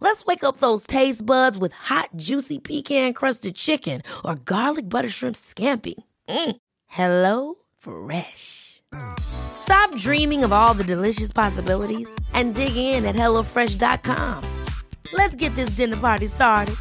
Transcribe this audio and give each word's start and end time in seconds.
Let's 0.00 0.24
wake 0.26 0.44
up 0.44 0.58
those 0.58 0.86
taste 0.86 1.24
buds 1.24 1.56
with 1.58 1.72
hot, 1.72 2.10
juicy 2.16 2.58
pecan 2.58 3.12
crusted 3.14 3.54
chicken 3.56 4.02
or 4.24 4.36
garlic 4.36 4.88
butter 4.88 5.08
shrimp 5.08 5.36
scampi. 5.36 5.94
Mm. 6.28 6.56
Hello 6.86 7.54
Fresh. 7.78 8.82
Stop 9.18 9.94
dreaming 9.96 10.44
of 10.44 10.52
all 10.52 10.74
the 10.74 10.84
delicious 10.84 11.32
possibilities 11.32 12.14
and 12.32 12.54
dig 12.54 12.76
in 12.76 13.04
at 13.04 13.16
HelloFresh.com. 13.16 14.64
Let's 15.12 15.34
get 15.34 15.54
this 15.54 15.70
dinner 15.70 15.96
party 15.96 16.26
started. 16.26 16.76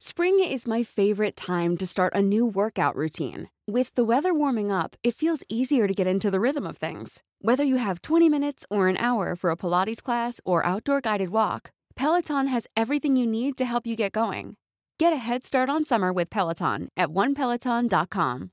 Spring 0.00 0.42
is 0.42 0.66
my 0.66 0.82
favorite 0.82 1.36
time 1.36 1.76
to 1.76 1.86
start 1.86 2.14
a 2.14 2.22
new 2.22 2.44
workout 2.44 2.96
routine. 2.96 3.48
With 3.68 3.94
the 3.96 4.02
weather 4.02 4.32
warming 4.32 4.72
up, 4.72 4.96
it 5.04 5.14
feels 5.14 5.44
easier 5.50 5.86
to 5.86 5.92
get 5.92 6.06
into 6.06 6.30
the 6.30 6.40
rhythm 6.40 6.66
of 6.66 6.78
things. 6.78 7.22
Whether 7.42 7.64
you 7.64 7.76
have 7.76 8.00
20 8.00 8.26
minutes 8.30 8.64
or 8.70 8.88
an 8.88 8.96
hour 8.96 9.36
for 9.36 9.50
a 9.50 9.56
Pilates 9.56 10.02
class 10.02 10.40
or 10.42 10.64
outdoor 10.64 11.02
guided 11.02 11.28
walk, 11.28 11.70
Peloton 11.94 12.46
has 12.46 12.66
everything 12.74 13.14
you 13.14 13.26
need 13.26 13.58
to 13.58 13.66
help 13.66 13.86
you 13.86 13.94
get 13.94 14.12
going. 14.12 14.56
Get 14.98 15.12
a 15.12 15.16
head 15.16 15.44
start 15.44 15.68
on 15.68 15.84
summer 15.84 16.14
with 16.14 16.30
Peloton 16.30 16.88
at 16.96 17.10
onepeloton.com. 17.10 18.52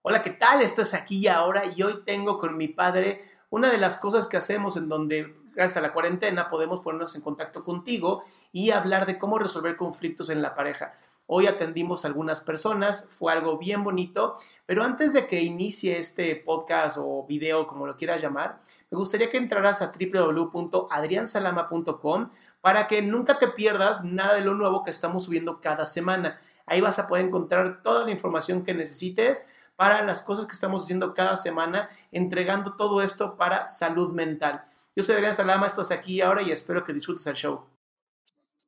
Hola, 0.00 0.22
¿qué 0.22 0.30
tal? 0.30 0.62
Estás 0.62 0.94
aquí 0.94 1.28
ahora 1.28 1.64
y 1.76 1.82
hoy 1.82 2.02
tengo 2.06 2.38
con 2.38 2.56
mi 2.56 2.68
padre 2.68 3.20
una 3.50 3.70
de 3.70 3.76
las 3.76 3.98
cosas 3.98 4.26
que 4.26 4.38
hacemos 4.38 4.78
en 4.78 4.88
donde, 4.88 5.36
gracias 5.54 5.76
a 5.76 5.82
la 5.82 5.92
cuarentena, 5.92 6.48
podemos 6.48 6.80
ponernos 6.80 7.14
en 7.16 7.20
contacto 7.20 7.64
contigo 7.64 8.22
y 8.50 8.70
hablar 8.70 9.04
de 9.04 9.18
cómo 9.18 9.38
resolver 9.38 9.76
conflictos 9.76 10.30
en 10.30 10.40
la 10.40 10.54
pareja. 10.54 10.90
Hoy 11.26 11.46
atendimos 11.46 12.04
a 12.04 12.08
algunas 12.08 12.40
personas, 12.40 13.08
fue 13.08 13.32
algo 13.32 13.56
bien 13.56 13.84
bonito, 13.84 14.34
pero 14.66 14.82
antes 14.82 15.12
de 15.12 15.26
que 15.26 15.40
inicie 15.40 15.98
este 15.98 16.34
podcast 16.36 16.98
o 17.00 17.24
video, 17.26 17.66
como 17.66 17.86
lo 17.86 17.96
quieras 17.96 18.20
llamar, 18.20 18.60
me 18.90 18.98
gustaría 18.98 19.30
que 19.30 19.38
entraras 19.38 19.80
a 19.82 19.92
www.adriansalama.com 19.92 22.30
para 22.60 22.88
que 22.88 23.02
nunca 23.02 23.38
te 23.38 23.48
pierdas 23.48 24.04
nada 24.04 24.34
de 24.34 24.42
lo 24.42 24.54
nuevo 24.54 24.82
que 24.82 24.90
estamos 24.90 25.24
subiendo 25.24 25.60
cada 25.60 25.86
semana. 25.86 26.38
Ahí 26.66 26.80
vas 26.80 26.98
a 26.98 27.06
poder 27.06 27.26
encontrar 27.26 27.82
toda 27.82 28.04
la 28.04 28.10
información 28.10 28.64
que 28.64 28.74
necesites 28.74 29.46
para 29.76 30.02
las 30.02 30.22
cosas 30.22 30.46
que 30.46 30.52
estamos 30.52 30.84
haciendo 30.84 31.14
cada 31.14 31.36
semana, 31.36 31.88
entregando 32.10 32.76
todo 32.76 33.02
esto 33.02 33.36
para 33.36 33.68
salud 33.68 34.12
mental. 34.12 34.64
Yo 34.94 35.04
soy 35.04 35.16
Adrián 35.16 35.34
Salama, 35.34 35.66
estás 35.66 35.90
aquí 35.90 36.20
ahora 36.20 36.42
y 36.42 36.52
espero 36.52 36.84
que 36.84 36.92
disfrutes 36.92 37.26
el 37.26 37.34
show. 37.34 37.64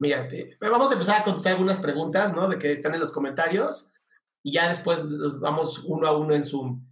Mírate, 0.01 0.57
vamos 0.61 0.91
a 0.91 0.95
empezar 0.95 1.21
a 1.21 1.25
contestar 1.25 1.53
algunas 1.53 1.79
preguntas, 1.79 2.35
¿no? 2.35 2.49
De 2.49 2.59
que 2.59 2.73
están 2.73 2.95
en 2.95 3.01
los 3.01 3.13
comentarios 3.13 3.93
y 4.43 4.53
ya 4.53 4.69
después 4.69 5.03
los 5.05 5.41
vamos 5.41 5.85
uno 5.85 6.07
a 6.07 6.17
uno 6.17 6.35
en 6.35 6.45
Zoom. 6.45 6.87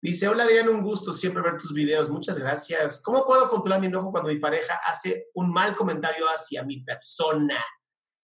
Dice, 0.00 0.28
hola 0.28 0.44
Adrián, 0.44 0.68
un 0.68 0.82
gusto 0.82 1.12
siempre 1.12 1.42
ver 1.42 1.56
tus 1.56 1.72
videos, 1.72 2.10
muchas 2.10 2.38
gracias. 2.38 3.02
¿Cómo 3.02 3.26
puedo 3.26 3.48
controlar 3.48 3.80
mi 3.80 3.86
enojo 3.86 4.12
cuando 4.12 4.30
mi 4.30 4.38
pareja 4.38 4.78
hace 4.86 5.28
un 5.34 5.50
mal 5.50 5.74
comentario 5.74 6.26
hacia 6.26 6.62
mi 6.62 6.82
persona? 6.84 7.62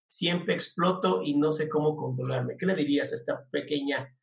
Siempre 0.09 0.55
exploto 0.55 1.23
y 1.23 1.37
no 1.37 1.53
sé 1.53 1.69
cómo 1.69 1.97
controlarme. 1.97 2.57
¿Qué 2.57 2.67
le 2.67 2.75
dirías 2.75 3.13
a 3.13 3.17
esta 3.17 3.49
pequeña 3.51 4.15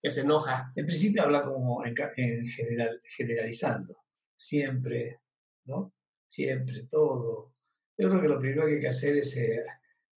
que 0.00 0.10
se 0.10 0.22
enoja? 0.22 0.72
En 0.74 0.84
principio 0.84 1.22
habla 1.22 1.44
como 1.44 1.84
en, 1.84 1.94
en 2.16 2.48
general, 2.48 3.00
generalizando, 3.16 3.94
siempre, 4.34 5.20
¿no? 5.64 5.94
Siempre, 6.26 6.88
todo, 6.90 7.55
yo 7.98 8.10
creo 8.10 8.20
que 8.20 8.28
lo 8.28 8.38
primero 8.38 8.66
que 8.66 8.74
hay 8.74 8.80
que 8.80 8.88
hacer 8.88 9.16
es 9.16 9.36
eh, 9.36 9.62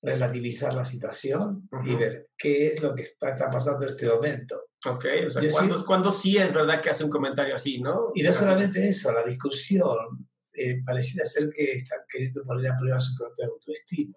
relativizar 0.02 0.74
la 0.74 0.84
situación 0.84 1.68
y 1.84 1.94
ver 1.94 2.30
qué 2.36 2.68
es 2.68 2.82
lo 2.82 2.94
que 2.94 3.02
está 3.02 3.50
pasando 3.50 3.84
en 3.84 3.92
este 3.92 4.08
momento. 4.08 4.70
Ok, 4.86 5.06
o 5.26 5.30
sea, 5.30 5.42
¿cuándo, 5.84 6.12
sí 6.12 6.36
es 6.36 6.52
verdad 6.52 6.80
que 6.80 6.90
hace 6.90 7.04
un 7.04 7.10
comentario 7.10 7.54
así, 7.54 7.80
no? 7.80 8.12
Y 8.14 8.22
no 8.22 8.32
solamente 8.32 8.86
eso, 8.86 9.12
la 9.12 9.24
discusión 9.24 10.28
eh, 10.52 10.82
pareciera 10.84 11.26
ser 11.26 11.50
que 11.50 11.72
está 11.72 11.96
queriendo 12.08 12.44
poner 12.44 12.70
a 12.70 12.76
prueba 12.76 13.00
su 13.00 13.16
propia 13.16 13.46
autoestima. 13.46 14.16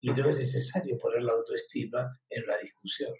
Y 0.00 0.10
no 0.10 0.28
es 0.28 0.38
necesario 0.38 0.98
poner 0.98 1.22
la 1.22 1.32
autoestima 1.32 2.20
en 2.28 2.46
la 2.46 2.58
discusión. 2.58 3.12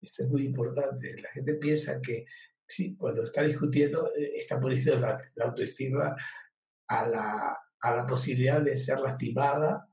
Esto 0.00 0.22
es 0.22 0.30
muy 0.30 0.44
importante. 0.44 1.20
La 1.20 1.28
gente 1.30 1.54
piensa 1.54 2.00
que 2.00 2.24
sí, 2.66 2.96
cuando 2.96 3.22
está 3.22 3.42
discutiendo 3.42 4.08
eh, 4.16 4.32
está 4.36 4.60
poniendo 4.60 4.98
la 5.00 5.20
autoestima 5.44 6.14
a 6.86 7.08
la, 7.08 7.58
a 7.80 7.96
la 7.96 8.06
posibilidad 8.06 8.60
de 8.60 8.76
ser 8.76 9.00
lastimada 9.00 9.88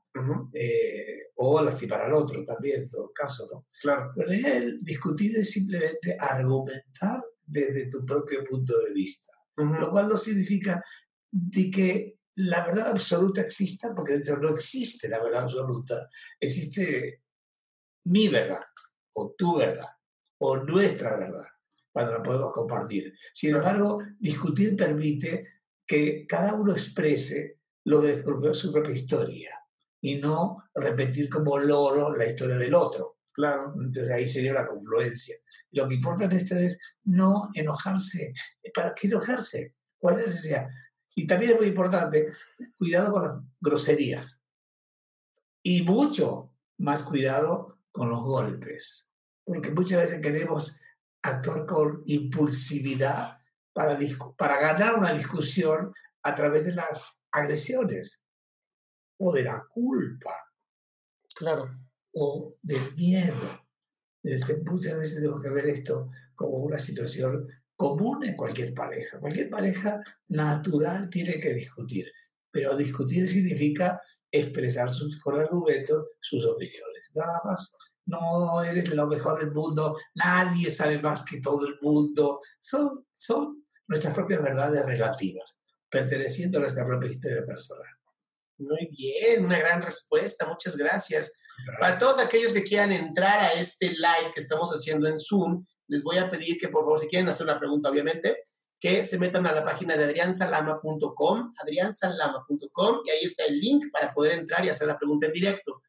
eh, 0.52 1.30
o 1.36 1.60
lastimar 1.60 2.00
al 2.02 2.14
otro 2.14 2.44
también, 2.44 2.82
en 2.82 2.90
todo 2.90 3.12
caso, 3.12 3.48
¿no? 3.52 3.66
Claro. 3.80 4.12
Pero 4.16 4.30
el 4.30 4.82
discutir 4.82 5.36
es 5.36 5.50
simplemente 5.50 6.16
argumentar 6.18 7.22
desde 7.44 7.90
tu 7.90 8.04
propio 8.04 8.44
punto 8.44 8.72
de 8.86 8.92
vista, 8.92 9.32
lo 9.56 9.90
cual 9.90 10.08
no 10.08 10.16
significa 10.16 10.82
de 11.30 11.70
que 11.70 12.18
la 12.36 12.66
verdad 12.66 12.88
absoluta 12.88 13.40
exista, 13.40 13.94
porque 13.94 14.14
de 14.14 14.18
hecho 14.20 14.36
no 14.36 14.50
existe 14.50 15.08
la 15.08 15.22
verdad 15.22 15.44
absoluta, 15.44 16.08
existe 16.40 17.22
mi 18.04 18.28
verdad, 18.28 18.64
o 19.14 19.34
tu 19.36 19.56
verdad, 19.56 19.88
o 20.38 20.56
nuestra 20.58 21.16
verdad, 21.16 21.46
cuando 21.92 22.12
la 22.12 22.22
podemos 22.22 22.52
compartir. 22.52 23.14
Sin 23.32 23.54
embargo, 23.54 23.98
discutir 24.18 24.76
permite 24.76 25.46
que 25.86 26.26
cada 26.26 26.54
uno 26.54 26.72
exprese 26.72 27.60
lo 27.86 28.00
de 28.00 28.54
su 28.54 28.72
propia 28.72 28.94
historia 28.94 29.50
y 30.00 30.16
no 30.16 30.64
repetir 30.74 31.28
como 31.28 31.56
loro 31.56 32.14
la 32.14 32.26
historia 32.26 32.56
del 32.56 32.74
otro. 32.74 33.18
Claro. 33.32 33.74
Entonces 33.74 34.10
ahí 34.10 34.28
sería 34.28 34.52
la 34.52 34.66
confluencia. 34.66 35.36
Lo 35.70 35.88
que 35.88 35.94
importa 35.94 36.24
en 36.24 36.32
esto 36.32 36.56
es 36.56 36.78
no 37.04 37.50
enojarse. 37.54 38.34
¿Para 38.74 38.92
qué 38.92 39.06
enojarse? 39.06 39.76
¿Cuál 39.98 40.20
es 40.20 40.44
esa? 40.44 40.68
Y 41.14 41.26
también 41.26 41.52
es 41.52 41.58
muy 41.58 41.68
importante, 41.68 42.32
cuidado 42.76 43.12
con 43.12 43.22
las 43.22 43.32
groserías. 43.60 44.44
Y 45.62 45.82
mucho 45.82 46.52
más 46.78 47.04
cuidado 47.04 47.78
con 47.92 48.10
los 48.10 48.22
golpes. 48.24 49.12
Porque 49.44 49.70
muchas 49.70 50.00
veces 50.00 50.20
queremos 50.20 50.80
actuar 51.22 51.66
con 51.66 52.02
impulsividad 52.04 53.38
para, 53.72 53.96
para 54.36 54.60
ganar 54.60 54.94
una 54.96 55.12
discusión 55.12 55.92
a 56.22 56.34
través 56.34 56.66
de 56.66 56.72
las 56.72 57.16
agresiones 57.36 58.24
o 59.18 59.32
de 59.32 59.42
la 59.42 59.64
culpa. 59.68 60.32
Claro. 61.34 61.68
O 62.12 62.56
del 62.62 62.94
miedo. 62.94 63.64
Muchas 64.64 64.98
veces 64.98 65.16
tenemos 65.16 65.42
que 65.42 65.50
ver 65.50 65.66
esto 65.66 66.10
como 66.34 66.56
una 66.58 66.78
situación 66.78 67.46
común 67.76 68.24
en 68.24 68.36
cualquier 68.36 68.72
pareja. 68.74 69.20
Cualquier 69.20 69.50
pareja 69.50 70.02
natural 70.28 71.10
tiene 71.10 71.38
que 71.38 71.52
discutir, 71.52 72.10
pero 72.50 72.76
discutir 72.76 73.28
significa 73.28 74.00
expresar 74.30 74.90
sus, 74.90 75.20
con 75.20 75.38
argumentos 75.38 76.06
sus 76.20 76.44
opiniones. 76.44 77.12
Nada 77.14 77.40
más. 77.44 77.76
No 78.08 78.62
eres 78.62 78.94
lo 78.94 79.08
mejor 79.08 79.40
del 79.40 79.50
mundo, 79.50 79.98
nadie 80.14 80.70
sabe 80.70 81.02
más 81.02 81.24
que 81.24 81.40
todo 81.40 81.66
el 81.66 81.74
mundo. 81.82 82.38
Son, 82.60 83.04
son 83.12 83.66
nuestras 83.88 84.14
propias 84.14 84.40
verdades 84.44 84.86
relativas 84.86 85.60
perteneciendo 85.96 86.58
a 86.58 86.62
nuestra 86.62 86.84
propia 86.84 87.10
historia 87.10 87.44
personal. 87.46 87.88
Muy 88.58 88.88
bien, 88.90 89.44
una 89.44 89.58
gran 89.58 89.80
respuesta, 89.80 90.46
muchas 90.46 90.76
gracias. 90.76 91.38
Para 91.80 91.98
todos 91.98 92.18
aquellos 92.18 92.52
que 92.52 92.62
quieran 92.62 92.92
entrar 92.92 93.38
a 93.40 93.52
este 93.54 93.88
live 93.88 94.30
que 94.34 94.40
estamos 94.40 94.70
haciendo 94.70 95.08
en 95.08 95.18
Zoom, 95.18 95.64
les 95.88 96.02
voy 96.02 96.18
a 96.18 96.30
pedir 96.30 96.58
que 96.58 96.68
por 96.68 96.82
favor, 96.82 96.98
si 96.98 97.08
quieren 97.08 97.28
hacer 97.28 97.44
una 97.44 97.58
pregunta, 97.58 97.88
obviamente, 97.88 98.42
que 98.78 99.02
se 99.04 99.18
metan 99.18 99.46
a 99.46 99.52
la 99.52 99.64
página 99.64 99.96
de 99.96 100.04
adriansalama.com, 100.04 101.54
adriansalama.com, 101.62 103.00
y 103.04 103.10
ahí 103.10 103.24
está 103.24 103.46
el 103.46 103.58
link 103.58 103.86
para 103.90 104.12
poder 104.12 104.32
entrar 104.32 104.64
y 104.64 104.68
hacer 104.68 104.86
la 104.86 104.98
pregunta 104.98 105.26
en 105.26 105.32
directo. 105.32 105.82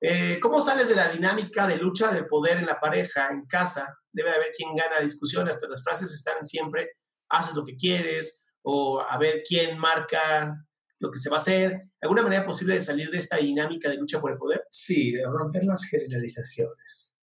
Eh, 0.00 0.40
¿Cómo 0.40 0.60
sales 0.60 0.88
de 0.88 0.96
la 0.96 1.08
dinámica 1.08 1.68
de 1.68 1.76
lucha 1.76 2.10
de 2.10 2.24
poder 2.24 2.58
en 2.58 2.66
la 2.66 2.80
pareja, 2.80 3.28
en 3.30 3.46
casa? 3.46 3.96
Debe 4.10 4.30
haber 4.30 4.50
quien 4.56 4.74
gana 4.74 4.98
discusiones, 5.00 5.54
hasta 5.54 5.68
las 5.68 5.84
frases 5.84 6.12
están 6.12 6.44
siempre, 6.44 6.96
haces 7.28 7.54
lo 7.54 7.64
que 7.64 7.76
quieres, 7.76 8.39
o 8.62 9.00
a 9.00 9.18
ver 9.18 9.42
quién 9.46 9.78
marca 9.78 10.66
lo 10.98 11.10
que 11.10 11.18
se 11.18 11.30
va 11.30 11.36
a 11.36 11.40
hacer? 11.40 11.90
¿Alguna 12.00 12.22
manera 12.22 12.46
posible 12.46 12.74
de 12.74 12.80
salir 12.80 13.10
de 13.10 13.18
esta 13.18 13.36
dinámica 13.36 13.88
de 13.88 13.96
lucha 13.96 14.20
por 14.20 14.32
el 14.32 14.38
poder? 14.38 14.64
Sí, 14.70 15.12
de 15.12 15.24
romper 15.24 15.64
las 15.64 15.84
generalizaciones. 15.84 17.14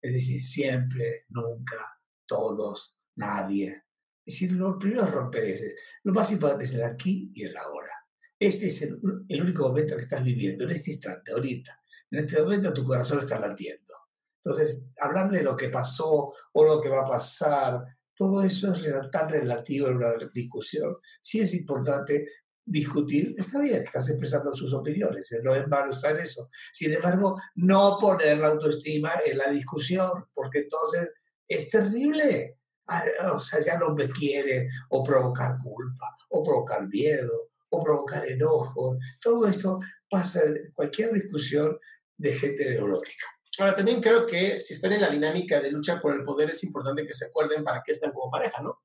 Es 0.00 0.14
decir, 0.14 0.44
siempre, 0.44 1.24
nunca, 1.28 2.00
todos, 2.26 2.96
nadie. 3.16 3.84
Es 4.24 4.34
decir, 4.34 4.52
lo 4.52 4.78
primero 4.78 5.04
es 5.04 5.10
romper 5.10 5.44
ese. 5.44 5.74
Lo 6.04 6.12
más 6.12 6.30
importante 6.32 6.64
es 6.64 6.74
el 6.74 6.82
aquí 6.82 7.30
y 7.34 7.44
el 7.44 7.56
ahora. 7.56 7.90
este 8.38 8.68
es 8.68 8.82
el, 8.82 9.00
el 9.28 9.42
único 9.42 9.68
momento 9.68 9.96
que 9.96 10.02
estás 10.02 10.22
viviendo, 10.22 10.64
en 10.64 10.70
este 10.70 10.92
instante, 10.92 11.32
ahorita. 11.32 11.82
En 12.10 12.20
este 12.20 12.40
momento 12.42 12.72
tu 12.72 12.84
corazón 12.84 13.18
está 13.18 13.38
latiendo. 13.38 13.94
Entonces, 14.42 14.90
hablar 14.98 15.30
de 15.30 15.42
lo 15.42 15.56
que 15.56 15.68
pasó 15.68 16.32
o 16.52 16.64
lo 16.64 16.80
que 16.80 16.88
va 16.88 17.02
a 17.02 17.08
pasar, 17.08 17.84
todo 18.18 18.42
eso 18.42 18.72
es 18.72 19.10
tan 19.12 19.28
relativo 19.28 19.86
en 19.86 19.96
una 19.96 20.12
discusión. 20.34 20.96
Sí 21.20 21.40
es 21.40 21.54
importante 21.54 22.28
discutir, 22.64 23.34
está 23.38 23.60
bien, 23.60 23.82
estás 23.82 24.10
expresando 24.10 24.54
sus 24.54 24.74
opiniones, 24.74 25.30
no 25.42 25.54
es 25.54 25.66
malo 25.68 25.92
estar 25.92 26.18
eso. 26.18 26.50
Sin 26.72 26.92
embargo, 26.92 27.40
no 27.54 27.96
poner 27.98 28.38
la 28.38 28.48
autoestima 28.48 29.12
en 29.24 29.38
la 29.38 29.48
discusión, 29.48 30.26
porque 30.34 30.60
entonces 30.60 31.10
es 31.46 31.70
terrible. 31.70 32.58
Ah, 32.88 33.04
o 33.34 33.38
sea, 33.38 33.60
ya 33.60 33.78
no 33.78 33.94
me 33.94 34.08
quiere, 34.08 34.68
o 34.90 35.02
provocar 35.02 35.56
culpa, 35.62 36.16
o 36.30 36.42
provocar 36.42 36.88
miedo, 36.88 37.50
o 37.70 37.82
provocar 37.82 38.26
enojo. 38.26 38.98
Todo 39.22 39.46
esto 39.46 39.78
pasa 40.10 40.42
en 40.42 40.72
cualquier 40.72 41.12
discusión 41.12 41.78
de 42.16 42.32
gente 42.32 42.68
neurótica. 42.70 43.26
Ahora, 43.58 43.74
también 43.74 44.00
creo 44.00 44.24
que 44.24 44.58
si 44.58 44.74
están 44.74 44.92
en 44.92 45.00
la 45.00 45.08
dinámica 45.08 45.60
de 45.60 45.70
lucha 45.70 46.00
por 46.00 46.14
el 46.14 46.24
poder, 46.24 46.50
es 46.50 46.62
importante 46.62 47.04
que 47.04 47.14
se 47.14 47.26
acuerden 47.26 47.64
para 47.64 47.82
qué 47.84 47.92
están 47.92 48.12
como 48.12 48.30
pareja, 48.30 48.62
¿no? 48.62 48.80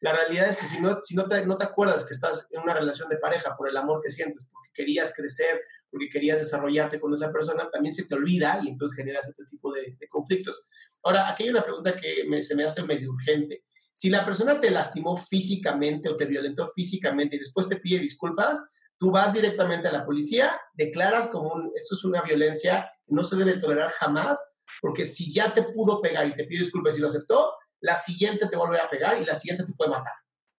La 0.00 0.12
realidad 0.12 0.48
es 0.48 0.56
que 0.56 0.66
si 0.66 0.80
no, 0.80 1.00
si 1.02 1.16
no, 1.16 1.26
te, 1.26 1.44
no 1.46 1.56
te 1.56 1.64
acuerdas 1.64 2.04
que 2.04 2.12
estás 2.12 2.46
en 2.50 2.60
una 2.60 2.74
relación 2.74 3.08
de 3.08 3.16
pareja 3.16 3.56
por 3.56 3.68
el 3.68 3.76
amor 3.76 4.00
que 4.02 4.10
sientes, 4.10 4.46
porque 4.52 4.68
querías 4.74 5.14
crecer, 5.16 5.60
porque 5.90 6.10
querías 6.10 6.38
desarrollarte 6.38 7.00
con 7.00 7.12
esa 7.14 7.32
persona, 7.32 7.70
también 7.72 7.94
se 7.94 8.04
te 8.04 8.14
olvida 8.14 8.60
y 8.62 8.68
entonces 8.68 8.96
generas 8.96 9.26
este 9.28 9.44
tipo 9.46 9.72
de, 9.72 9.96
conflictos. 10.10 10.68
Ahora, 11.02 11.30
aquí 11.30 11.44
hay 11.44 11.50
una 11.50 11.62
pregunta 11.62 11.96
que 11.96 12.42
se 12.42 12.54
me 12.54 12.64
hace 12.64 12.82
medio 12.82 13.10
urgente. 13.10 13.64
Si 13.92 14.10
la 14.10 14.24
persona 14.24 14.60
te 14.60 14.70
lastimó 14.70 15.16
físicamente 15.16 16.08
o 16.08 16.16
te 16.16 16.26
violentó 16.26 16.68
físicamente 16.68 17.36
y 17.36 17.38
después 17.38 17.68
te 17.68 17.76
pide 17.76 17.98
disculpas, 17.98 18.72
tú 18.98 19.10
vas 19.10 19.32
directamente 19.32 19.88
a 19.88 19.92
la 19.92 20.04
policía, 20.04 20.52
declaras 20.74 21.28
como 21.28 21.52
un, 21.52 21.72
esto 21.74 21.94
es 21.94 22.04
una 22.04 22.22
violencia 22.22 22.88
no 23.06 23.24
se 23.24 23.36
debe 23.36 23.58
tolerar 23.58 23.90
jamás, 23.90 24.56
porque 24.80 25.04
si 25.04 25.32
ya 25.32 25.52
te 25.54 25.62
pudo 25.62 26.00
pegar 26.00 26.26
y 26.26 26.34
te 26.34 26.44
pide 26.44 26.64
disculpas 26.64 26.96
y 26.96 27.00
lo 27.00 27.08
aceptó, 27.08 27.52
la 27.80 27.96
siguiente 27.96 28.48
te 28.48 28.56
vuelve 28.56 28.80
a 28.80 28.88
pegar 28.88 29.20
y 29.20 29.24
la 29.24 29.34
siguiente 29.34 29.64
te 29.64 29.74
puede 29.74 29.90
matar. 29.90 30.14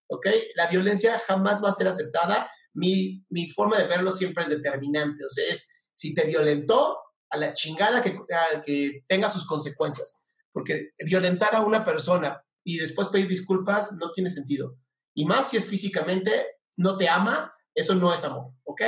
¿Ok? 0.07 0.27
La 0.56 0.68
violencia 0.68 1.18
jamás 1.18 1.63
va 1.63 1.69
a 1.69 1.74
ser 1.74 1.88
aceptada. 1.88 2.50
Mi, 2.74 3.25
mi 3.30 3.50
forma 3.50 3.77
de 3.77 3.88
verlo 3.88 4.12
siempre 4.12 4.44
es 4.44 4.50
determinante. 4.50 5.25
O 5.25 5.30
sea, 5.30 5.45
es 5.47 5.68
si 5.94 6.13
te 6.13 6.25
violentó, 6.25 7.00
a 7.30 7.38
la 7.38 7.53
chingada 7.53 8.01
que, 8.01 8.18
que 8.65 9.03
tenga 9.07 9.30
sus 9.30 9.45
consecuencias. 9.45 10.24
Porque 10.51 10.91
violentar 11.06 11.56
a 11.56 11.62
una 11.62 11.83
persona 11.83 12.41
y 12.63 12.77
después 12.77 13.09
pedir 13.09 13.27
disculpas 13.27 13.94
no 13.94 14.12
tiene 14.12 14.30
sentido. 14.30 14.77
Y 15.13 15.25
más 15.25 15.50
si 15.50 15.57
es 15.57 15.65
físicamente, 15.65 16.48
no 16.77 16.98
te 16.98 17.09
ama, 17.09 17.53
eso 17.74 17.95
no 17.95 18.13
es 18.13 18.24
amor, 18.24 18.53
¿ok? 18.63 18.81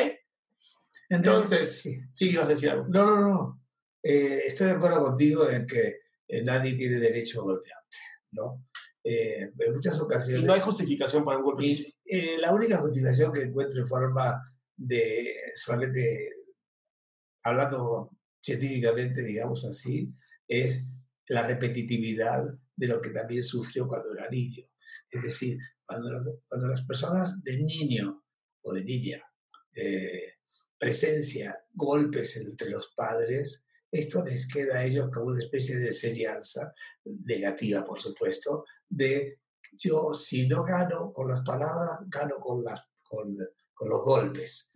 Entonces, 1.09 1.81
sí, 1.81 2.01
sí 2.11 2.31
ibas 2.31 2.47
a 2.47 2.51
decir 2.51 2.69
algo. 2.69 2.85
No, 2.89 3.05
no, 3.05 3.21
no. 3.21 3.67
Eh, 4.03 4.43
estoy 4.45 4.67
de 4.67 4.73
acuerdo 4.73 5.01
contigo 5.01 5.49
en 5.49 5.65
que 5.65 5.99
eh, 6.27 6.43
nadie 6.43 6.75
tiene 6.75 6.99
derecho 6.99 7.41
a 7.41 7.43
golpearte, 7.43 7.97
¿no? 8.31 8.65
Eh, 9.03 9.51
en 9.57 9.73
muchas 9.73 9.99
ocasiones... 9.99 10.41
Y 10.41 10.45
no 10.45 10.53
hay 10.53 10.59
justificación 10.59 11.23
para 11.23 11.37
un 11.37 11.43
golpe. 11.43 11.65
Y, 11.65 12.37
la 12.37 12.53
única 12.53 12.77
justificación 12.77 13.31
que 13.31 13.43
encuentro 13.43 13.79
en 13.79 13.87
forma 13.87 14.41
de, 14.75 15.35
solamente 15.55 16.29
hablando 17.43 18.11
científicamente, 18.41 19.23
digamos 19.23 19.65
así, 19.65 20.13
es 20.47 20.93
la 21.27 21.45
repetitividad 21.45 22.43
de 22.75 22.87
lo 22.87 23.01
que 23.01 23.09
también 23.09 23.43
sufrió 23.43 23.87
cuando 23.87 24.13
era 24.13 24.29
niño. 24.29 24.65
Es 25.09 25.23
decir, 25.23 25.57
cuando, 25.85 26.41
cuando 26.47 26.67
las 26.67 26.85
personas 26.85 27.43
de 27.43 27.61
niño 27.61 28.23
o 28.61 28.73
de 28.73 28.83
niña, 28.83 29.21
eh, 29.73 30.36
presencia, 30.77 31.65
golpes 31.73 32.37
entre 32.37 32.69
los 32.69 32.93
padres, 32.95 33.65
esto 33.91 34.23
les 34.23 34.51
queda 34.51 34.79
a 34.79 34.85
ellos 34.85 35.09
como 35.13 35.27
una 35.27 35.39
especie 35.39 35.77
de 35.77 35.87
enseñanza 35.87 36.73
negativa, 37.05 37.83
por 37.83 37.99
supuesto, 37.99 38.65
de 38.89 39.39
yo 39.73 40.13
si 40.13 40.47
no 40.47 40.63
gano 40.63 41.13
con 41.13 41.29
las 41.29 41.41
palabras, 41.41 41.99
gano 42.07 42.35
con, 42.39 42.63
las, 42.63 42.89
con, 43.03 43.37
con 43.73 43.89
los 43.89 44.03
golpes. 44.03 44.69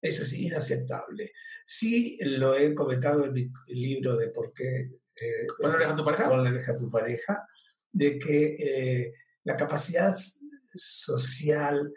Eso 0.00 0.24
es 0.24 0.32
inaceptable. 0.32 1.32
Sí 1.64 2.18
lo 2.22 2.56
he 2.56 2.74
comentado 2.74 3.26
en 3.26 3.32
mi 3.32 3.52
libro 3.68 4.16
de 4.16 4.28
por 4.28 4.52
qué... 4.52 4.90
Eh, 5.20 5.46
¿Con 5.46 5.78
la 5.78 5.94
tu 5.94 6.04
pareja? 6.04 6.28
Con 6.28 6.42
la 6.42 6.78
tu 6.78 6.90
pareja, 6.90 7.46
de 7.92 8.18
que 8.18 8.56
eh, 8.58 9.14
la 9.44 9.56
capacidad 9.56 10.16
social 10.74 11.92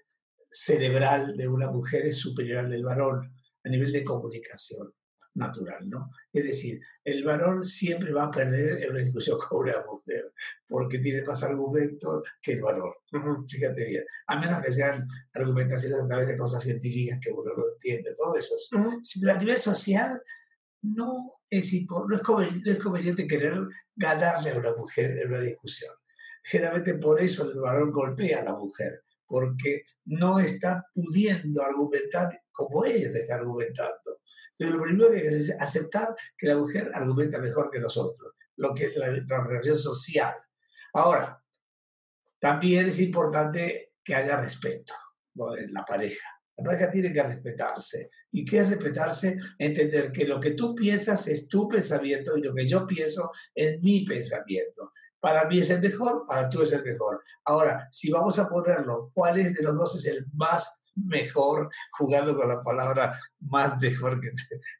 cerebral 0.53 1.35
de 1.35 1.47
una 1.47 1.71
mujer 1.71 2.05
es 2.05 2.17
superior 2.17 2.59
al 2.59 2.69
del 2.69 2.83
varón 2.83 3.33
a 3.63 3.69
nivel 3.69 3.91
de 3.91 4.03
comunicación 4.03 4.94
natural, 5.35 5.89
¿no? 5.89 6.11
Es 6.31 6.44
decir, 6.44 6.79
el 7.03 7.23
varón 7.23 7.65
siempre 7.65 8.13
va 8.13 8.25
a 8.25 8.31
perder 8.31 8.83
en 8.83 8.91
una 8.91 9.00
discusión 9.00 9.39
con 9.50 9.67
una 9.67 9.83
mujer 9.83 10.31
porque 10.67 11.00
tiene 11.00 11.23
más 11.23 11.41
argumentos 11.41 12.21
que 12.39 12.53
el 12.53 12.61
varón. 12.61 12.94
Fíjate 13.47 13.85
bien. 13.85 14.03
A 14.27 14.39
menos 14.39 14.61
que 14.63 14.71
sean 14.71 15.07
argumentaciones 15.33 16.00
a 16.01 16.07
través 16.07 16.27
de 16.27 16.38
cosas 16.38 16.63
científicas 16.63 17.19
que 17.19 17.31
uno 17.31 17.51
no 17.57 17.63
entiende, 17.73 18.13
todo 18.15 18.38
eso. 18.38 18.55
a 18.71 19.38
nivel 19.39 19.57
social 19.57 20.21
no 20.83 21.39
es, 21.50 21.73
no, 21.89 22.15
es 22.15 22.21
conveniente, 22.21 22.69
no 22.69 22.75
es 22.75 22.83
conveniente 22.83 23.27
querer 23.27 23.59
ganarle 23.95 24.51
a 24.51 24.57
una 24.59 24.75
mujer 24.75 25.17
en 25.17 25.29
una 25.29 25.39
discusión. 25.39 25.94
Generalmente 26.44 26.95
por 26.95 27.19
eso 27.19 27.50
el 27.50 27.59
varón 27.59 27.91
golpea 27.91 28.41
a 28.41 28.44
la 28.44 28.55
mujer 28.55 29.03
porque 29.33 29.81
no 30.06 30.39
está 30.39 30.85
pudiendo 30.94 31.63
argumentar 31.63 32.44
como 32.51 32.85
ella 32.85 33.09
está 33.15 33.33
argumentando. 33.33 34.19
Entonces, 34.51 34.75
lo 34.75 34.83
primero 34.83 35.09
que 35.09 35.15
hay 35.15 35.21
que 35.24 35.30
hacer 35.30 35.41
es 35.41 35.59
aceptar 35.59 36.13
que 36.38 36.45
la 36.45 36.56
mujer 36.56 36.91
argumenta 36.94 37.39
mejor 37.39 37.71
que 37.71 37.80
nosotros, 37.80 38.33
lo 38.57 38.75
que 38.75 38.85
es 38.85 38.95
la, 38.95 39.07
relación 39.07 39.75
social. 39.75 40.35
Ahora, 40.94 41.44
también 42.38 42.85
es 42.85 43.00
importante 43.00 43.94
que 44.03 44.13
haya 44.13 44.39
respeto 44.39 44.94
en 45.57 45.74
la 45.74 45.83
pareja. 45.83 46.27
La 46.56 46.65
pareja 46.65 46.91
tiene 46.91 47.12
que 47.12 47.24
respetarse. 47.24 48.12
¿Y 48.29 48.45
qué 48.45 48.59
es 48.59 48.69
respetarse? 48.69 49.39
Entender 49.57 50.12
que 50.12 50.25
lo 50.25 50.39
que 50.39 50.51
tú 50.51 50.75
piensas 50.75 51.27
es 51.27 51.47
tu 51.47 51.68
pensamiento 51.68 52.38
y 52.38 52.44
lo 52.44 52.53
que 52.53 52.68
yo 52.68 52.86
pienso 52.86 53.31
es 53.56 53.81
mi 53.81 54.06
pensamiento. 54.06 54.94
Para 55.23 55.45
mí 55.45 55.59
es 55.59 55.69
el 55.69 55.79
mejor, 55.79 56.27
para 56.27 56.49
tú 56.49 56.63
es 56.63 56.73
el 56.73 56.83
mejor. 56.83 57.23
Ahora, 57.45 57.87
si 57.89 58.11
vamos 58.11 58.37
a 58.39 58.49
ponerlo, 58.49 59.09
¿cuál 59.13 59.39
es 59.39 59.55
de 59.55 59.63
los 59.63 59.77
dos 59.77 59.95
es 59.95 60.05
el 60.13 60.25
más 60.33 60.85
mejor? 60.95 61.69
Jugando 61.97 62.35
con 62.35 62.49
la 62.49 62.59
palabra 62.59 63.17
más 63.39 63.79
mejor, 63.79 64.19
que 64.19 64.31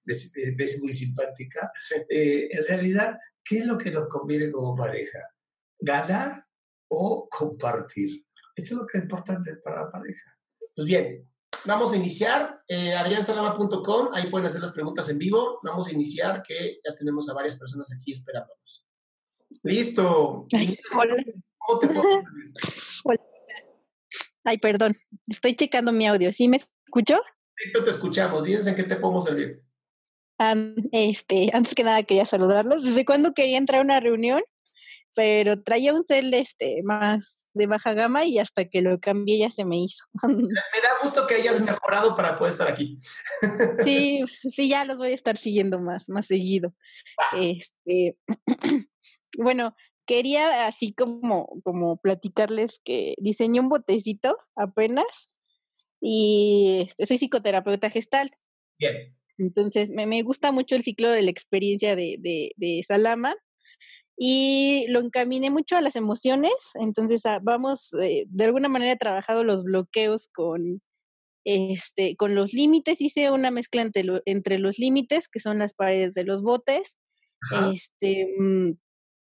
es 0.06 0.82
muy 0.82 0.92
simpática. 0.92 1.72
Eh, 2.10 2.50
en 2.52 2.66
realidad, 2.68 3.18
¿qué 3.42 3.60
es 3.60 3.66
lo 3.66 3.78
que 3.78 3.90
nos 3.90 4.10
conviene 4.10 4.52
como 4.52 4.76
pareja? 4.76 5.20
¿Ganar 5.80 6.34
o 6.90 7.26
compartir? 7.30 8.26
Esto 8.54 8.74
es 8.74 8.80
lo 8.82 8.86
que 8.86 8.98
es 8.98 9.04
importante 9.06 9.56
para 9.64 9.84
la 9.84 9.92
pareja. 9.92 10.38
Pues 10.76 10.86
bien, 10.86 11.26
vamos 11.64 11.94
a 11.94 11.96
iniciar. 11.96 12.62
Eh, 12.68 12.94
adriansalama.com, 12.94 14.10
ahí 14.12 14.30
pueden 14.30 14.48
hacer 14.48 14.60
las 14.60 14.74
preguntas 14.74 15.08
en 15.08 15.20
vivo. 15.20 15.62
Vamos 15.64 15.88
a 15.88 15.94
iniciar, 15.94 16.44
que 16.44 16.82
ya 16.86 16.94
tenemos 16.98 17.30
a 17.30 17.34
varias 17.34 17.56
personas 17.56 17.90
aquí 17.94 18.12
esperándonos. 18.12 18.86
Listo. 19.64 20.48
Ay, 20.54 20.78
hola. 20.96 21.16
¿Cómo 21.58 21.80
te 21.80 21.88
hola. 23.06 23.22
Ay, 24.46 24.58
perdón. 24.58 24.96
Estoy 25.28 25.56
checando 25.56 25.92
mi 25.92 26.08
audio. 26.08 26.34
¿Sí 26.34 26.48
me 26.48 26.58
escuchó? 26.58 27.22
Perfecto, 27.56 27.84
te 27.86 27.92
escuchamos. 27.92 28.44
Díganse 28.44 28.72
en 28.72 28.76
qué 28.76 28.84
te 28.84 28.96
podemos 28.98 29.24
servir. 29.24 29.64
este, 30.92 31.50
antes 31.54 31.74
que 31.74 31.84
nada 31.84 32.04
quería 32.04 32.26
saludarlos. 32.26 32.84
¿Desde 32.84 33.06
cuándo 33.06 33.34
quería 33.34 33.58
entrar 33.58 33.82
a 33.82 33.84
una 33.84 34.00
reunión? 34.00 34.42
Pero 35.16 35.62
traía 35.62 35.94
un 35.94 36.04
cel 36.08 36.34
este, 36.34 36.82
más 36.84 37.46
de 37.54 37.68
baja 37.68 37.94
gama 37.94 38.26
y 38.26 38.40
hasta 38.40 38.66
que 38.66 38.82
lo 38.82 39.00
cambié 39.00 39.38
ya 39.38 39.52
se 39.52 39.64
me 39.64 39.78
hizo. 39.78 40.04
Me 40.24 40.82
da 40.82 40.90
gusto 41.04 41.28
que 41.28 41.36
hayas 41.36 41.62
mejorado 41.62 42.16
para 42.16 42.36
poder 42.36 42.52
estar 42.52 42.68
aquí. 42.68 42.98
Sí, 43.84 44.22
sí, 44.50 44.68
ya 44.68 44.86
los 44.86 44.98
voy 44.98 45.12
a 45.12 45.16
estar 45.16 45.38
siguiendo 45.38 45.80
más, 45.80 46.10
más 46.10 46.26
seguido. 46.26 46.74
Este, 47.38 48.18
bueno, 49.38 49.76
quería 50.06 50.68
así 50.68 50.94
como, 50.94 51.62
como 51.64 51.98
platicarles 51.98 52.82
que 52.84 53.16
diseñé 53.18 53.60
un 53.60 53.70
botecito 53.70 54.38
apenas 54.56 55.40
y 56.02 56.84
este, 56.86 57.06
soy 57.06 57.18
psicoterapeuta 57.18 57.90
gestal. 57.90 58.30
Bien. 58.78 59.16
Entonces, 59.38 59.90
me, 59.90 60.06
me, 60.06 60.22
gusta 60.22 60.52
mucho 60.52 60.76
el 60.76 60.84
ciclo 60.84 61.10
de 61.10 61.22
la 61.22 61.32
experiencia 61.32 61.96
de, 61.96 62.18
de, 62.20 62.52
de, 62.58 62.84
Salama 62.86 63.36
y 64.18 64.86
lo 64.90 65.00
encaminé 65.00 65.50
mucho 65.50 65.76
a 65.76 65.82
las 65.82 65.96
emociones. 65.96 66.54
Entonces, 66.76 67.26
ah, 67.26 67.40
vamos, 67.42 67.94
eh, 67.94 68.26
de 68.28 68.44
alguna 68.44 68.70
manera 68.70 68.92
he 68.92 68.98
trabajado 68.98 69.44
los 69.44 69.64
bloqueos 69.64 70.28
con, 70.34 70.82
este, 71.46 72.16
con 72.16 72.36
los 72.36 72.54
límites. 72.54 73.02
Hice 73.02 73.32
una 73.32 73.50
mezcla 73.50 73.82
entre, 73.82 74.06
entre 74.26 74.60
los 74.60 74.78
límites, 74.78 75.28
que 75.28 75.40
son 75.40 75.60
las 75.60 75.74
paredes 75.74 76.14
de 76.14 76.26
los 76.26 76.44
botes, 76.44 76.98
este, 77.72 78.28
mm, 78.38 78.74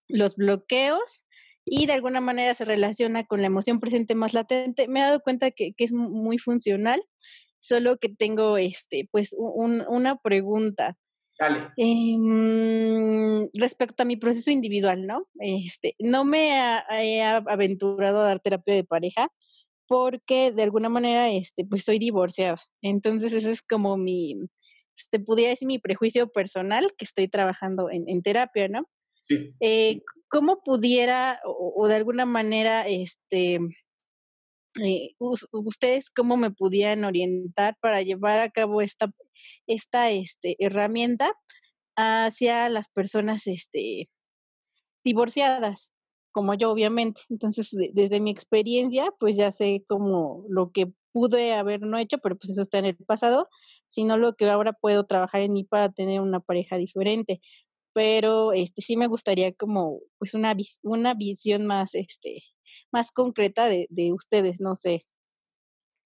los 0.08 0.36
bloqueos 0.36 1.26
y 1.64 1.86
de 1.86 1.92
alguna 1.92 2.20
manera 2.20 2.54
se 2.54 2.64
relaciona 2.64 3.26
con 3.26 3.40
la 3.40 3.46
emoción 3.46 3.80
presente 3.80 4.14
más 4.14 4.34
latente. 4.34 4.88
Me 4.88 5.00
he 5.00 5.02
dado 5.02 5.20
cuenta 5.20 5.50
que, 5.50 5.72
que 5.74 5.84
es 5.84 5.92
muy 5.92 6.38
funcional 6.38 7.00
solo 7.58 7.98
que 7.98 8.08
tengo 8.08 8.56
este, 8.56 9.08
pues, 9.10 9.34
un, 9.36 9.84
una 9.88 10.16
pregunta. 10.16 10.96
Dale. 11.38 11.68
Em, 11.76 13.48
respecto 13.54 14.02
a 14.02 14.06
mi 14.06 14.16
proceso 14.16 14.50
individual, 14.50 15.06
¿no? 15.06 15.28
Este, 15.38 15.94
no 15.98 16.24
me 16.24 16.80
he 16.90 17.22
aventurado 17.22 18.20
a 18.20 18.24
dar 18.24 18.40
terapia 18.40 18.74
de 18.74 18.84
pareja 18.84 19.28
porque 19.86 20.52
de 20.52 20.62
alguna 20.64 20.88
manera, 20.88 21.30
este, 21.30 21.64
pues 21.64 21.80
estoy 21.80 21.98
divorciada. 21.98 22.60
Entonces, 22.82 23.32
ese 23.32 23.50
es 23.52 23.62
como 23.62 23.96
mi, 23.96 24.34
te 25.10 25.20
podría 25.20 25.50
decir 25.50 25.68
mi 25.68 25.78
prejuicio 25.78 26.28
personal 26.30 26.86
que 26.98 27.04
estoy 27.04 27.28
trabajando 27.28 27.88
en, 27.90 28.08
en 28.08 28.22
terapia, 28.22 28.68
¿no? 28.68 28.88
Eh, 29.60 30.00
¿Cómo 30.28 30.62
pudiera 30.62 31.40
o, 31.44 31.86
de 31.88 31.94
alguna 31.96 32.26
manera, 32.26 32.86
este, 32.86 33.58
eh, 34.82 35.10
ustedes 35.18 36.10
cómo 36.10 36.36
me 36.36 36.50
pudieran 36.50 37.04
orientar 37.04 37.76
para 37.80 38.02
llevar 38.02 38.40
a 38.40 38.50
cabo 38.50 38.82
esta, 38.82 39.10
esta 39.66 40.10
este, 40.10 40.56
herramienta 40.58 41.32
hacia 41.96 42.68
las 42.68 42.88
personas 42.88 43.46
este, 43.46 44.08
divorciadas, 45.04 45.90
como 46.32 46.54
yo 46.54 46.70
obviamente. 46.70 47.22
Entonces, 47.30 47.70
desde 47.92 48.20
mi 48.20 48.30
experiencia, 48.30 49.12
pues 49.18 49.36
ya 49.36 49.50
sé 49.52 49.84
como 49.88 50.44
lo 50.48 50.70
que 50.72 50.92
pude 51.12 51.54
haber 51.54 51.80
no 51.80 51.98
hecho, 51.98 52.18
pero 52.18 52.36
pues 52.36 52.50
eso 52.50 52.62
está 52.62 52.78
en 52.78 52.86
el 52.86 52.96
pasado, 52.96 53.48
sino 53.86 54.16
lo 54.16 54.34
que 54.36 54.48
ahora 54.48 54.72
puedo 54.72 55.04
trabajar 55.04 55.40
en 55.40 55.52
mí 55.52 55.64
para 55.64 55.90
tener 55.90 56.20
una 56.20 56.40
pareja 56.40 56.76
diferente. 56.76 57.40
Pero 57.98 58.52
este 58.52 58.80
sí 58.80 58.96
me 58.96 59.08
gustaría 59.08 59.52
como 59.52 59.98
pues 60.18 60.32
una, 60.32 60.54
una 60.82 61.14
visión 61.14 61.66
más 61.66 61.96
este 61.96 62.38
más 62.92 63.10
concreta 63.10 63.66
de, 63.66 63.88
de 63.90 64.12
ustedes, 64.12 64.60
no 64.60 64.76
sé, 64.76 65.02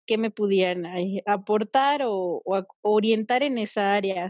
qué 0.06 0.16
me 0.16 0.30
pudieran 0.30 0.86
aportar 1.26 2.00
o, 2.06 2.42
orientar 2.80 3.42
en 3.42 3.58
esa 3.58 3.94
área, 3.94 4.26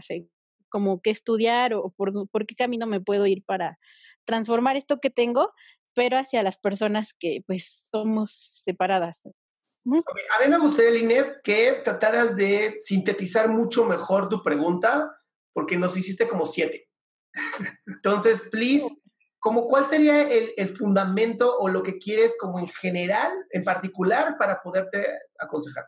como 0.67 1.01
qué 1.01 1.11
estudiar 1.11 1.73
o 1.73 1.93
por, 1.95 2.11
por, 2.29 2.45
qué 2.45 2.53
camino 2.53 2.85
me 2.85 2.99
puedo 2.99 3.25
ir 3.27 3.45
para 3.45 3.79
transformar 4.25 4.75
esto 4.75 4.99
que 4.99 5.09
tengo, 5.09 5.53
pero 5.93 6.17
hacia 6.17 6.43
las 6.43 6.57
personas 6.57 7.13
que 7.17 7.45
pues 7.47 7.87
somos 7.89 8.61
separadas. 8.61 9.21
A 9.25 10.43
mí 10.43 10.49
me 10.49 10.59
gustaría, 10.59 10.91
Linet, 10.91 11.41
que 11.45 11.79
trataras 11.81 12.35
de 12.35 12.75
sintetizar 12.81 13.47
mucho 13.47 13.85
mejor 13.85 14.27
tu 14.27 14.43
pregunta, 14.43 15.17
porque 15.53 15.77
nos 15.77 15.95
hiciste 15.95 16.27
como 16.27 16.45
siete. 16.45 16.89
Entonces, 17.87 18.49
please, 18.51 18.87
como 19.39 19.67
cuál 19.67 19.85
sería 19.85 20.21
el, 20.21 20.51
el, 20.55 20.69
fundamento 20.69 21.57
o 21.57 21.67
lo 21.67 21.83
que 21.83 21.97
quieres 21.97 22.35
como 22.39 22.59
en 22.59 22.67
general, 22.67 23.31
en 23.51 23.63
particular, 23.63 24.37
para 24.37 24.61
poderte 24.61 25.05
aconsejar. 25.39 25.85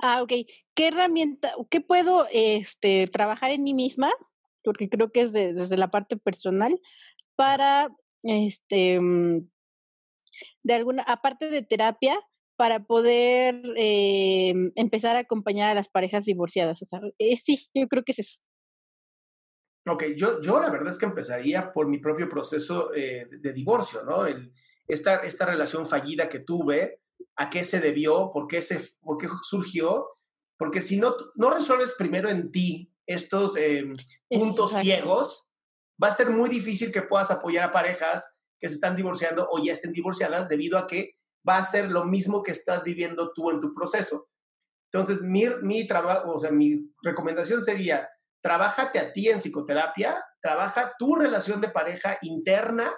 Ah, 0.00 0.22
ok. 0.22 0.32
¿Qué 0.74 0.88
herramienta, 0.88 1.52
qué 1.70 1.80
puedo 1.80 2.26
este, 2.30 3.06
trabajar 3.08 3.50
en 3.50 3.64
mí 3.64 3.74
misma? 3.74 4.10
Porque 4.62 4.88
creo 4.88 5.10
que 5.10 5.22
es 5.22 5.32
desde 5.32 5.76
la 5.76 5.90
parte 5.90 6.16
personal, 6.16 6.78
para, 7.34 7.88
este, 8.22 8.98
de 10.62 10.74
alguna, 10.74 11.02
aparte 11.04 11.50
de 11.50 11.62
terapia, 11.62 12.18
para 12.56 12.84
poder 12.84 13.62
eh, 13.76 14.52
empezar 14.74 15.16
a 15.16 15.20
acompañar 15.20 15.70
a 15.70 15.74
las 15.74 15.88
parejas 15.88 16.24
divorciadas. 16.24 16.82
O 16.82 16.84
sea, 16.84 17.00
eh, 17.18 17.36
sí, 17.36 17.68
yo 17.74 17.88
creo 17.88 18.02
que 18.02 18.12
es 18.12 18.18
eso. 18.18 18.38
Ok, 19.88 20.04
yo, 20.16 20.40
yo 20.40 20.60
la 20.60 20.70
verdad 20.70 20.92
es 20.92 20.98
que 20.98 21.06
empezaría 21.06 21.72
por 21.72 21.88
mi 21.88 21.98
propio 21.98 22.28
proceso 22.28 22.92
eh, 22.94 23.26
de, 23.30 23.52
divorcio, 23.52 24.02
¿no? 24.04 24.26
El, 24.26 24.52
esta, 24.86 25.16
esta 25.16 25.46
relación 25.46 25.86
fallida 25.86 26.28
que 26.28 26.40
tuve, 26.40 27.00
a 27.36 27.50
qué 27.50 27.64
se 27.64 27.80
debió, 27.80 28.30
por 28.32 28.48
qué, 28.48 28.62
se, 28.62 28.80
por 29.00 29.16
qué 29.16 29.28
surgió, 29.42 30.08
porque 30.56 30.82
si 30.82 30.96
no, 30.96 31.14
no 31.36 31.50
resuelves 31.50 31.94
primero 31.96 32.28
en 32.28 32.50
ti 32.50 32.92
estos 33.06 33.56
eh, 33.56 33.88
puntos 34.28 34.72
ciegos, 34.72 35.48
va 36.02 36.08
a 36.08 36.14
ser 36.14 36.30
muy 36.30 36.48
difícil 36.48 36.92
que 36.92 37.02
puedas 37.02 37.30
apoyar 37.30 37.64
a 37.64 37.72
parejas 37.72 38.34
que 38.58 38.68
se 38.68 38.74
están 38.74 38.96
divorciando 38.96 39.48
o 39.50 39.62
ya 39.62 39.72
estén 39.72 39.92
divorciadas 39.92 40.48
debido 40.48 40.78
a 40.78 40.86
que 40.86 41.16
va 41.48 41.58
a 41.58 41.64
ser 41.64 41.90
lo 41.90 42.04
mismo 42.04 42.42
que 42.42 42.52
estás 42.52 42.82
viviendo 42.82 43.32
tú 43.32 43.50
en 43.50 43.60
tu 43.60 43.72
proceso. 43.72 44.28
Entonces, 44.92 45.22
mi, 45.22 45.46
mi 45.62 45.86
trabajo, 45.86 46.32
o 46.32 46.40
sea, 46.40 46.50
mi 46.50 46.92
recomendación 47.02 47.62
sería, 47.62 48.08
trabájate 48.48 48.98
a 48.98 49.12
ti 49.12 49.28
en 49.28 49.40
psicoterapia, 49.40 50.24
trabaja 50.40 50.94
tu 50.98 51.14
relación 51.14 51.60
de 51.60 51.68
pareja 51.68 52.16
interna 52.22 52.90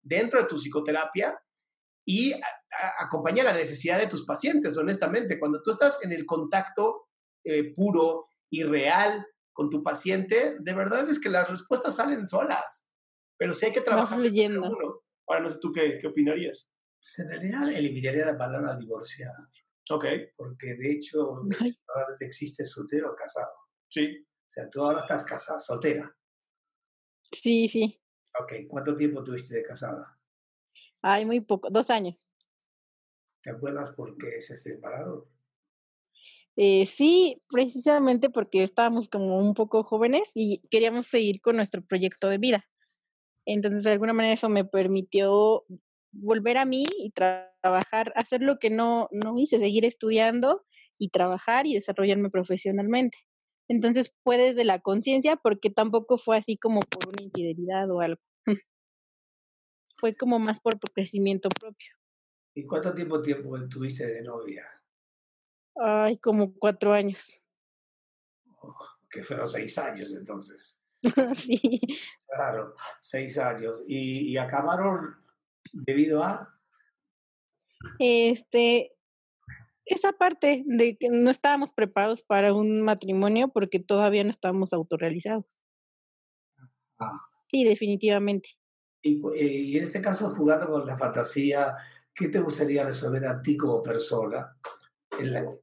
dentro 0.00 0.40
de 0.40 0.46
tu 0.46 0.54
psicoterapia 0.54 1.36
y 2.06 2.32
acompaña 3.00 3.42
la 3.42 3.54
necesidad 3.54 3.98
de 3.98 4.06
tus 4.06 4.24
pacientes, 4.24 4.76
honestamente. 4.76 5.40
Cuando 5.40 5.60
tú 5.64 5.72
estás 5.72 5.98
en 6.04 6.12
el 6.12 6.24
contacto 6.24 7.08
eh, 7.42 7.74
puro 7.74 8.28
y 8.48 8.62
real 8.62 9.26
con 9.52 9.68
tu 9.68 9.82
paciente, 9.82 10.58
de 10.60 10.74
verdad 10.74 11.08
es 11.10 11.18
que 11.18 11.28
las 11.28 11.50
respuestas 11.50 11.96
salen 11.96 12.28
solas, 12.28 12.88
pero 13.36 13.52
sí 13.52 13.66
hay 13.66 13.72
que 13.72 13.80
trabajar. 13.80 14.16
No 14.16 14.22
Ahora, 15.26 15.42
no 15.42 15.50
sé 15.50 15.58
tú 15.60 15.72
qué, 15.72 15.98
qué 16.00 16.06
opinarías. 16.06 16.70
Pues 17.00 17.18
en 17.18 17.30
realidad 17.30 17.68
eliminaría 17.68 18.26
la 18.26 18.38
palabra 18.38 18.76
divorciada. 18.76 19.44
Ok. 19.90 20.04
Porque 20.36 20.76
de 20.76 20.92
hecho 20.92 21.42
existe 22.20 22.64
soltero 22.64 23.10
o 23.10 23.16
casado. 23.16 23.54
Sí. 23.88 24.24
O 24.54 24.60
sea, 24.60 24.70
tú 24.70 24.82
ahora 24.82 25.00
estás 25.00 25.24
casada, 25.24 25.58
soltera. 25.58 26.16
Sí, 27.32 27.66
sí. 27.66 28.00
Ok, 28.40 28.52
¿cuánto 28.68 28.94
tiempo 28.94 29.24
tuviste 29.24 29.56
de 29.56 29.64
casada? 29.64 30.16
Ay, 31.02 31.26
muy 31.26 31.40
poco, 31.40 31.70
dos 31.72 31.90
años. 31.90 32.30
¿Te 33.42 33.50
acuerdas 33.50 33.90
por 33.96 34.16
qué 34.16 34.40
se 34.40 34.56
separaron? 34.56 35.24
Eh, 36.54 36.86
sí, 36.86 37.42
precisamente 37.50 38.30
porque 38.30 38.62
estábamos 38.62 39.08
como 39.08 39.40
un 39.40 39.54
poco 39.54 39.82
jóvenes 39.82 40.30
y 40.36 40.60
queríamos 40.70 41.06
seguir 41.06 41.40
con 41.40 41.56
nuestro 41.56 41.82
proyecto 41.82 42.28
de 42.28 42.38
vida. 42.38 42.64
Entonces, 43.46 43.82
de 43.82 43.90
alguna 43.90 44.12
manera 44.12 44.34
eso 44.34 44.48
me 44.48 44.64
permitió 44.64 45.64
volver 46.12 46.58
a 46.58 46.64
mí 46.64 46.84
y 47.00 47.10
trabajar, 47.10 48.12
hacer 48.14 48.40
lo 48.40 48.58
que 48.58 48.70
no, 48.70 49.08
no 49.10 49.36
hice, 49.36 49.58
seguir 49.58 49.84
estudiando 49.84 50.64
y 50.96 51.08
trabajar 51.08 51.66
y 51.66 51.74
desarrollarme 51.74 52.30
profesionalmente. 52.30 53.18
Entonces 53.68 54.14
fue 54.22 54.36
desde 54.36 54.64
la 54.64 54.80
conciencia 54.80 55.36
porque 55.36 55.70
tampoco 55.70 56.18
fue 56.18 56.36
así 56.36 56.56
como 56.56 56.80
por 56.80 57.08
una 57.08 57.22
infidelidad 57.22 57.90
o 57.90 58.00
algo. 58.00 58.20
fue 59.96 60.14
como 60.16 60.38
más 60.38 60.60
por 60.60 60.78
crecimiento 60.78 61.48
propio. 61.48 61.94
¿Y 62.54 62.64
cuánto 62.66 62.94
tiempo, 62.94 63.20
tiempo 63.22 63.56
tuviste 63.68 64.06
de 64.06 64.22
novia? 64.22 64.64
Ay, 65.76 66.18
como 66.18 66.54
cuatro 66.54 66.92
años. 66.92 67.42
Oh, 68.60 68.76
que 69.10 69.24
fueron 69.24 69.48
seis 69.48 69.76
años 69.78 70.14
entonces. 70.14 70.80
sí. 71.34 71.80
Claro, 72.28 72.74
seis 73.00 73.38
años. 73.38 73.82
¿Y, 73.86 74.32
¿Y 74.32 74.36
acabaron 74.36 75.16
debido 75.72 76.22
a? 76.22 76.54
Este, 77.98 78.93
esa 79.86 80.12
parte 80.12 80.64
de 80.66 80.96
que 80.96 81.08
no 81.08 81.30
estábamos 81.30 81.72
preparados 81.72 82.22
para 82.22 82.54
un 82.54 82.82
matrimonio 82.82 83.48
porque 83.48 83.78
todavía 83.80 84.24
no 84.24 84.30
estábamos 84.30 84.72
autorrealizados. 84.72 85.66
Ah. 86.98 87.20
Sí, 87.50 87.64
definitivamente. 87.64 88.50
Y, 89.02 89.20
eh, 89.36 89.46
y, 89.46 89.76
en 89.76 89.84
este 89.84 90.00
caso, 90.00 90.34
jugando 90.34 90.68
con 90.68 90.86
la 90.86 90.96
fantasía, 90.96 91.74
¿qué 92.14 92.28
te 92.28 92.40
gustaría 92.40 92.84
resolver 92.84 93.26
a 93.26 93.42
ti 93.42 93.56
como 93.56 93.82
persona? 93.82 94.56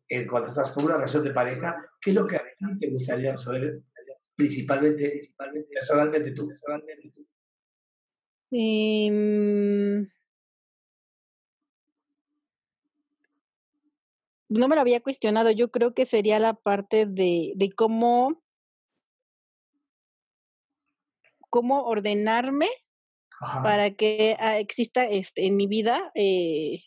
En 0.08 0.28
cuando 0.28 0.50
estás 0.50 0.72
con 0.72 0.86
una 0.86 0.96
relación 0.96 1.26
de 1.26 1.32
pareja, 1.32 1.76
¿qué 2.00 2.12
es 2.12 2.16
lo 2.16 2.26
que 2.26 2.38
a 2.38 2.44
ti 2.44 2.80
te 2.80 2.90
gustaría 2.90 3.34
resolver 3.34 3.82
principalmente, 4.36 5.10
principalmente 5.10 5.70
personalmente 5.74 6.32
tú? 6.32 6.48
Personalmente 6.48 7.10
tú? 7.10 7.28
Eh, 8.52 10.08
no 14.52 14.68
me 14.68 14.76
lo 14.76 14.82
había 14.82 15.02
cuestionado. 15.02 15.52
Yo 15.52 15.72
creo 15.72 15.94
que 15.94 16.06
sería 16.06 16.40
la 16.40 16.54
parte 16.54 17.06
de, 17.06 17.54
de 17.56 17.72
cómo, 17.72 18.42
cómo 21.50 21.84
ordenarme 21.84 22.68
para 23.64 23.92
que 23.92 24.36
ah, 24.40 24.60
exista 24.60 25.06
este, 25.06 25.48
en 25.48 25.56
mi 25.56 25.68
vida 25.68 26.12
eh, 26.16 26.80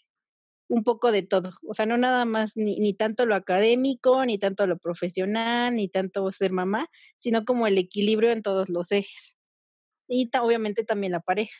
un 0.68 0.84
poco 0.84 1.10
de 1.10 1.22
todo. 1.22 1.50
O 1.66 1.74
sea, 1.74 1.86
no 1.86 1.96
nada 1.96 2.24
más 2.26 2.52
ni, 2.54 2.76
ni 2.76 2.92
tanto 2.92 3.26
lo 3.26 3.34
académico, 3.34 4.24
ni 4.24 4.38
tanto 4.38 4.66
lo 4.66 4.78
profesional, 4.78 5.74
ni 5.74 5.88
tanto 5.88 6.30
ser 6.32 6.52
mamá, 6.52 6.86
sino 7.18 7.44
como 7.44 7.66
el 7.66 7.78
equilibrio 7.78 8.30
en 8.30 8.42
todos 8.42 8.68
los 8.68 8.92
ejes. 8.92 9.38
Y 10.06 10.30
obviamente 10.38 10.84
también 10.84 11.12
la 11.12 11.20
pareja 11.20 11.56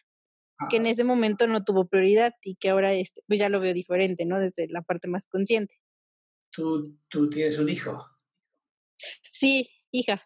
que 0.71 0.77
en 0.77 0.87
ese 0.87 1.03
momento 1.03 1.47
no 1.47 1.65
tuvo 1.65 1.87
prioridad 1.87 2.33
y 2.43 2.57
que 2.57 2.71
ahora 2.71 2.93
este, 2.93 3.21
pues 3.27 3.41
ya 3.41 3.49
lo 3.49 3.61
veo 3.61 3.75
diferente, 3.75 4.25
¿no? 4.25 4.39
Desde 4.39 4.69
la 4.69 4.83
parte 4.83 5.09
más 5.09 5.27
consciente. 5.27 5.75
¿Tú, 6.55 6.83
¿Tú 7.11 7.29
tienes 7.29 7.59
un 7.59 7.69
hijo? 7.69 8.07
Sí, 9.25 9.69
hija. 9.91 10.23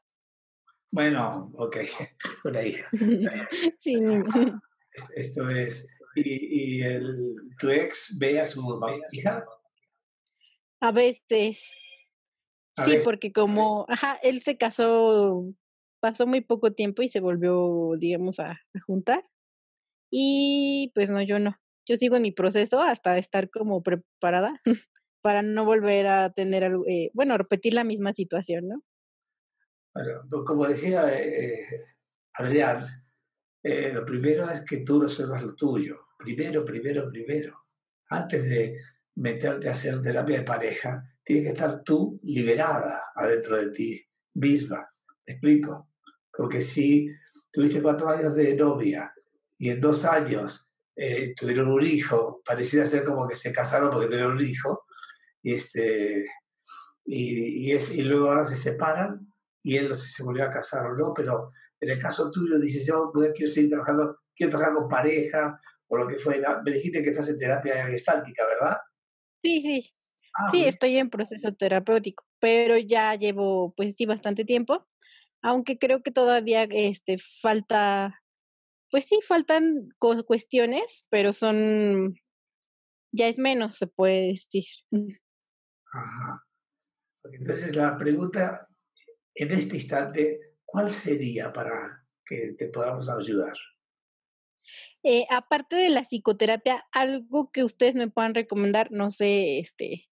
Bueno, 0.90 1.50
ok, 1.54 1.76
una 2.44 2.62
hija. 2.62 2.88
sí. 3.80 3.96
Esto 5.14 5.48
es, 5.48 5.88
¿y, 6.14 6.80
y 6.80 6.82
el, 6.82 7.34
tu 7.58 7.70
ex 7.70 8.16
ve 8.18 8.40
a 8.40 8.44
su 8.44 8.60
hija? 9.12 9.44
A 10.80 10.92
veces. 10.92 11.72
sí, 12.84 12.98
porque 13.02 13.32
como, 13.32 13.86
ajá, 13.88 14.18
él 14.22 14.40
se 14.40 14.58
casó, 14.58 15.46
pasó 16.00 16.26
muy 16.26 16.42
poco 16.42 16.72
tiempo 16.72 17.02
y 17.02 17.08
se 17.08 17.20
volvió, 17.20 17.92
digamos, 17.98 18.38
a, 18.38 18.60
juntar. 18.86 19.22
Y 20.10 20.92
pues 20.94 21.10
no, 21.10 21.22
yo 21.22 21.38
no. 21.38 21.56
Yo 21.86 21.96
sigo 21.96 22.16
en 22.16 22.22
mi 22.22 22.32
proceso 22.32 22.80
hasta 22.80 23.16
estar 23.16 23.48
como 23.48 23.82
preparada 23.82 24.60
para 25.20 25.42
no 25.42 25.64
volver 25.64 26.06
a 26.06 26.30
tener, 26.30 26.72
eh, 26.88 27.10
bueno, 27.14 27.36
repetir 27.36 27.74
la 27.74 27.84
misma 27.84 28.12
situación, 28.12 28.68
¿no? 28.68 28.82
Bueno, 29.94 30.44
como 30.44 30.66
decía 30.66 31.08
eh, 31.12 31.64
Adrián, 32.34 32.84
eh, 33.62 33.92
lo 33.92 34.04
primero 34.04 34.48
es 34.50 34.62
que 34.62 34.78
tú 34.78 35.00
resuelvas 35.00 35.42
lo 35.42 35.54
tuyo. 35.54 35.96
Primero, 36.18 36.64
primero, 36.64 37.10
primero. 37.10 37.66
Antes 38.10 38.44
de 38.48 38.80
meterte 39.16 39.68
a 39.68 39.72
hacer 39.72 40.00
terapia 40.00 40.38
de 40.38 40.44
pareja, 40.44 41.02
tienes 41.24 41.44
que 41.44 41.52
estar 41.52 41.82
tú 41.82 42.20
liberada 42.22 43.10
adentro 43.14 43.56
de 43.56 43.70
ti 43.70 44.06
misma. 44.34 44.88
¿Me 45.26 45.34
explico? 45.34 45.90
Porque 46.32 46.62
si 46.62 47.08
tuviste 47.50 47.82
cuatro 47.82 48.08
años 48.08 48.34
de 48.36 48.54
novia 48.54 49.12
y 49.58 49.70
en 49.70 49.80
dos 49.80 50.04
años 50.04 50.74
eh, 50.94 51.34
tuvieron 51.34 51.68
un 51.68 51.84
hijo, 51.84 52.40
pareciera 52.44 52.86
ser 52.86 53.04
como 53.04 53.26
que 53.26 53.36
se 53.36 53.52
casaron 53.52 53.90
porque 53.90 54.06
tuvieron 54.06 54.36
un 54.36 54.46
hijo, 54.46 54.84
este, 55.52 56.26
y, 57.04 57.72
es, 57.72 57.90
y 57.94 58.02
luego 58.02 58.28
ahora 58.28 58.44
se 58.44 58.56
separan 58.56 59.32
y 59.62 59.76
él 59.76 59.88
no 59.88 59.94
sé 59.94 60.06
si 60.08 60.14
se 60.14 60.24
volvió 60.24 60.44
a 60.44 60.50
casar 60.50 60.86
o 60.86 60.96
no, 60.96 61.12
pero 61.14 61.50
en 61.80 61.90
el 61.90 61.98
caso 61.98 62.30
tuyo 62.30 62.58
dices, 62.58 62.86
yo 62.86 63.10
quiero 63.34 63.50
seguir 63.50 63.70
trabajando, 63.70 64.18
quiero 64.34 64.50
trabajar 64.50 64.74
con 64.74 64.88
parejas 64.88 65.54
o 65.88 65.96
lo 65.96 66.06
que 66.06 66.18
fuera. 66.18 66.60
Me 66.64 66.72
dijiste 66.72 67.02
que 67.02 67.10
estás 67.10 67.28
en 67.28 67.38
terapia 67.38 67.86
gestáltica, 67.86 68.44
¿verdad? 68.46 68.76
Sí, 69.40 69.62
sí. 69.62 69.90
Ah, 70.34 70.48
sí, 70.50 70.64
estoy 70.64 70.98
en 70.98 71.10
proceso 71.10 71.52
terapéutico, 71.54 72.24
pero 72.38 72.76
ya 72.76 73.14
llevo, 73.14 73.72
pues 73.76 73.96
sí, 73.96 74.06
bastante 74.06 74.44
tiempo, 74.44 74.86
aunque 75.42 75.78
creo 75.78 76.02
que 76.02 76.10
todavía 76.10 76.64
este, 76.70 77.16
falta, 77.18 78.20
pues 78.90 79.06
sí, 79.06 79.18
faltan 79.26 79.88
cuestiones, 80.26 81.06
pero 81.10 81.32
son, 81.32 82.14
ya 83.12 83.28
es 83.28 83.38
menos, 83.38 83.76
se 83.76 83.86
puede 83.86 84.28
decir. 84.28 84.64
Ajá. 85.92 86.44
Entonces 87.24 87.76
la 87.76 87.96
pregunta 87.96 88.68
en 89.34 89.52
este 89.52 89.76
instante, 89.76 90.54
¿cuál 90.64 90.92
sería 90.94 91.52
para 91.52 92.04
que 92.24 92.54
te 92.58 92.68
podamos 92.68 93.08
ayudar? 93.08 93.54
Eh, 95.02 95.24
aparte 95.30 95.76
de 95.76 95.90
la 95.90 96.02
psicoterapia, 96.02 96.84
algo 96.92 97.50
que 97.52 97.64
ustedes 97.64 97.94
me 97.94 98.10
puedan 98.10 98.34
recomendar, 98.34 98.88
no 98.90 99.10
sé, 99.10 99.58
este, 99.60 100.08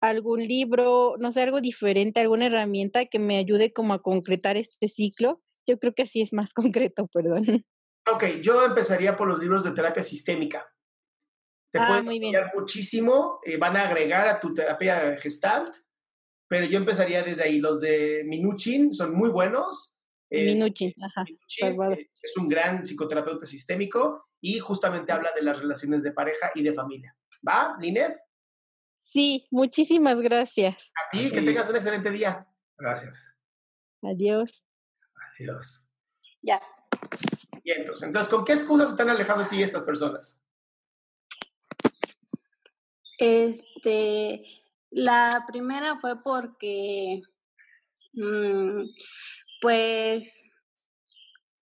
algún 0.00 0.42
libro, 0.42 1.14
no 1.18 1.32
sé, 1.32 1.42
algo 1.42 1.60
diferente, 1.60 2.20
alguna 2.20 2.46
herramienta 2.46 3.06
que 3.06 3.18
me 3.18 3.38
ayude 3.38 3.72
como 3.72 3.94
a 3.94 4.02
concretar 4.02 4.56
este 4.56 4.88
ciclo. 4.88 5.40
Yo 5.66 5.78
creo 5.78 5.94
que 5.94 6.02
así 6.02 6.20
es 6.20 6.32
más 6.32 6.52
concreto, 6.54 7.06
perdón. 7.12 7.64
Ok, 8.12 8.24
yo 8.42 8.64
empezaría 8.64 9.16
por 9.16 9.28
los 9.28 9.38
libros 9.38 9.64
de 9.64 9.72
terapia 9.72 10.02
sistémica. 10.02 10.66
Te 11.74 11.80
ah, 11.80 11.88
pueden 11.88 12.08
ayudar 12.08 12.52
muchísimo, 12.54 13.40
eh, 13.42 13.56
van 13.56 13.76
a 13.76 13.88
agregar 13.88 14.28
a 14.28 14.38
tu 14.38 14.54
terapia 14.54 15.16
gestalt, 15.16 15.74
pero 16.46 16.66
yo 16.66 16.78
empezaría 16.78 17.24
desde 17.24 17.42
ahí. 17.42 17.58
Los 17.58 17.80
de 17.80 18.22
Minuchin 18.24 18.94
son 18.94 19.12
muy 19.12 19.28
buenos 19.28 19.96
Minuchin, 20.30 20.94
ajá, 21.02 21.24
eh, 21.62 22.08
es 22.22 22.36
un 22.36 22.48
gran 22.48 22.84
psicoterapeuta 22.84 23.44
sistémico 23.44 24.28
y 24.40 24.60
justamente 24.60 25.10
habla 25.10 25.32
de 25.34 25.42
las 25.42 25.58
relaciones 25.58 26.04
de 26.04 26.12
pareja 26.12 26.52
y 26.54 26.62
de 26.62 26.72
familia. 26.72 27.16
¿Va, 27.46 27.76
Linet? 27.80 28.16
Sí, 29.02 29.48
muchísimas 29.50 30.20
gracias. 30.20 30.92
A 30.94 31.10
ti, 31.10 31.28
que 31.28 31.42
tengas 31.42 31.68
un 31.68 31.74
excelente 31.74 32.10
día. 32.10 32.46
Gracias. 32.78 33.34
Adiós. 34.00 34.64
Adiós. 35.32 35.88
Ya. 36.40 36.62
Bien, 37.64 37.80
entonces, 37.80 38.06
entonces, 38.06 38.32
¿con 38.32 38.44
qué 38.44 38.52
excusas 38.52 38.90
están 38.90 39.08
alejando 39.08 39.42
de 39.42 39.50
ti 39.50 39.60
estas 39.60 39.82
personas? 39.82 40.43
Este, 43.18 44.44
la 44.90 45.44
primera 45.46 45.98
fue 45.98 46.22
porque 46.22 47.22
mmm, 48.12 48.82
pues 49.60 50.50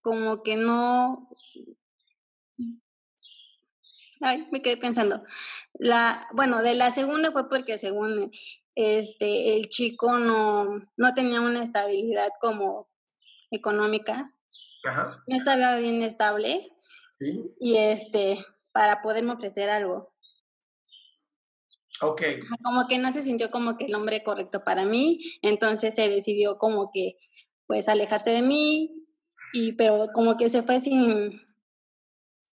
como 0.01 0.43
que 0.43 0.55
no... 0.55 1.29
Ay, 4.21 4.47
me 4.51 4.61
quedé 4.61 4.77
pensando. 4.77 5.23
La, 5.73 6.27
bueno, 6.33 6.61
de 6.61 6.75
la 6.75 6.91
segunda 6.91 7.31
fue 7.31 7.49
porque 7.49 7.77
según 7.77 8.31
este 8.75 9.57
el 9.57 9.67
chico 9.69 10.17
no, 10.17 10.65
no 10.95 11.13
tenía 11.13 11.41
una 11.41 11.61
estabilidad 11.61 12.29
como 12.39 12.87
económica. 13.51 14.33
No 15.27 15.35
estaba 15.35 15.77
bien 15.77 16.01
estable. 16.01 16.71
Y 17.59 17.77
este, 17.77 18.45
para 18.71 19.01
poderme 19.01 19.33
ofrecer 19.33 19.69
algo. 19.69 20.12
Ok. 22.05 22.21
Como 22.63 22.87
que 22.87 22.97
no 22.97 23.11
se 23.11 23.23
sintió 23.23 23.51
como 23.51 23.77
que 23.77 23.85
el 23.85 23.95
hombre 23.95 24.23
correcto 24.23 24.63
para 24.63 24.85
mí, 24.85 25.19
entonces 25.41 25.95
se 25.95 26.09
decidió 26.09 26.57
como 26.57 26.91
que 26.93 27.17
pues 27.65 27.87
alejarse 27.87 28.31
de 28.31 28.41
mí, 28.41 28.91
y 29.53 29.73
pero 29.73 30.07
como 30.13 30.35
que 30.35 30.49
se 30.49 30.63
fue 30.63 30.79
sin, 30.79 31.41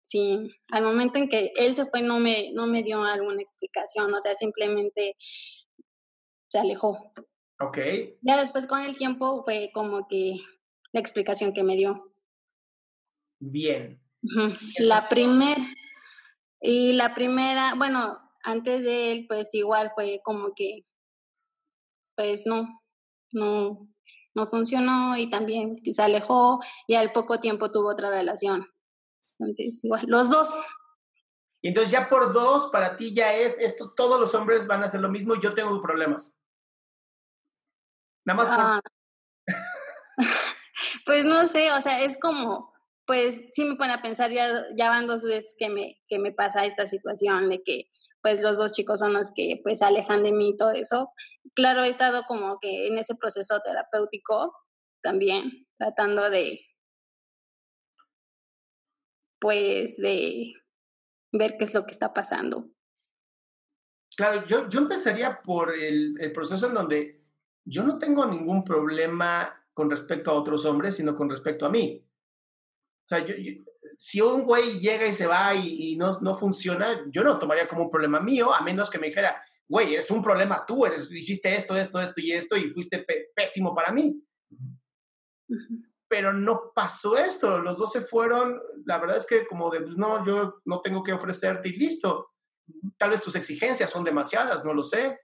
sin, 0.03 0.51
al 0.71 0.85
momento 0.85 1.19
en 1.19 1.29
que 1.29 1.53
él 1.57 1.75
se 1.75 1.87
fue 1.87 2.03
no 2.03 2.19
me, 2.19 2.53
no 2.53 2.67
me 2.67 2.83
dio 2.83 3.03
alguna 3.05 3.41
explicación, 3.41 4.13
o 4.13 4.21
sea, 4.21 4.35
simplemente 4.35 5.17
se 6.49 6.59
alejó. 6.59 7.13
Ok. 7.61 7.79
Ya 8.23 8.39
después 8.39 8.67
con 8.67 8.81
el 8.81 8.97
tiempo 8.97 9.43
fue 9.45 9.71
como 9.73 10.07
que 10.09 10.37
la 10.93 11.01
explicación 11.01 11.53
que 11.53 11.63
me 11.65 11.77
dio. 11.77 12.13
Bien. 13.41 14.01
La 14.79 15.09
primera, 15.09 15.61
y 16.61 16.93
la 16.93 17.15
primera, 17.15 17.75
bueno, 17.77 18.28
antes 18.49 18.83
de 18.83 19.13
él, 19.13 19.27
pues 19.29 19.53
igual 19.53 19.93
fue 19.95 20.21
como 20.25 20.55
que, 20.55 20.85
pues 22.17 22.47
no, 22.47 22.81
no, 23.33 23.89
no 24.35 24.47
funcionó 24.47 25.17
y 25.19 25.29
también 25.29 25.77
se 25.85 26.03
alejó 26.03 26.61
y 26.87 26.95
al 26.95 27.13
poco 27.13 27.41
tiempo 27.41 27.71
tuvo 27.71 27.91
otra 27.91 28.09
relación. 28.11 28.67
Entonces, 29.39 29.85
igual, 29.85 30.05
los 30.07 30.31
dos. 30.31 30.49
Y 31.61 31.69
entonces 31.69 31.91
ya 31.91 32.09
por 32.09 32.33
dos, 32.33 32.71
para 32.71 32.97
ti 32.97 33.15
ya 33.15 33.35
es 33.35 33.59
esto, 33.59 33.93
todos 33.95 34.19
los 34.19 34.35
hombres 34.35 34.67
van 34.67 34.83
a 34.83 34.87
hacer 34.87 35.01
lo 35.01 35.11
mismo 35.11 35.35
y 35.35 35.43
yo 35.43 35.55
tengo 35.55 35.81
problemas. 35.83 36.41
Nada 38.25 38.37
más 38.37 38.49
por... 38.49 38.61
Ah. 38.61 38.81
pues 41.05 41.25
no 41.25 41.47
sé, 41.49 41.71
o 41.73 41.81
sea, 41.83 42.03
es 42.03 42.17
como, 42.19 42.73
pues 43.07 43.41
sí 43.53 43.65
me 43.65 43.77
pone 43.77 43.93
a 43.93 44.01
pensar, 44.01 44.31
ya, 44.31 44.49
ya 44.75 44.89
van 44.89 45.07
dos 45.07 45.23
veces 45.23 45.55
que 45.59 45.69
me, 45.69 46.01
que 46.09 46.19
me 46.19 46.33
pasa 46.33 46.65
esta 46.65 46.87
situación 46.87 47.51
de 47.51 47.63
que 47.63 47.91
pues 48.23 48.41
los 48.43 48.57
dos 48.57 48.73
chicos 48.73 48.99
son 48.99 49.13
los 49.13 49.33
que 49.35 49.61
pues 49.63 49.83
alejan 49.83 50.23
de 50.23 50.33
mí 50.33 50.51
y 50.51 50.57
todo 50.57 50.73
eso. 50.73 51.13
Claro, 51.55 51.85
he 51.85 51.89
estado 51.89 52.25
como 52.27 52.59
que 52.61 52.89
en 52.89 52.99
ese 52.99 53.15
proceso 53.15 53.61
terapéutico 53.65 54.53
también, 55.01 55.67
tratando 55.79 56.29
de, 56.31 56.61
pues, 59.41 59.97
de 59.97 60.53
ver 61.33 61.57
qué 61.57 61.65
es 61.65 61.75
lo 61.75 61.85
que 61.85 61.93
está 61.93 62.13
pasando. 62.13 62.71
Claro, 64.17 64.45
yo, 64.47 64.69
yo 64.69 64.81
empezaría 64.81 65.41
por 65.43 65.75
el, 65.75 66.21
el 66.21 66.33
proceso 66.33 66.67
en 66.67 66.75
donde 66.75 67.25
yo 67.65 67.85
no 67.85 67.99
tengo 67.99 68.27
ningún 68.27 68.65
problema 68.65 69.55
con 69.73 69.91
respecto 69.91 70.31
a 70.31 70.35
otros 70.35 70.65
hombres, 70.65 70.97
sino 70.97 71.15
con 71.15 71.31
respecto 71.31 71.67
a 71.67 71.71
mí. 71.71 72.08
O 73.09 73.15
sea, 73.15 73.25
yo, 73.25 73.35
si 73.97 74.21
un 74.21 74.45
güey 74.45 74.79
llega 74.81 75.07
y 75.07 75.15
se 75.15 75.27
va 75.27 75.55
y, 75.55 75.97
no, 75.97 76.21
no, 76.21 76.37
funciona, 76.37 77.07
yo 77.11 77.25
no 77.25 77.39
tomaría 77.39 77.67
como 77.67 77.85
un 77.85 77.91
problema 77.91 78.21
mío, 78.21 78.53
a 78.53 78.61
menos 78.61 78.91
que 78.91 78.99
me 78.99 79.07
dijera, 79.07 79.43
güey, 79.67 79.95
es 79.95 80.11
un 80.11 80.23
problema 80.23 80.67
tú, 80.67 80.85
hiciste 80.87 81.57
esto, 81.57 81.75
esto, 81.75 81.99
esto 82.01 82.21
y 82.21 82.33
esto 82.33 82.55
y 82.55 82.69
fuiste 82.69 83.07
pésimo 83.35 83.75
para 83.75 83.93
mí. 83.93 84.23
Pero 86.07 86.35
no 86.35 86.71
pasó 86.75 87.17
esto, 87.17 87.61
los 87.61 87.79
dos 87.79 87.93
se 87.93 88.03
fueron, 88.03 88.61
la 88.85 88.99
verdad 88.99 89.17
es 89.17 89.27
que 89.27 89.47
como 89.47 89.71
de, 89.71 89.81
no, 89.81 90.27
yo 90.27 90.61
no 90.67 90.83
tengo 90.83 91.03
que 91.03 91.15
ofrecerte 91.15 91.71
y 91.71 91.77
listo. 91.77 92.35
Tal 92.99 93.09
vez 93.09 93.23
tus 93.23 93.37
exigencias 93.37 93.89
son 93.89 94.05
demasiadas, 94.05 94.67
no 94.67 94.75
lo 94.75 94.83
sé. 94.83 95.19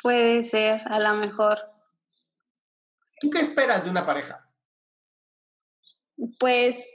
Puede 0.00 0.44
ser, 0.44 0.82
a 0.86 1.00
lo 1.00 1.14
mejor. 1.14 1.58
¿Tú 3.20 3.28
qué 3.28 3.40
esperas 3.40 3.84
de 3.84 3.90
una 3.90 4.06
pareja? 4.06 4.50
Pues, 6.38 6.90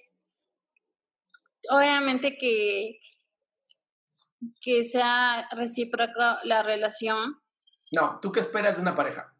obviamente 1.70 2.36
que, 2.36 3.00
que 4.60 4.84
sea 4.84 5.48
recíproca 5.52 6.40
la 6.44 6.64
relación. 6.64 7.40
No, 7.92 8.20
¿tú 8.22 8.32
qué 8.32 8.40
esperas 8.40 8.76
de 8.76 8.82
una 8.82 8.96
pareja? 8.96 9.32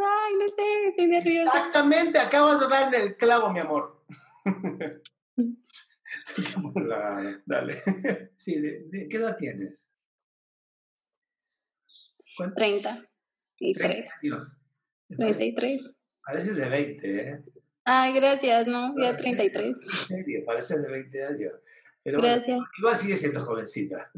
Ay, 0.00 0.34
no 0.38 0.48
sé, 0.50 0.88
estoy 0.88 1.08
nerviosa. 1.08 1.58
Exactamente, 1.58 2.18
acabas 2.18 2.60
de 2.60 2.68
dar 2.68 2.94
en 2.94 3.02
el 3.02 3.16
clavo, 3.18 3.52
mi 3.52 3.60
amor. 3.60 4.02
Dale. 7.44 7.82
Sí, 8.36 8.60
¿de, 8.60 9.08
qué 9.10 9.16
edad 9.18 9.36
tienes? 9.36 9.92
30 12.54 13.07
y 13.58 13.74
3. 13.74 14.10
33. 15.16 15.98
Pareces 16.26 16.56
de 16.56 16.68
20, 16.68 17.28
¿eh? 17.28 17.44
Ay, 17.84 18.12
gracias, 18.12 18.66
no, 18.66 18.94
ya 18.98 19.16
33. 19.16 19.66
En 19.66 20.06
serio, 20.06 20.44
pareces 20.44 20.82
de 20.82 20.90
20 20.90 21.24
años. 21.24 21.52
Pero 22.02 22.20
gracias. 22.20 22.60
igual 22.78 22.96
sigue 22.96 23.16
siendo 23.16 23.40
jovencita. 23.40 24.10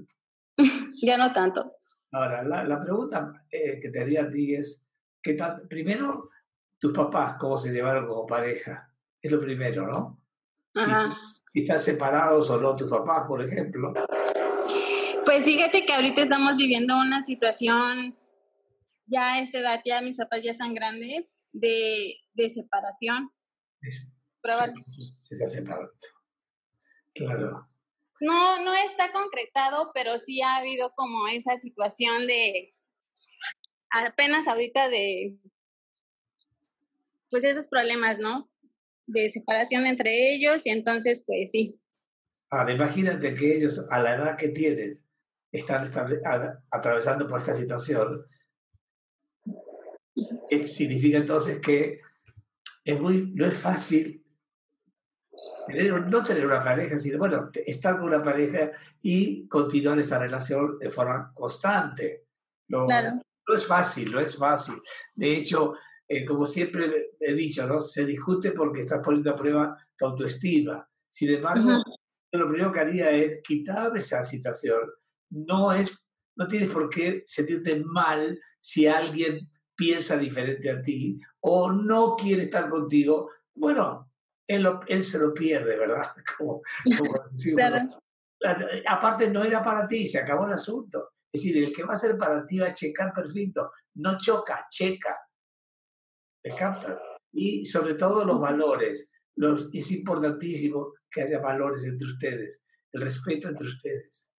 ya 1.03 1.17
no 1.17 1.33
tanto. 1.33 1.77
Ahora, 2.13 2.43
la, 2.43 2.65
la 2.65 2.81
pregunta 2.81 3.47
eh, 3.51 3.79
que 3.81 3.91
te 3.91 4.01
haría 4.01 4.23
a 4.23 4.29
ti 4.29 4.55
es, 4.55 4.87
¿qué 5.23 5.35
tal? 5.35 5.69
primero, 5.69 6.31
tus 6.81 6.93
papás, 6.93 7.37
cómo 7.39 7.57
se 7.59 7.71
llevaron 7.71 8.07
como 8.09 8.27
pareja. 8.27 8.93
Es 9.23 9.31
lo 9.31 9.41
primero, 9.41 9.87
¿no? 9.87 10.21
Si, 10.73 11.61
están 11.61 11.81
separados 11.81 12.49
o 12.51 12.61
no 12.61 12.77
tus 12.77 12.89
papás, 12.89 13.27
por 13.27 13.43
ejemplo. 13.43 13.93
Pues 15.25 15.45
fíjate 15.45 15.85
que 15.85 15.93
ahorita 15.93 16.23
estamos 16.23 16.57
viviendo 16.57 16.99
una 16.99 17.23
situación, 17.23 18.17
ya 19.11 19.35
a 19.35 19.41
esta 19.41 19.59
edad, 19.59 19.83
ya 19.85 20.01
mis 20.01 20.17
papás 20.17 20.43
ya 20.43 20.53
están 20.53 20.73
grandes, 20.73 21.43
de, 21.53 22.15
de 22.33 22.49
separación. 22.51 23.31
Se, 23.83 25.35
está 25.35 25.47
separando. 25.47 25.93
Claro. 27.15 27.69
No, 28.21 28.63
no 28.63 28.75
está 28.75 29.13
concretado, 29.13 29.91
pero 29.95 30.19
sí 30.19 30.41
ha 30.43 30.57
habido 30.57 30.93
como 30.95 31.27
esa 31.29 31.59
situación 31.59 32.27
de 32.27 32.75
apenas 33.91 34.47
ahorita 34.47 34.89
de 34.89 35.37
pues 37.31 37.45
esos 37.45 37.67
problemas, 37.69 38.19
¿no? 38.19 38.51
De 39.07 39.29
separación 39.31 39.87
entre 39.87 40.33
ellos 40.33 40.67
y 40.67 40.71
entonces 40.71 41.25
pues 41.27 41.51
sí. 41.51 41.81
Ahora, 42.51 42.73
imagínate 42.73 43.35
que 43.35 43.57
ellos 43.57 43.87
a 43.91 44.01
la 44.01 44.15
edad 44.15 44.37
que 44.37 44.49
tienen 44.49 45.03
están 45.53 45.91
atravesando 46.71 47.27
por 47.27 47.39
esta 47.41 47.55
situación. 47.55 48.27
Significa 50.67 51.19
entonces 51.19 51.61
que 51.61 52.01
es 52.85 53.01
muy, 53.01 53.33
no 53.35 53.47
es 53.47 53.55
fácil 53.55 54.21
no 56.07 56.23
tener 56.23 56.47
una 56.47 56.63
pareja, 56.63 56.99
sino, 56.99 57.19
bueno, 57.19 57.51
estar 57.67 57.99
con 57.99 58.09
una 58.09 58.23
pareja 58.23 58.71
y 59.03 59.47
continuar 59.49 59.99
esa 59.99 60.19
relación 60.19 60.79
de 60.79 60.91
forma 60.91 61.33
constante. 61.35 62.27
No, 62.69 62.87
no 62.87 63.55
es 63.55 63.67
fácil, 63.67 64.13
no 64.13 64.21
es 64.21 64.37
fácil. 64.37 64.81
De 65.15 65.37
hecho, 65.37 65.75
eh, 66.09 66.25
como 66.25 66.47
siempre 66.47 67.13
he 67.19 67.35
dicho, 67.35 67.67
¿no? 67.67 67.81
se 67.81 68.05
discute 68.05 68.53
porque 68.53 68.83
estás 68.83 69.05
poniendo 69.05 69.31
a 69.31 69.37
prueba 69.37 69.77
tu 69.97 70.07
autoestima. 70.07 70.89
Sin 71.09 71.31
embargo, 71.31 71.69
lo 72.33 72.49
primero 72.49 72.73
que 72.73 72.81
haría 72.81 73.11
es 73.11 73.41
quitar 73.43 73.97
esa 73.97 74.25
situación. 74.25 74.81
No, 75.31 75.73
es, 75.73 76.05
no 76.37 76.47
tienes 76.47 76.71
por 76.71 76.89
qué 76.89 77.23
sentirte 77.27 77.83
mal 77.85 78.41
si 78.59 78.87
alguien 78.87 79.51
piensa 79.81 80.19
diferente 80.19 80.71
a 80.71 80.83
ti 80.83 81.19
o 81.41 81.73
no 81.73 82.15
quiere 82.15 82.43
estar 82.43 82.69
contigo. 82.69 83.31
Bueno, 83.55 84.13
él, 84.47 84.69
él 84.89 85.03
se 85.03 85.19
lo 85.19 85.33
pierde, 85.33 85.79
¿verdad? 85.79 86.05
Como, 86.37 86.61
Aparte, 88.87 89.31
no 89.31 89.43
era 89.43 89.63
para 89.63 89.89
ti, 89.89 90.07
se 90.07 90.19
acabó 90.19 90.47
el 90.47 90.53
asunto. 90.53 91.13
Es 91.33 91.43
decir, 91.43 91.65
el 91.65 91.73
que 91.73 91.83
va 91.83 91.95
a 91.95 91.97
ser 91.97 92.19
para 92.19 92.45
ti 92.45 92.59
va 92.59 92.69
a 92.69 92.75
checar 92.75 93.15
perfecto. 93.15 93.73
No 93.95 94.19
choca, 94.19 94.67
checa. 94.69 95.17
¿Me 96.45 96.55
captan? 96.55 96.99
Y 97.33 97.65
sobre 97.65 97.95
todo 97.95 98.25
los 98.25 98.39
valores. 98.39 99.11
Los, 99.37 99.71
es 99.73 99.91
importantísimo 99.93 100.93
que 101.11 101.23
haya 101.23 101.39
valores 101.39 101.87
entre 101.87 102.07
ustedes. 102.07 102.67
El 102.93 103.01
respeto 103.01 103.49
entre 103.49 103.67
ustedes. 103.67 104.31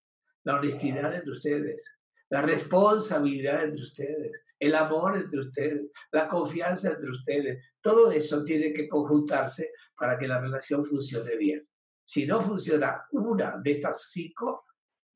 La 0.43 0.57
honestidad 0.57 1.15
entre 1.15 1.31
ustedes. 1.31 1.83
La 2.29 2.43
responsabilidad 2.43 3.63
entre 3.63 3.81
ustedes. 3.81 4.43
El 4.61 4.75
amor 4.75 5.17
entre 5.17 5.39
ustedes. 5.39 5.89
La 6.11 6.27
confianza 6.27 6.91
entre 6.91 7.09
ustedes. 7.09 7.65
Todo 7.81 8.11
eso 8.11 8.43
tiene 8.43 8.71
que 8.71 8.87
conjuntarse 8.87 9.71
para 9.97 10.19
que 10.19 10.27
la 10.27 10.39
relación 10.39 10.85
funcione 10.85 11.35
bien. 11.35 11.67
Si 12.03 12.27
no 12.27 12.41
funciona 12.41 13.03
una 13.11 13.57
de 13.63 13.71
estas 13.71 14.11
cinco, 14.11 14.67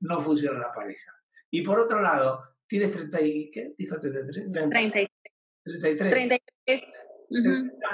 no 0.01 0.19
funciona 0.19 0.57
la 0.57 0.71
pareja. 0.73 1.11
Y 1.51 1.61
por 1.61 1.79
otro 1.79 2.01
lado, 2.01 2.41
¿tienes 2.67 2.91
30 2.91 3.21
y 3.21 3.51
qué? 3.51 3.73
¿Dijo 3.77 3.99
33? 3.99 4.51
33. 4.51 5.07
33. 5.63 6.09
33. 6.11 6.81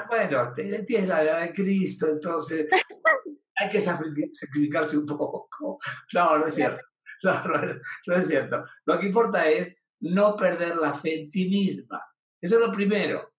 Bueno, 0.07 0.53
tienes 0.53 1.07
la 1.07 1.23
edad 1.23 1.41
de 1.41 1.53
Cristo, 1.53 2.09
entonces 2.09 2.67
hay 3.55 3.69
que 3.69 3.81
sacrificarse 3.81 4.97
un 4.97 5.05
poco. 5.05 5.79
No, 6.13 6.37
no 6.37 6.47
es 6.47 6.55
cierto. 6.55 6.83
No, 7.23 7.43
no, 8.07 8.15
es 8.15 8.27
cierto. 8.27 8.65
Lo 8.85 8.99
que 8.99 9.05
importa 9.07 9.47
es 9.47 9.75
no 10.01 10.35
perder 10.35 10.77
la 10.77 10.93
fe 10.93 11.21
en 11.21 11.29
ti 11.29 11.49
misma. 11.49 12.01
Eso 12.39 12.55
es 12.55 12.61
lo 12.61 12.71
primero. 12.71 13.33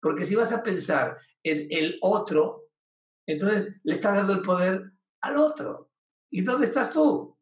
Porque 0.00 0.24
si 0.24 0.34
vas 0.34 0.52
a 0.52 0.62
pensar 0.62 1.16
en 1.42 1.66
el 1.70 1.98
otro, 2.00 2.70
entonces 3.26 3.80
le 3.84 3.94
estás 3.94 4.16
dando 4.16 4.34
el 4.34 4.42
poder 4.42 4.92
al 5.20 5.36
otro. 5.36 5.90
¿Y 6.30 6.42
dónde 6.42 6.66
estás 6.66 6.92
tú? 6.92 7.36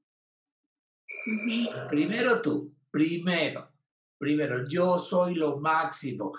Primero 1.89 2.41
tú, 2.41 2.75
primero, 2.91 3.73
primero, 4.19 4.67
yo 4.69 4.99
soy 4.99 5.35
lo 5.35 5.59
máximo. 5.59 6.33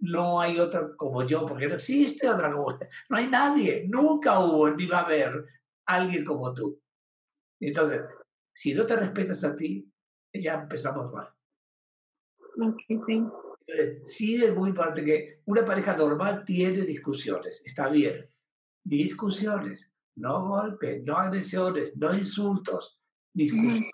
No 0.00 0.40
hay 0.40 0.60
otra 0.60 0.94
como 0.96 1.24
yo, 1.24 1.44
porque 1.44 1.66
no 1.66 1.74
existe 1.74 2.28
otra 2.28 2.52
como 2.52 2.78
No 3.08 3.16
hay 3.16 3.26
nadie, 3.28 3.86
nunca 3.88 4.38
hubo 4.40 4.70
ni 4.70 4.86
va 4.86 5.00
a 5.00 5.04
haber 5.04 5.44
alguien 5.86 6.24
como 6.24 6.52
tú. 6.52 6.80
Entonces, 7.60 8.02
si 8.54 8.74
no 8.74 8.86
te 8.86 8.96
respetas 8.96 9.42
a 9.44 9.56
ti, 9.56 9.90
ya 10.32 10.54
empezamos 10.54 11.12
mal. 11.12 11.37
Sí. 12.98 13.22
sí 14.04 14.44
es 14.44 14.54
muy 14.54 14.70
importante 14.70 15.04
que 15.04 15.42
una 15.46 15.64
pareja 15.64 15.96
normal 15.96 16.44
tiene 16.44 16.82
discusiones, 16.82 17.62
está 17.64 17.88
bien. 17.88 18.28
Discusiones, 18.84 19.94
no 20.16 20.48
golpes, 20.48 21.02
no 21.04 21.16
agresiones, 21.16 21.96
no 21.96 22.14
insultos, 22.14 23.00
discusiones 23.32 23.90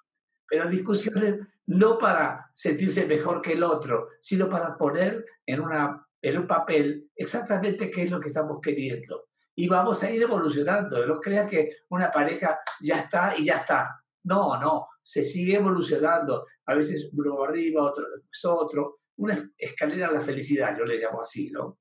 pero 0.55 0.69
discusiones 0.69 1.41
no 1.67 1.99
para 1.99 2.51
sentirse 2.53 3.07
mejor 3.07 3.41
que 3.41 3.55
el 3.55 3.63
otro, 3.65 4.11
sino 4.21 4.49
para 4.49 4.77
poner 4.77 5.25
en, 5.47 5.61
una, 5.61 6.07
en 6.21 6.39
un 6.39 6.47
papel 6.47 7.11
exactamente 7.17 7.91
qué 7.91 8.03
es 8.03 8.11
lo 8.11 8.21
que 8.21 8.29
estamos 8.29 8.59
queriendo. 8.63 9.25
Y 9.57 9.69
vamos 9.69 10.03
a 10.03 10.11
ir 10.11 10.23
evolucionando. 10.23 11.05
No 11.07 11.21
creas 11.21 11.51
que 11.51 11.71
una 11.89 12.11
pareja 12.11 12.59
ya 12.81 12.99
está 12.99 13.35
y 13.37 13.47
ya 13.47 13.55
está. 13.55 14.04
No, 14.25 14.59
no, 14.59 14.89
se 15.01 15.25
sigue 15.25 15.57
evolucionando. 15.57 16.47
A 16.67 16.75
veces 16.75 17.11
uno 17.15 17.39
va 17.39 17.49
arriba, 17.49 17.85
otro 17.85 18.05
es 18.31 18.45
otro. 18.45 19.01
Una 19.17 19.51
escalera 19.57 20.09
a 20.09 20.13
la 20.13 20.21
felicidad, 20.21 20.77
yo 20.77 20.85
le 20.85 20.99
llamo 20.99 21.21
así, 21.21 21.51
¿no? 21.51 21.79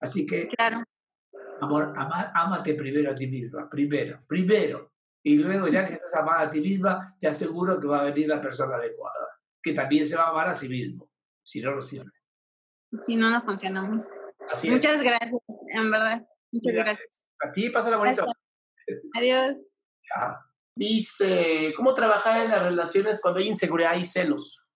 Así 0.00 0.26
que, 0.26 0.48
claro. 0.48 0.78
amor, 1.60 1.92
ama, 1.96 2.32
amate 2.34 2.74
primero 2.74 3.10
a 3.10 3.14
ti 3.14 3.28
misma, 3.28 3.68
primero, 3.70 4.22
primero. 4.26 4.92
Y 5.22 5.36
luego, 5.36 5.68
ya 5.68 5.86
que 5.86 5.94
estás 5.94 6.14
amada 6.14 6.42
a 6.42 6.50
ti 6.50 6.60
misma, 6.60 7.16
te 7.18 7.26
aseguro 7.26 7.80
que 7.80 7.86
va 7.86 8.00
a 8.00 8.04
venir 8.04 8.28
la 8.28 8.40
persona 8.40 8.76
adecuada, 8.76 9.26
que 9.62 9.72
también 9.72 10.06
se 10.06 10.16
va 10.16 10.24
a 10.24 10.30
amar 10.30 10.48
a 10.48 10.54
sí 10.54 10.68
mismo, 10.68 11.10
si 11.42 11.60
no 11.60 11.72
lo 11.72 11.82
sientes. 11.82 12.30
Si 13.06 13.16
no, 13.16 13.30
nos 13.30 13.42
funcionamos. 13.42 14.08
Muchas 14.64 15.02
gracias, 15.02 15.40
en 15.74 15.90
verdad. 15.90 16.26
Muchas 16.52 16.74
gracias. 16.74 17.26
A 17.40 17.52
ti, 17.52 17.70
pásala 17.70 17.96
bonito. 17.96 18.24
Adiós. 19.14 19.56
Dice, 20.76 21.72
¿cómo 21.74 21.94
trabajar 21.94 22.44
en 22.44 22.50
las 22.50 22.62
relaciones 22.62 23.20
cuando 23.22 23.40
hay 23.40 23.48
inseguridad 23.48 23.96
y 23.96 24.04
celos? 24.04 24.68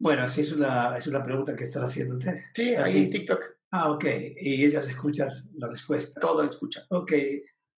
Bueno, 0.00 0.24
así 0.24 0.40
es 0.40 0.50
una, 0.50 0.98
es 0.98 1.06
una 1.06 1.22
pregunta 1.22 1.54
que 1.54 1.64
están 1.64 1.84
haciendo 1.84 2.16
usted. 2.16 2.34
Sí, 2.52 2.74
ahí 2.74 3.04
en 3.04 3.10
TikTok. 3.10 3.40
Ah, 3.70 3.92
ok. 3.92 4.04
Y 4.36 4.64
ellas 4.64 4.88
escuchan 4.88 5.30
la 5.54 5.68
respuesta. 5.68 6.20
Todo 6.20 6.42
la 6.42 6.48
escuchan. 6.48 6.84
Ok. 6.90 7.12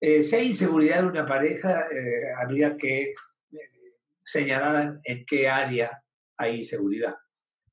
Eh, 0.01 0.23
si 0.23 0.37
hay 0.37 0.47
inseguridad 0.49 1.01
en 1.01 1.07
una 1.07 1.27
pareja, 1.27 1.87
eh, 1.93 2.33
habría 2.39 2.77
que 2.77 3.11
eh, 3.11 3.95
señalar 4.25 5.01
en 5.05 5.25
qué 5.27 5.49
área 5.49 6.03
hay 6.39 6.61
inseguridad. 6.61 7.15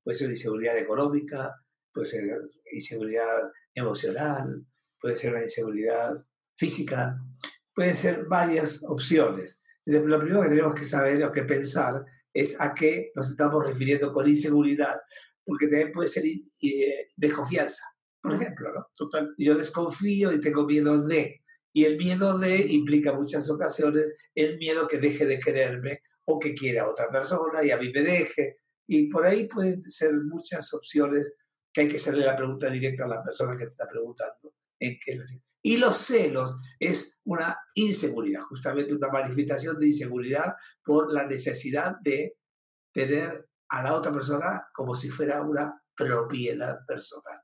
Puede 0.02 0.16
ser 0.16 0.28
inseguridad 0.30 0.76
económica, 0.76 1.54
puede 1.92 2.06
ser 2.06 2.42
inseguridad 2.72 3.50
emocional, 3.74 4.66
puede 5.00 5.16
ser 5.16 5.32
una 5.32 5.42
inseguridad 5.42 6.14
física, 6.56 7.18
pueden 7.74 7.94
ser 7.94 8.24
varias 8.26 8.82
opciones. 8.84 9.62
Lo 9.84 10.18
primero 10.18 10.42
que 10.42 10.48
tenemos 10.48 10.74
que 10.74 10.84
saber 10.84 11.22
o 11.24 11.32
que 11.32 11.42
pensar 11.42 12.04
es 12.32 12.60
a 12.60 12.74
qué 12.74 13.12
nos 13.14 13.30
estamos 13.30 13.64
refiriendo 13.64 14.12
con 14.12 14.28
inseguridad, 14.28 14.96
porque 15.44 15.66
también 15.66 15.92
puede 15.92 16.08
ser 16.08 16.24
desconfianza, 17.16 17.84
por 18.22 18.34
ejemplo, 18.34 18.72
¿no? 18.72 18.86
Total. 18.96 19.34
Yo 19.36 19.56
desconfío 19.56 20.32
y 20.32 20.40
tengo 20.40 20.64
miedo 20.64 21.02
de, 21.02 21.42
y 21.72 21.84
el 21.84 21.96
miedo 21.96 22.38
de 22.38 22.58
implica 22.58 23.12
muchas 23.12 23.50
ocasiones 23.50 24.14
el 24.34 24.56
miedo 24.58 24.88
que 24.88 24.98
deje 24.98 25.26
de 25.26 25.38
quererme 25.38 26.00
o 26.26 26.38
que 26.38 26.54
quiera 26.54 26.84
a 26.84 26.90
otra 26.90 27.10
persona 27.10 27.62
y 27.62 27.70
a 27.70 27.76
mí 27.76 27.92
me 27.92 28.02
deje. 28.02 28.58
Y 28.86 29.08
por 29.08 29.26
ahí 29.26 29.46
pueden 29.46 29.82
ser 29.90 30.12
muchas 30.24 30.72
opciones 30.72 31.34
que 31.72 31.82
hay 31.82 31.88
que 31.88 31.96
hacerle 31.96 32.24
la 32.24 32.36
pregunta 32.36 32.70
directa 32.70 33.04
a 33.04 33.08
la 33.08 33.22
persona 33.22 33.56
que 33.56 33.64
te 33.64 33.70
está 33.70 33.88
preguntando. 33.88 34.54
Y 35.66 35.78
los 35.78 35.96
celos 35.96 36.54
es 36.78 37.22
una 37.24 37.58
inseguridad, 37.74 38.42
justamente 38.42 38.92
una 38.92 39.08
manifestación 39.08 39.80
de 39.80 39.86
inseguridad 39.86 40.52
por 40.84 41.10
la 41.10 41.26
necesidad 41.26 41.94
de 42.02 42.36
tener 42.92 43.48
a 43.70 43.82
la 43.82 43.94
otra 43.94 44.12
persona 44.12 44.68
como 44.74 44.94
si 44.94 45.08
fuera 45.08 45.40
una 45.40 45.82
propiedad 45.96 46.76
personal. 46.86 47.38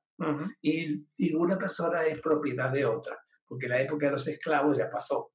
y, 0.60 1.06
y, 1.16 1.34
una 1.34 1.56
persona 1.56 2.04
es 2.04 2.20
propiedad 2.20 2.70
de 2.70 2.84
otra, 2.84 3.16
porque 3.46 3.68
la 3.68 3.80
época 3.80 4.06
de 4.06 4.12
los 4.12 4.28
esclavos 4.28 4.76
ya 4.76 4.90
pasó. 4.90 5.32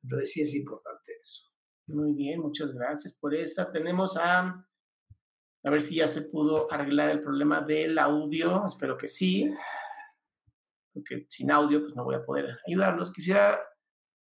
Entonces 0.00 0.30
sí 0.30 0.42
es 0.42 0.54
importante 0.54 1.14
eso. 1.20 1.48
Muy 1.88 2.14
bien, 2.14 2.40
muchas 2.40 2.72
gracias 2.72 3.18
por 3.18 3.34
esa. 3.34 3.72
Tenemos 3.72 4.16
a, 4.16 4.64
a 5.64 5.70
ver 5.70 5.82
si 5.82 5.96
ya 5.96 6.06
se 6.06 6.22
pudo 6.22 6.72
arreglar 6.72 7.10
el 7.10 7.20
problema 7.20 7.60
del 7.60 7.98
audio, 7.98 8.64
espero 8.66 8.96
que 8.96 9.08
sí, 9.08 9.52
porque 10.98 11.26
sin 11.28 11.50
audio 11.50 11.80
pues 11.82 11.94
no 11.94 12.04
voy 12.04 12.16
a 12.16 12.24
poder 12.24 12.58
ayudarlos. 12.66 13.12
Quisiera, 13.12 13.58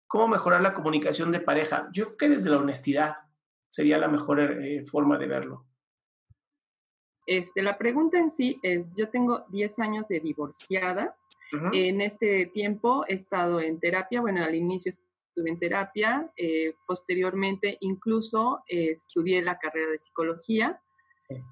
¿cómo 0.06 0.28
mejorar 0.28 0.62
la 0.62 0.74
comunicación 0.74 1.32
de 1.32 1.40
pareja? 1.40 1.88
Yo 1.92 2.04
creo 2.04 2.16
que 2.16 2.28
desde 2.36 2.50
la 2.50 2.58
honestidad 2.58 3.14
sería 3.68 3.98
la 3.98 4.08
mejor 4.08 4.40
eh, 4.40 4.84
forma 4.86 5.18
de 5.18 5.26
verlo. 5.26 5.66
Este, 7.26 7.62
la 7.62 7.78
pregunta 7.78 8.18
en 8.18 8.30
sí 8.30 8.58
es, 8.62 8.94
yo 8.96 9.08
tengo 9.08 9.44
10 9.48 9.78
años 9.78 10.08
de 10.08 10.20
divorciada. 10.20 11.16
En 11.74 12.00
este 12.00 12.46
tiempo 12.46 13.04
he 13.06 13.12
estado 13.12 13.60
en 13.60 13.78
terapia, 13.78 14.22
bueno, 14.22 14.42
al 14.42 14.54
inicio 14.54 14.90
estuve 14.90 15.50
en 15.50 15.58
terapia, 15.58 16.32
eh, 16.34 16.72
posteriormente 16.86 17.76
incluso 17.80 18.64
eh, 18.66 18.92
estudié 18.92 19.42
la 19.42 19.58
carrera 19.58 19.90
de 19.90 19.98
psicología, 19.98 20.80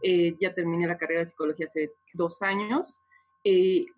ya 0.02 0.54
terminé 0.54 0.86
la 0.86 0.96
carrera 0.96 1.20
de 1.20 1.26
psicología 1.26 1.66
hace 1.66 1.92
dos 2.14 2.40
años. 2.40 3.02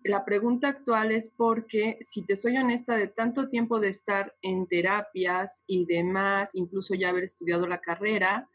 La 0.03 0.23
pregunta 0.25 0.69
actual 0.69 1.11
es 1.11 1.29
porque, 1.35 1.97
si 2.01 2.21
te 2.25 2.35
soy 2.35 2.57
honesta, 2.57 2.95
de 2.95 3.07
tanto 3.07 3.49
tiempo 3.49 3.79
de 3.79 3.89
estar 3.89 4.33
en 4.41 4.67
terapias 4.67 5.63
y 5.67 5.85
demás, 5.85 6.51
incluso 6.53 6.95
ya 6.95 7.09
haber 7.09 7.25
estudiado 7.25 7.67
la 7.67 7.81
carrera, 7.81 8.47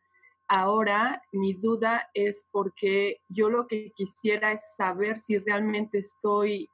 Ahora 0.50 1.22
mi 1.30 1.52
duda 1.52 2.08
es 2.14 2.46
porque 2.50 3.20
yo 3.28 3.50
lo 3.50 3.66
que 3.66 3.92
quisiera 3.94 4.52
es 4.52 4.62
saber 4.76 5.18
si 5.18 5.36
realmente 5.36 5.98
estoy 5.98 6.70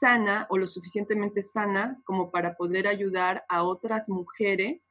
sana 0.00 0.46
o 0.50 0.58
lo 0.58 0.66
suficientemente 0.66 1.44
sana 1.44 2.00
como 2.04 2.32
para 2.32 2.56
poder 2.56 2.88
ayudar 2.88 3.44
a 3.48 3.62
otras 3.62 4.08
mujeres 4.08 4.90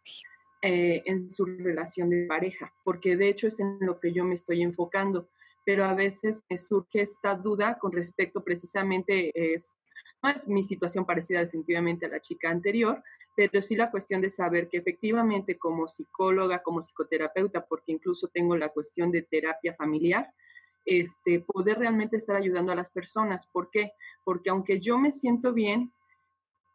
eh, 0.62 1.04
en 1.06 1.30
su 1.30 1.44
relación 1.44 2.10
de 2.10 2.26
pareja, 2.26 2.74
porque 2.86 3.18
de 3.18 3.28
hecho 3.28 3.48
es 3.48 3.60
en 3.60 3.80
lo 3.82 4.00
que 4.00 4.14
yo 4.14 4.24
me 4.24 4.36
estoy 4.36 4.62
enfocando, 4.64 5.28
pero 5.66 5.84
a 5.84 5.94
veces 5.94 6.42
me 6.50 6.58
surge 6.58 7.02
esta 7.02 7.36
duda 7.36 7.78
con 7.80 7.92
respecto 7.92 8.44
precisamente, 8.44 9.32
es, 9.34 9.76
no 10.24 10.30
es 10.30 10.48
mi 10.48 10.64
situación 10.64 11.06
parecida 11.06 11.40
definitivamente 11.40 12.06
a 12.06 12.10
la 12.10 12.22
chica 12.22 12.50
anterior, 12.50 13.04
pero 13.36 13.62
sí 13.62 13.76
la 13.76 13.92
cuestión 13.92 14.22
de 14.22 14.30
saber 14.30 14.70
que 14.70 14.78
efectivamente 14.78 15.58
como 15.58 15.88
psicóloga, 15.88 16.64
como 16.64 16.82
psicoterapeuta, 16.82 17.66
porque 17.66 17.92
incluso 17.92 18.30
tengo 18.30 18.56
la 18.56 18.70
cuestión 18.70 19.12
de 19.12 19.24
terapia 19.24 19.74
familiar, 19.74 20.32
este, 20.86 21.40
poder 21.40 21.80
realmente 21.80 22.16
estar 22.16 22.36
ayudando 22.36 22.72
a 22.72 22.76
las 22.76 22.92
personas. 22.92 23.48
¿Por 23.48 23.72
qué? 23.72 23.92
Porque 24.24 24.52
aunque 24.52 24.80
yo 24.80 24.98
me 24.98 25.12
siento 25.12 25.52
bien, 25.52 25.92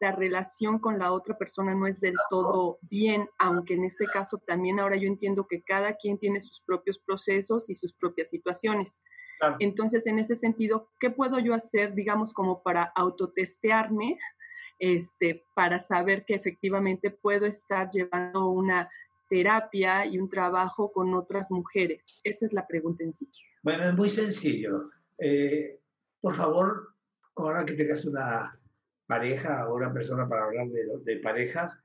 la 0.01 0.13
relación 0.13 0.79
con 0.79 0.99
la 0.99 1.13
otra 1.13 1.37
persona 1.37 1.75
no 1.75 1.87
es 1.87 2.01
del 2.01 2.17
todo 2.31 2.79
bien, 2.83 3.29
aunque 3.39 3.75
en 3.75 3.85
este 3.85 4.07
caso 4.07 4.39
también 4.39 4.81
ahora 4.81 4.97
yo 4.97 5.07
entiendo 5.07 5.47
que 5.47 5.63
cada 5.63 5.95
quien 5.95 6.19
tiene 6.19 6.41
sus 6.41 6.63
propios 6.63 6.99
procesos 6.99 7.69
y 7.69 7.75
sus 7.75 7.93
propias 7.93 8.31
situaciones. 8.31 9.01
Entonces, 9.59 10.07
en 10.07 10.19
ese 10.19 10.37
sentido, 10.37 10.91
¿qué 10.99 11.09
puedo 11.11 11.39
yo 11.39 11.55
hacer, 11.55 11.95
digamos, 11.95 12.35
como 12.35 12.63
para 12.63 12.93
autotestearme 12.95 14.19
este, 14.79 15.45
para 15.55 15.81
saber 15.81 16.25
que 16.27 16.35
efectivamente 16.35 17.11
puedo 17.11 17.47
estar 17.47 17.91
llevando 17.91 18.51
una 18.51 18.91
terapia 19.31 20.05
y 20.05 20.19
un 20.19 20.29
trabajo 20.29 20.93
con 20.93 21.15
otras 21.15 21.51
mujeres? 21.51 22.21
Esa 22.25 22.47
es 22.47 22.53
la 22.53 22.67
pregunta 22.67 23.03
en 23.03 23.15
sí. 23.15 23.31
Bueno, 23.63 23.85
es 23.85 23.95
muy 23.95 24.11
sencillo. 24.11 24.91
Eh, 25.17 25.81
por 26.21 26.35
favor, 26.35 26.95
ahora 27.37 27.65
que 27.65 27.75
tengas 27.75 28.05
una 28.05 28.60
pareja 29.11 29.69
o 29.69 29.75
una 29.75 29.93
persona 29.93 30.29
para 30.29 30.45
hablar 30.45 30.69
de, 30.69 30.87
de 31.03 31.17
parejas, 31.21 31.81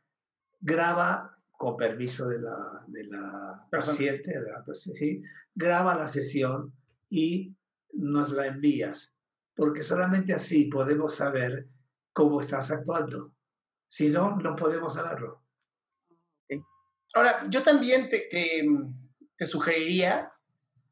graba 0.62 1.36
con 1.58 1.76
permiso 1.76 2.28
de 2.28 2.40
la, 2.40 2.84
de 2.86 3.04
la 3.06 3.68
paciente, 3.72 4.32
de 4.32 4.52
la, 4.52 4.64
¿sí? 4.76 5.24
graba 5.56 5.96
la 5.96 6.08
sesión 6.08 6.72
y 7.10 7.56
nos 7.94 8.30
la 8.30 8.46
envías, 8.46 9.12
porque 9.56 9.82
solamente 9.82 10.34
así 10.34 10.66
podemos 10.66 11.16
saber 11.16 11.68
cómo 12.14 12.42
estás 12.42 12.70
actuando. 12.70 13.34
Si 13.88 14.10
no, 14.10 14.36
no 14.36 14.56
podemos 14.56 14.94
saberlo. 14.94 15.42
Ahora, 17.16 17.44
yo 17.50 17.64
también 17.64 18.08
te, 18.08 18.28
te, 18.30 19.46
sugeriría, 19.48 20.32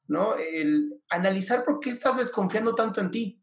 ¿no? 0.08 0.36
El 0.36 1.02
analizar 1.10 1.64
por 1.64 1.80
qué 1.80 1.92
estás 1.92 2.18
desconfiando 2.18 2.74
tanto 2.74 3.02
en 3.02 3.12
ti. 3.12 3.43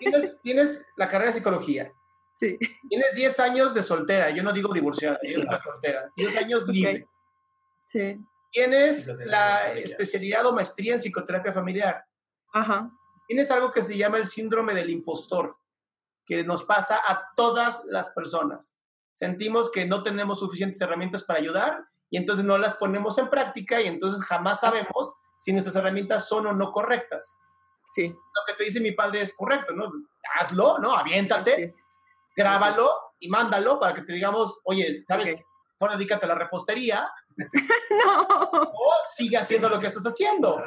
¿Tienes, 0.00 0.40
tienes 0.42 0.86
la 0.96 1.08
carrera 1.08 1.30
de 1.30 1.36
psicología. 1.38 1.92
Sí. 2.34 2.56
Tienes 2.88 3.14
10 3.14 3.40
años 3.40 3.74
de 3.74 3.82
soltera, 3.82 4.30
yo 4.30 4.42
no 4.42 4.52
digo 4.52 4.72
divorciada, 4.72 5.18
yo 5.22 5.40
digo 5.40 5.58
soltera. 5.58 6.10
10 6.16 6.36
años 6.36 6.68
libre. 6.68 7.06
Sí. 7.86 8.16
Tienes 8.52 9.08
la 9.26 9.72
especialidad 9.72 10.46
o 10.46 10.52
maestría 10.52 10.94
en 10.94 11.00
psicoterapia 11.00 11.52
familiar. 11.52 12.04
Ajá. 12.52 12.90
Tienes 13.26 13.50
algo 13.50 13.72
que 13.72 13.82
se 13.82 13.96
llama 13.96 14.18
el 14.18 14.26
síndrome 14.26 14.72
del 14.74 14.90
impostor 14.90 15.58
que 16.24 16.44
nos 16.44 16.62
pasa 16.62 17.00
a 17.06 17.30
todas 17.34 17.84
las 17.86 18.10
personas. 18.10 18.78
Sentimos 19.12 19.70
que 19.70 19.86
no 19.86 20.02
tenemos 20.02 20.40
suficientes 20.40 20.80
herramientas 20.80 21.24
para 21.24 21.40
ayudar 21.40 21.84
y 22.10 22.18
entonces 22.18 22.44
no 22.44 22.56
las 22.56 22.74
ponemos 22.74 23.18
en 23.18 23.28
práctica 23.28 23.80
y 23.80 23.86
entonces 23.86 24.24
jamás 24.24 24.60
sabemos 24.60 25.14
si 25.38 25.52
nuestras 25.52 25.76
herramientas 25.76 26.28
son 26.28 26.46
o 26.46 26.52
no 26.52 26.70
correctas. 26.70 27.36
Sí. 27.94 28.08
Lo 28.08 28.42
que 28.46 28.54
te 28.54 28.64
dice 28.64 28.80
mi 28.80 28.92
padre 28.92 29.22
es 29.22 29.34
correcto, 29.34 29.72
¿no? 29.72 29.90
Hazlo, 30.38 30.78
¿no? 30.78 30.92
Aviéntate, 30.92 31.74
grábalo 32.36 32.90
y 33.18 33.28
mándalo 33.28 33.80
para 33.80 33.94
que 33.94 34.02
te 34.02 34.12
digamos, 34.12 34.60
oye, 34.64 35.04
¿sabes? 35.06 35.36
Ahora 35.80 35.96
dedícate 35.96 36.26
a 36.26 36.28
la 36.28 36.34
repostería. 36.34 37.10
no. 38.04 38.48
O 38.50 38.92
sigue 39.14 39.36
haciendo 39.36 39.68
lo 39.68 39.80
que 39.80 39.86
estás 39.86 40.04
haciendo. 40.04 40.62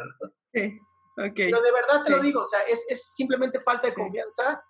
Sí. 0.53 0.79
Okay. 1.17 1.51
Pero 1.51 1.61
de 1.61 1.71
verdad 1.71 2.03
te 2.03 2.09
lo 2.09 2.19
digo, 2.19 2.41
o 2.41 2.45
sea, 2.45 2.61
es, 2.61 2.85
es 2.89 3.13
simplemente 3.13 3.59
falta 3.59 3.87
de 3.87 3.93
confianza 3.93 4.63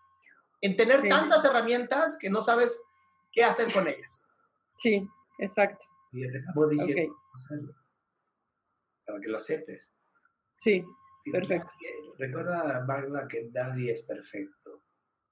en 0.60 0.76
tener 0.76 1.08
tantas 1.08 1.46
herramientas 1.46 2.18
que 2.20 2.30
no 2.30 2.42
sabes 2.42 2.82
qué 3.32 3.44
hacer 3.44 3.72
con 3.72 3.88
ellas. 3.88 4.28
Sí, 4.78 5.08
exacto. 5.40 5.86
Y 6.12 6.26
estamos 6.26 6.70
diciendo 6.70 7.16
hacerlo, 7.34 7.74
para 9.06 9.20
que 9.20 9.28
lo 9.28 9.38
aceptes. 9.38 9.92
Sí, 10.58 10.84
perfecto. 11.30 11.72
recuerda, 12.18 12.86
Magda, 12.88 13.28
que 13.28 13.50
nadie 13.54 13.92
es 13.92 14.02
perfecto. 14.04 14.84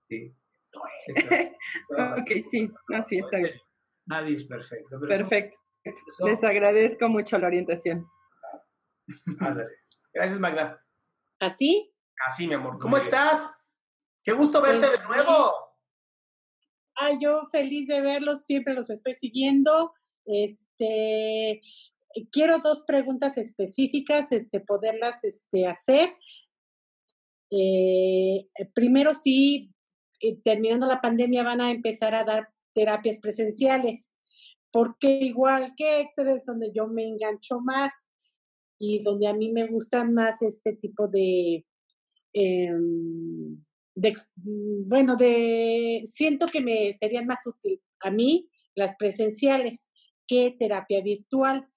¿sí? 0.07 0.35
ok, 1.89 2.31
sí, 2.49 2.71
así 2.93 3.19
está 3.19 3.39
bien. 3.39 3.53
Nadie 4.05 4.37
es 4.37 4.45
perfecto. 4.45 4.99
perfecto. 4.99 5.57
Les 6.25 6.43
agradezco 6.43 7.07
mucho 7.07 7.37
la 7.37 7.47
orientación. 7.47 8.07
Ándale. 9.39 9.71
Gracias, 10.13 10.39
Magda. 10.39 10.83
¿Así? 11.39 11.93
Así, 12.27 12.47
mi 12.47 12.55
amor. 12.55 12.79
¿Cómo 12.79 12.97
estás? 12.97 13.55
Qué 14.23 14.33
gusto 14.33 14.61
verte 14.61 14.85
de 14.85 14.97
pues 14.97 15.07
nuevo. 15.07 15.53
Ay, 16.95 17.17
yo 17.21 17.47
feliz 17.51 17.87
de 17.87 18.01
verlos, 18.01 18.45
siempre 18.45 18.73
los 18.73 18.89
estoy 18.89 19.13
siguiendo. 19.13 19.93
Este, 20.25 21.61
quiero 22.31 22.59
dos 22.59 22.83
preguntas 22.85 23.37
específicas, 23.37 24.31
este, 24.31 24.59
poderlas 24.59 25.23
este, 25.23 25.67
hacer. 25.67 26.13
Eh, 27.51 28.47
primero, 28.73 29.13
sí, 29.15 29.71
eh, 30.21 30.37
terminando 30.43 30.87
la 30.87 31.01
pandemia 31.01 31.43
van 31.43 31.61
a 31.61 31.71
empezar 31.71 32.13
a 32.15 32.23
dar 32.23 32.49
terapias 32.73 33.19
presenciales, 33.19 34.11
porque 34.71 35.19
igual 35.21 35.73
que 35.75 36.01
Héctor 36.01 36.29
es 36.29 36.45
donde 36.45 36.71
yo 36.73 36.87
me 36.87 37.07
engancho 37.07 37.59
más 37.59 38.09
y 38.79 39.01
donde 39.03 39.27
a 39.27 39.33
mí 39.33 39.51
me 39.51 39.67
gustan 39.67 40.13
más 40.13 40.41
este 40.41 40.73
tipo 40.73 41.07
de... 41.07 41.65
Em, 42.33 43.63
Mm, 44.35 44.87
bueno, 44.87 45.15
de, 45.15 46.01
siento 46.05 46.47
que 46.47 46.61
me 46.61 46.93
serían 46.93 47.25
más 47.25 47.45
útil 47.45 47.81
a 48.01 48.11
mí 48.11 48.49
las 48.75 48.95
presenciales 48.95 49.89
que 50.27 50.55
terapia 50.57 51.01
virtual. 51.01 51.67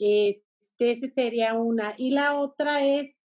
Este, 0.00 0.92
esa 0.92 1.08
sería 1.08 1.54
una. 1.54 1.94
Y 1.98 2.10
la 2.10 2.38
otra 2.38 2.84
es, 2.84 3.20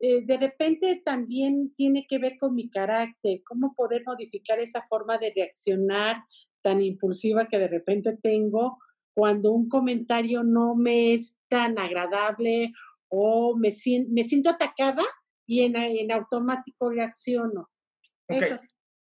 eh, 0.00 0.24
de 0.24 0.38
repente 0.38 1.02
también 1.04 1.74
tiene 1.74 2.06
que 2.08 2.18
ver 2.18 2.38
con 2.40 2.54
mi 2.54 2.70
carácter, 2.70 3.42
cómo 3.44 3.74
poder 3.74 4.02
modificar 4.06 4.58
esa 4.58 4.82
forma 4.88 5.18
de 5.18 5.32
reaccionar 5.36 6.24
tan 6.62 6.80
impulsiva 6.80 7.46
que 7.46 7.58
de 7.58 7.68
repente 7.68 8.18
tengo 8.22 8.78
cuando 9.14 9.52
un 9.52 9.68
comentario 9.68 10.44
no 10.44 10.74
me 10.76 11.14
es 11.14 11.36
tan 11.48 11.78
agradable 11.78 12.72
o 13.08 13.56
me, 13.56 13.74
me 14.08 14.24
siento 14.24 14.50
atacada 14.50 15.02
y 15.46 15.62
en, 15.62 15.76
en 15.76 16.12
automático 16.12 16.90
reacciono. 16.90 17.68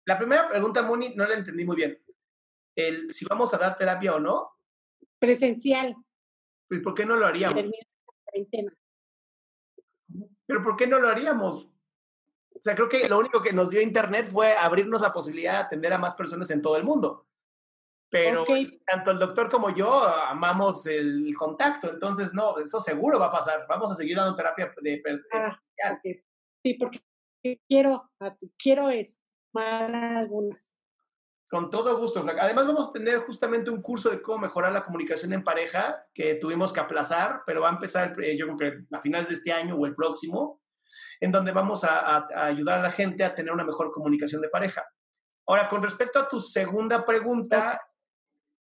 La 0.04 0.18
primera 0.18 0.48
pregunta, 0.48 0.82
Moni, 0.82 1.14
no 1.14 1.26
la 1.26 1.36
entendí 1.36 1.64
muy 1.64 1.76
bien. 1.76 1.96
El, 2.76 3.12
si 3.12 3.24
vamos 3.24 3.54
a 3.54 3.58
dar 3.58 3.76
terapia 3.76 4.14
o 4.14 4.20
no. 4.20 4.50
Presencial. 5.18 5.96
¿Y 6.72 6.80
por 6.80 6.94
qué 6.94 7.04
no 7.04 7.16
lo 7.16 7.26
haríamos? 7.26 7.70
Pero 10.46 10.62
¿por 10.62 10.76
qué 10.76 10.86
no 10.86 10.98
lo 10.98 11.08
haríamos? 11.08 11.70
O 12.54 12.60
sea, 12.60 12.74
creo 12.74 12.88
que 12.88 13.08
lo 13.08 13.18
único 13.18 13.42
que 13.42 13.52
nos 13.52 13.70
dio 13.70 13.80
Internet 13.80 14.26
fue 14.26 14.54
abrirnos 14.54 15.00
la 15.00 15.12
posibilidad 15.12 15.52
de 15.52 15.58
atender 15.58 15.92
a 15.92 15.98
más 15.98 16.14
personas 16.14 16.50
en 16.50 16.62
todo 16.62 16.76
el 16.76 16.84
mundo. 16.84 17.26
Pero 18.10 18.44
tanto 18.86 19.10
el 19.10 19.18
doctor 19.18 19.48
como 19.48 19.74
yo 19.74 20.06
amamos 20.06 20.86
el 20.86 21.34
contacto, 21.34 21.90
entonces 21.90 22.34
no, 22.34 22.58
eso 22.58 22.78
seguro 22.78 23.18
va 23.18 23.26
a 23.26 23.32
pasar. 23.32 23.66
Vamos 23.68 23.90
a 23.90 23.94
seguir 23.94 24.16
dando 24.16 24.36
terapia 24.36 24.72
de 24.82 25.02
ah, 25.32 25.58
Sí, 26.62 26.74
porque 26.74 27.00
quiero, 27.66 28.10
quiero 28.58 28.90
estar 28.90 29.94
algunas. 29.94 30.74
Con 31.52 31.68
todo 31.68 31.98
gusto, 31.98 32.24
Además 32.40 32.66
vamos 32.66 32.88
a 32.88 32.92
tener 32.92 33.18
justamente 33.18 33.68
un 33.68 33.82
curso 33.82 34.08
de 34.08 34.22
cómo 34.22 34.38
mejorar 34.38 34.72
la 34.72 34.82
comunicación 34.82 35.34
en 35.34 35.44
pareja 35.44 36.02
que 36.14 36.36
tuvimos 36.36 36.72
que 36.72 36.80
aplazar, 36.80 37.42
pero 37.44 37.60
va 37.60 37.68
a 37.68 37.74
empezar, 37.74 38.16
yo 38.38 38.46
creo 38.46 38.56
que 38.56 38.96
a 38.96 39.02
finales 39.02 39.28
de 39.28 39.34
este 39.34 39.52
año 39.52 39.76
o 39.76 39.84
el 39.84 39.94
próximo, 39.94 40.62
en 41.20 41.30
donde 41.30 41.52
vamos 41.52 41.84
a 41.84 42.26
ayudar 42.46 42.78
a 42.78 42.82
la 42.84 42.90
gente 42.90 43.22
a 43.22 43.34
tener 43.34 43.52
una 43.52 43.66
mejor 43.66 43.92
comunicación 43.92 44.40
de 44.40 44.48
pareja. 44.48 44.82
Ahora, 45.46 45.68
con 45.68 45.82
respecto 45.82 46.18
a 46.18 46.26
tu 46.26 46.40
segunda 46.40 47.04
pregunta, 47.04 47.78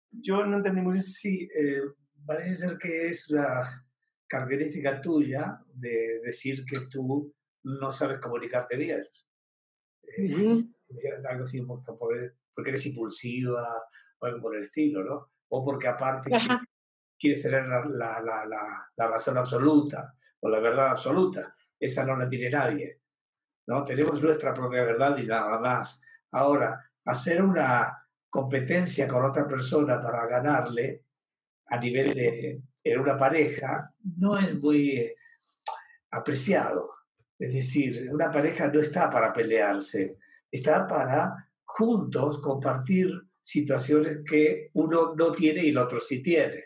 yo 0.09 0.43
no 0.43 0.57
entendí 0.57 0.81
muy 0.81 0.93
bien 0.93 1.03
si 1.03 1.43
eh, 1.55 1.83
parece 2.25 2.55
ser 2.55 2.79
que 2.79 3.09
es 3.09 3.29
una 3.29 3.85
característica 4.25 4.99
tuya 4.99 5.61
de 5.71 6.19
decir 6.23 6.65
que 6.65 6.79
tú 6.89 7.31
no 7.61 7.91
sabes 7.91 8.17
comunicarte 8.17 8.75
bien. 8.75 9.07
Algo 11.29 11.43
así 11.43 11.61
porque 11.61 12.40
eres 12.69 12.86
impulsiva 12.86 13.65
o 14.19 14.26
algo 14.26 14.41
por 14.41 14.56
el 14.56 14.63
estilo, 14.63 15.04
¿no? 15.04 15.32
O 15.50 15.65
porque 15.65 15.88
aparte 15.88 16.32
quieres 17.19 17.43
tener 17.43 17.65
la, 17.67 17.86
la, 17.88 18.21
la, 18.21 18.89
la, 18.95 19.08
razón 19.08 19.38
absoluta 19.38 20.15
o 20.39 20.50
la 20.50 20.60
verdad 20.60 20.89
absoluta. 20.89 21.56
Esa 21.80 22.06
no 22.06 22.15
la 22.15 22.28
tiene 22.28 22.50
nadie. 22.50 23.02
¿no? 23.67 23.84
Tenemos 23.84 24.21
nuestra 24.21 24.54
propia 24.54 24.84
verdad 24.84 25.17
y 25.17 25.28
nada 25.28 25.60
más. 25.60 26.02
Ahora, 26.32 26.91
hacer 27.06 27.43
una 27.43 28.08
competencia 28.30 29.08
con 29.08 29.24
otra 29.26 29.47
persona 29.47 30.02
para 30.02 30.26
ganarle 30.26 31.06
a 31.67 31.78
nivel 31.78 32.13
de 32.13 32.62
en 32.84 33.00
una 33.00 33.17
pareja 33.17 33.91
no 34.17 34.38
es 34.38 34.56
muy 34.60 34.91
eh, 34.91 35.15
apreciado. 36.12 36.89
Es 37.38 37.54
decir, 37.54 38.10
una 38.12 38.32
pareja 38.32 38.67
no 38.71 38.80
está 38.80 39.10
para 39.10 39.34
pelearse, 39.34 40.17
está 40.50 40.88
para 40.88 41.50
juntos 41.73 42.39
compartir 42.41 43.10
situaciones 43.41 44.19
que 44.25 44.69
uno 44.73 45.13
no 45.17 45.31
tiene 45.31 45.65
y 45.65 45.69
el 45.69 45.77
otro 45.77 45.99
sí 45.99 46.21
tiene. 46.21 46.65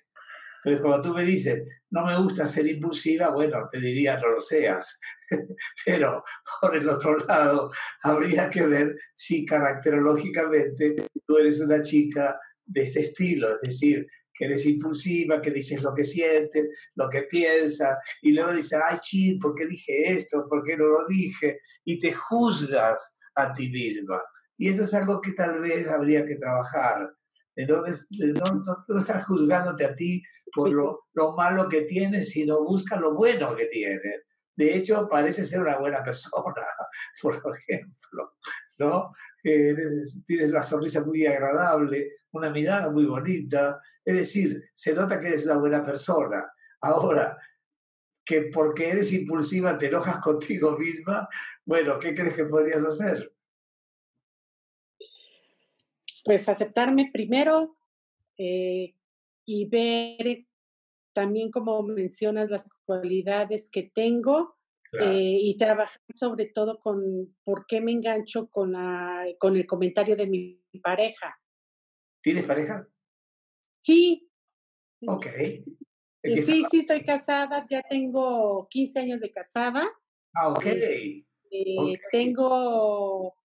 Entonces, 0.58 0.82
cuando 0.82 1.10
tú 1.10 1.15
me 1.15 1.24
dices, 1.24 1.63
no 1.91 2.06
me 2.06 2.18
gusta 2.18 2.48
ser 2.48 2.65
impulsiva, 2.65 3.30
bueno, 3.30 3.68
te 3.72 3.80
diría, 3.80 4.18
no 4.18 4.30
lo 4.30 4.41
seas. 4.41 5.00
Pero 5.86 6.24
por 6.60 6.76
el 6.76 6.89
otro 6.89 7.18
lado, 7.18 7.70
habría 8.02 8.50
que 8.50 8.65
ver 8.65 8.96
si 9.13 9.46
caracterológicamente 9.46 10.96
tú 11.26 11.38
eres 11.38 11.60
una 11.60 11.82
chica 11.82 12.39
de 12.65 12.82
ese 12.82 13.02
estilo, 13.02 13.54
es 13.54 13.62
decir, 13.62 14.08
que 14.34 14.46
eres 14.46 14.65
impulsiva, 14.65 15.41
que 15.41 15.52
dices 15.52 15.82
lo 15.84 15.94
que 15.94 16.04
sientes, 16.04 16.68
lo 16.96 17.10
que 17.10 17.22
piensas, 17.24 17.98
y 18.22 18.32
luego 18.32 18.52
dices, 18.52 18.80
ay, 18.84 18.98
sí, 19.02 19.36
¿por 19.36 19.56
qué 19.56 19.68
dije 19.68 20.12
esto? 20.12 20.46
¿Por 20.50 20.63
qué 20.63 20.76
no 20.76 20.86
lo 20.86 21.08
dije? 21.08 21.60
Y 21.86 22.00
te 22.00 22.12
juzgas 22.12 23.18
a 23.36 23.54
ti 23.54 23.70
misma. 23.70 24.20
Y 24.58 24.70
eso 24.70 24.84
es 24.84 24.94
algo 24.94 25.22
que 25.22 25.32
tal 25.32 25.60
vez 25.60 25.88
habría 25.89 26.26
que 26.26 26.36
trabajar, 26.36 27.13
de 27.56 27.68
no, 27.68 27.86
estar 28.98 29.24
juzgándote 29.24 29.86
a 29.86 29.96
ti 29.96 30.22
por 30.54 30.72
lo, 30.72 31.06
lo, 31.13 31.36
malo 31.36 31.68
que 31.70 31.82
tienes, 31.82 32.30
sino 32.30 32.63
busca 32.63 32.98
lo 32.98 33.13
bueno 33.13 33.56
que 33.56 33.65
tienes. 33.65 34.26
De 34.56 34.76
hecho, 34.76 35.08
parece 35.10 35.46
ser 35.46 35.62
una 35.62 35.78
buena 35.78 36.02
persona, 36.04 36.65
por 37.22 37.58
ejemplo, 37.58 38.36
¿no? 38.80 39.12
Tienes 39.41 40.50
la 40.50 40.63
sonrisa 40.63 41.04
muy 41.04 41.26
agradable, 41.26 42.12
una 42.32 42.50
mirada 42.50 42.89
muy 42.91 43.06
bonita. 43.06 43.82
Es 44.04 44.15
decir, 44.15 44.70
se 44.74 44.94
nota 44.94 45.20
que 45.20 45.28
eres 45.28 45.46
una 45.46 45.58
buena 45.58 45.86
persona. 45.86 46.50
Ahora, 46.82 47.38
que 48.26 48.50
porque 48.54 48.89
eres 48.89 49.13
impulsiva 49.13 49.78
te 49.78 49.88
enojas 49.88 50.18
contigo 50.24 50.78
misma, 50.78 51.28
bueno, 51.65 52.00
¿qué 52.00 52.13
crees 52.13 52.34
que 52.34 52.46
podrías 52.46 52.84
hacer? 52.84 53.35
Pues 56.26 56.50
aceptarme 56.50 57.12
primero, 57.14 57.78
eh, 58.38 58.96
y 59.46 59.66
ver 59.68 60.46
también, 61.14 61.52
como 61.52 61.82
mencionas, 61.84 62.50
las 62.50 62.74
cualidades 62.84 63.70
que 63.72 63.92
tengo 63.94 64.58
eh, 65.02 65.38
y 65.42 65.58
trabajar 65.58 66.02
sobre 66.14 66.48
todo 66.48 66.80
con 66.80 67.36
por 67.44 67.66
qué 67.68 67.80
me 67.80 67.92
engancho 67.92 68.50
con, 68.50 68.74
la, 68.74 69.26
con 69.40 69.56
el 69.56 69.66
comentario 69.66 70.16
de 70.16 70.28
mi 70.28 70.62
pareja. 70.82 71.40
¿Tienes 72.22 72.46
pareja? 72.46 72.88
Sí. 73.82 74.30
Ok. 75.06 75.28
Sí, 76.24 76.64
sí, 76.72 76.82
soy 76.88 77.02
casada, 77.06 77.68
ya 77.70 77.84
tengo 77.84 78.68
15 78.70 79.00
años 79.00 79.22
de 79.22 79.32
casada. 79.32 79.88
Ah, 80.34 80.50
ok. 80.50 80.66
Eh, 80.66 82.00
tengo 82.12 83.36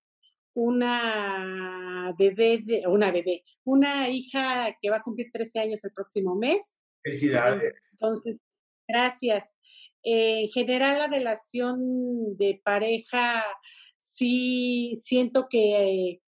una 0.55 2.15
bebé, 2.19 2.61
de, 2.65 2.87
una 2.87 3.11
bebé, 3.11 3.45
una 3.65 4.09
hija 4.09 4.77
que 4.81 4.91
va 4.91 4.97
a 4.97 5.03
cumplir 5.03 5.31
13 5.33 5.61
años 5.61 5.85
el 5.85 5.93
próximo 5.93 6.35
mes. 6.35 6.79
Felicidades. 7.03 7.91
Entonces, 7.93 8.37
gracias. 8.87 9.55
en 10.03 10.49
general, 10.49 10.99
la 10.99 11.07
relación 11.09 12.37
de 12.37 12.61
pareja, 12.65 13.45
sí 13.99 14.95
siento 15.03 15.49
que, 15.49 16.21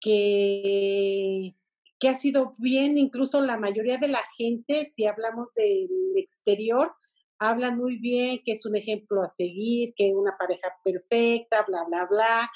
que, 0.00 1.54
que 1.98 2.08
ha 2.08 2.14
sido 2.14 2.54
bien, 2.58 2.98
incluso 2.98 3.40
la 3.40 3.56
mayoría 3.56 3.98
de 3.98 4.08
la 4.08 4.22
gente, 4.36 4.86
si 4.86 5.06
hablamos 5.06 5.54
del 5.54 5.88
exterior, 6.16 6.92
hablan 7.38 7.78
muy 7.78 7.96
bien, 7.98 8.40
que 8.44 8.52
es 8.52 8.66
un 8.66 8.76
ejemplo 8.76 9.22
a 9.22 9.28
seguir, 9.28 9.94
que 9.96 10.08
es 10.08 10.14
una 10.14 10.36
pareja 10.36 10.68
perfecta, 10.84 11.64
bla, 11.66 11.84
bla, 11.84 12.06
bla 12.06 12.50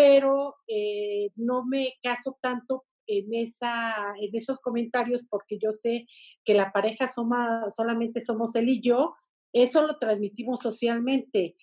pero 0.00 0.56
eh, 0.66 1.28
no 1.36 1.66
me 1.66 1.92
caso 2.02 2.38
tanto 2.40 2.86
en, 3.06 3.34
esa, 3.34 4.14
en 4.18 4.34
esos 4.34 4.58
comentarios 4.58 5.26
porque 5.28 5.58
yo 5.62 5.72
sé 5.72 6.06
que 6.42 6.54
la 6.54 6.72
pareja 6.72 7.06
soma, 7.06 7.66
solamente 7.68 8.22
somos 8.22 8.54
él 8.54 8.70
y 8.70 8.80
yo, 8.80 9.14
eso 9.52 9.86
lo 9.86 9.98
transmitimos 9.98 10.60
socialmente, 10.60 11.54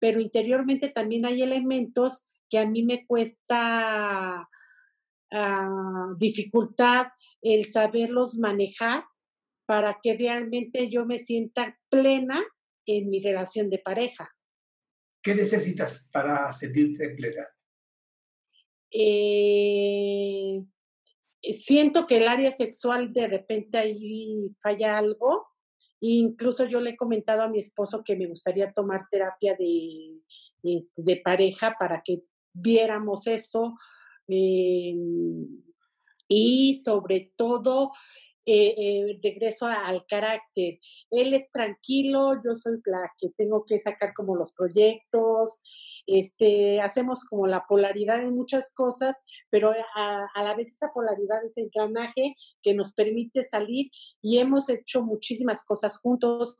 pero 0.00 0.18
interiormente 0.18 0.88
también 0.88 1.24
hay 1.24 1.42
elementos 1.42 2.24
que 2.50 2.58
a 2.58 2.66
mí 2.66 2.82
me 2.82 3.06
cuesta 3.06 4.48
ah, 5.30 6.06
dificultad 6.18 7.06
el 7.42 7.66
saberlos 7.66 8.38
manejar 8.38 9.04
para 9.66 10.00
que 10.02 10.16
realmente 10.16 10.90
yo 10.90 11.06
me 11.06 11.20
sienta 11.20 11.78
plena 11.88 12.42
en 12.86 13.08
mi 13.08 13.22
relación 13.22 13.70
de 13.70 13.78
pareja. 13.78 14.34
¿Qué 15.22 15.36
necesitas 15.36 16.10
para 16.12 16.50
sentirte 16.50 17.10
plena? 17.10 17.53
Eh, 18.96 20.64
siento 21.52 22.06
que 22.06 22.18
el 22.18 22.28
área 22.28 22.52
sexual 22.52 23.12
de 23.12 23.26
repente 23.26 23.76
ahí 23.76 24.48
falla 24.62 24.98
algo. 24.98 25.46
Incluso 26.00 26.64
yo 26.66 26.80
le 26.80 26.90
he 26.90 26.96
comentado 26.96 27.42
a 27.42 27.48
mi 27.48 27.58
esposo 27.58 28.04
que 28.04 28.16
me 28.16 28.26
gustaría 28.26 28.72
tomar 28.72 29.06
terapia 29.10 29.56
de, 29.58 30.20
este, 30.62 31.02
de 31.02 31.16
pareja 31.16 31.76
para 31.78 32.02
que 32.04 32.22
viéramos 32.52 33.26
eso. 33.26 33.74
Em, 34.28 35.62
y 36.28 36.80
sobre 36.84 37.32
todo, 37.36 37.90
eh, 38.46 38.74
eh, 38.76 39.18
regreso 39.22 39.66
al 39.66 40.04
carácter. 40.06 40.78
Él 41.10 41.32
es 41.32 41.50
tranquilo, 41.50 42.42
yo 42.44 42.54
soy 42.54 42.78
la 42.84 43.10
que 43.18 43.30
tengo 43.30 43.64
que 43.64 43.78
sacar 43.80 44.12
como 44.12 44.36
los 44.36 44.52
proyectos, 44.54 45.62
este, 46.06 46.80
hacemos 46.80 47.24
como 47.24 47.46
la 47.46 47.64
polaridad 47.66 48.20
en 48.22 48.34
muchas 48.34 48.72
cosas, 48.72 49.22
pero 49.50 49.72
a, 49.94 50.26
la 50.42 50.54
vez 50.54 50.70
esa 50.70 50.92
polaridad 50.92 51.44
es 51.44 51.56
el 51.56 51.64
engranaje 51.64 52.34
que 52.62 52.74
nos 52.74 52.94
permite 52.94 53.44
salir 53.44 53.90
y 54.22 54.38
hemos 54.38 54.68
hecho 54.68 55.02
muchísimas 55.02 55.64
cosas 55.64 55.98
juntos. 55.98 56.56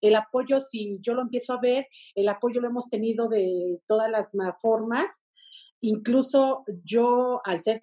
El 0.00 0.16
apoyo, 0.16 0.60
si 0.60 0.98
yo 1.00 1.14
lo 1.14 1.22
empiezo 1.22 1.52
a 1.52 1.60
ver, 1.60 1.86
el 2.14 2.28
apoyo 2.28 2.60
lo 2.60 2.68
hemos 2.68 2.88
tenido 2.88 3.28
de 3.28 3.80
todas 3.86 4.10
las 4.10 4.32
formas. 4.60 5.08
Incluso 5.80 6.64
yo, 6.84 7.40
al 7.44 7.60
ser 7.60 7.82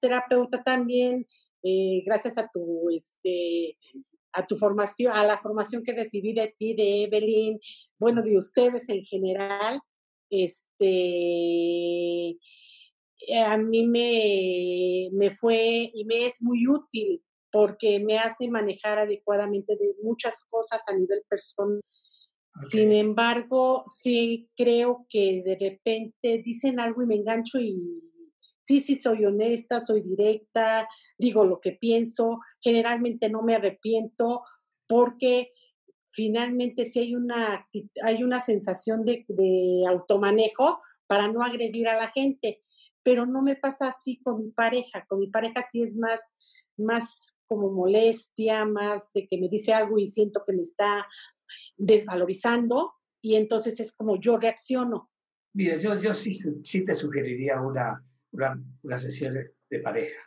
terapeuta 0.00 0.62
también, 0.62 1.26
eh, 1.62 2.02
gracias 2.04 2.38
a 2.38 2.48
tu, 2.52 2.90
este, 2.90 3.76
a 4.32 4.46
tu 4.46 4.56
formación, 4.56 5.12
a 5.12 5.24
la 5.24 5.38
formación 5.38 5.82
que 5.82 5.94
recibí 5.94 6.32
de 6.32 6.54
ti, 6.56 6.74
de 6.74 7.04
Evelyn, 7.04 7.60
bueno, 7.98 8.22
de 8.22 8.36
ustedes 8.36 8.88
en 8.88 9.04
general, 9.04 9.80
este, 10.32 12.30
eh, 12.30 13.42
a 13.44 13.56
mí 13.58 13.86
me, 13.86 15.08
me 15.12 15.30
fue 15.30 15.90
y 15.92 16.04
me 16.04 16.26
es 16.26 16.42
muy 16.42 16.66
útil 16.66 17.22
porque 17.52 18.00
me 18.00 18.18
hace 18.18 18.48
manejar 18.48 18.98
adecuadamente 18.98 19.76
de 19.76 19.94
muchas 20.02 20.44
cosas 20.50 20.82
a 20.88 20.96
nivel 20.96 21.22
personal. 21.28 21.80
Sin 22.70 22.92
embargo, 22.92 23.84
sí 23.88 24.48
creo 24.56 25.06
que 25.08 25.42
de 25.44 25.56
repente 25.58 26.42
dicen 26.44 26.80
algo 26.80 27.02
y 27.02 27.06
me 27.06 27.16
engancho 27.16 27.60
y 27.60 27.78
sí, 28.64 28.80
sí, 28.80 28.96
soy 28.96 29.24
honesta, 29.26 29.80
soy 29.80 30.02
directa, 30.02 30.88
digo 31.18 31.44
lo 31.44 31.60
que 31.60 31.72
pienso, 31.72 32.40
generalmente 32.60 33.28
no 33.28 33.42
me 33.42 33.54
arrepiento 33.54 34.42
porque 34.86 35.52
finalmente 36.12 36.84
sí 36.84 37.00
hay 37.00 37.14
una, 37.14 37.66
hay 38.04 38.22
una 38.22 38.40
sensación 38.40 39.04
de, 39.04 39.24
de 39.28 39.84
automanejo 39.88 40.80
para 41.06 41.28
no 41.28 41.42
agredir 41.42 41.88
a 41.88 41.96
la 41.96 42.10
gente, 42.10 42.60
pero 43.02 43.26
no 43.26 43.42
me 43.42 43.56
pasa 43.56 43.88
así 43.88 44.20
con 44.22 44.42
mi 44.42 44.50
pareja, 44.50 45.04
con 45.06 45.18
mi 45.18 45.28
pareja 45.28 45.64
sí 45.70 45.82
es 45.82 45.96
más, 45.96 46.20
más 46.76 47.36
como 47.46 47.70
molestia, 47.70 48.64
más 48.64 49.12
de 49.12 49.26
que 49.26 49.38
me 49.38 49.48
dice 49.48 49.72
algo 49.72 49.98
y 49.98 50.08
siento 50.08 50.44
que 50.46 50.52
me 50.52 50.62
está 50.62 51.06
desvalorizando 51.76 52.94
y 53.20 53.36
entonces 53.36 53.80
es 53.80 53.94
como 53.94 54.20
yo 54.20 54.38
reacciono. 54.38 55.10
Mira, 55.54 55.76
yo, 55.76 55.98
yo 55.98 56.14
sí, 56.14 56.32
sí 56.32 56.84
te 56.84 56.94
sugeriría 56.94 57.60
una, 57.60 58.02
una, 58.32 58.98
sesión 58.98 59.34
de 59.68 59.78
pareja, 59.80 60.20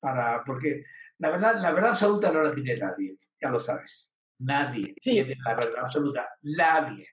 para, 0.00 0.42
porque 0.44 0.84
la 1.18 1.30
verdad, 1.30 1.60
la 1.60 1.72
verdad 1.72 1.90
absoluta 1.90 2.32
no 2.32 2.42
la 2.42 2.50
tiene 2.50 2.76
nadie, 2.76 3.16
ya 3.40 3.50
lo 3.50 3.60
sabes. 3.60 4.12
Nadie 4.40 4.94
tiene 5.00 5.36
la 5.44 5.54
verdad 5.54 5.84
absoluta, 5.84 6.28
nadie. 6.42 7.08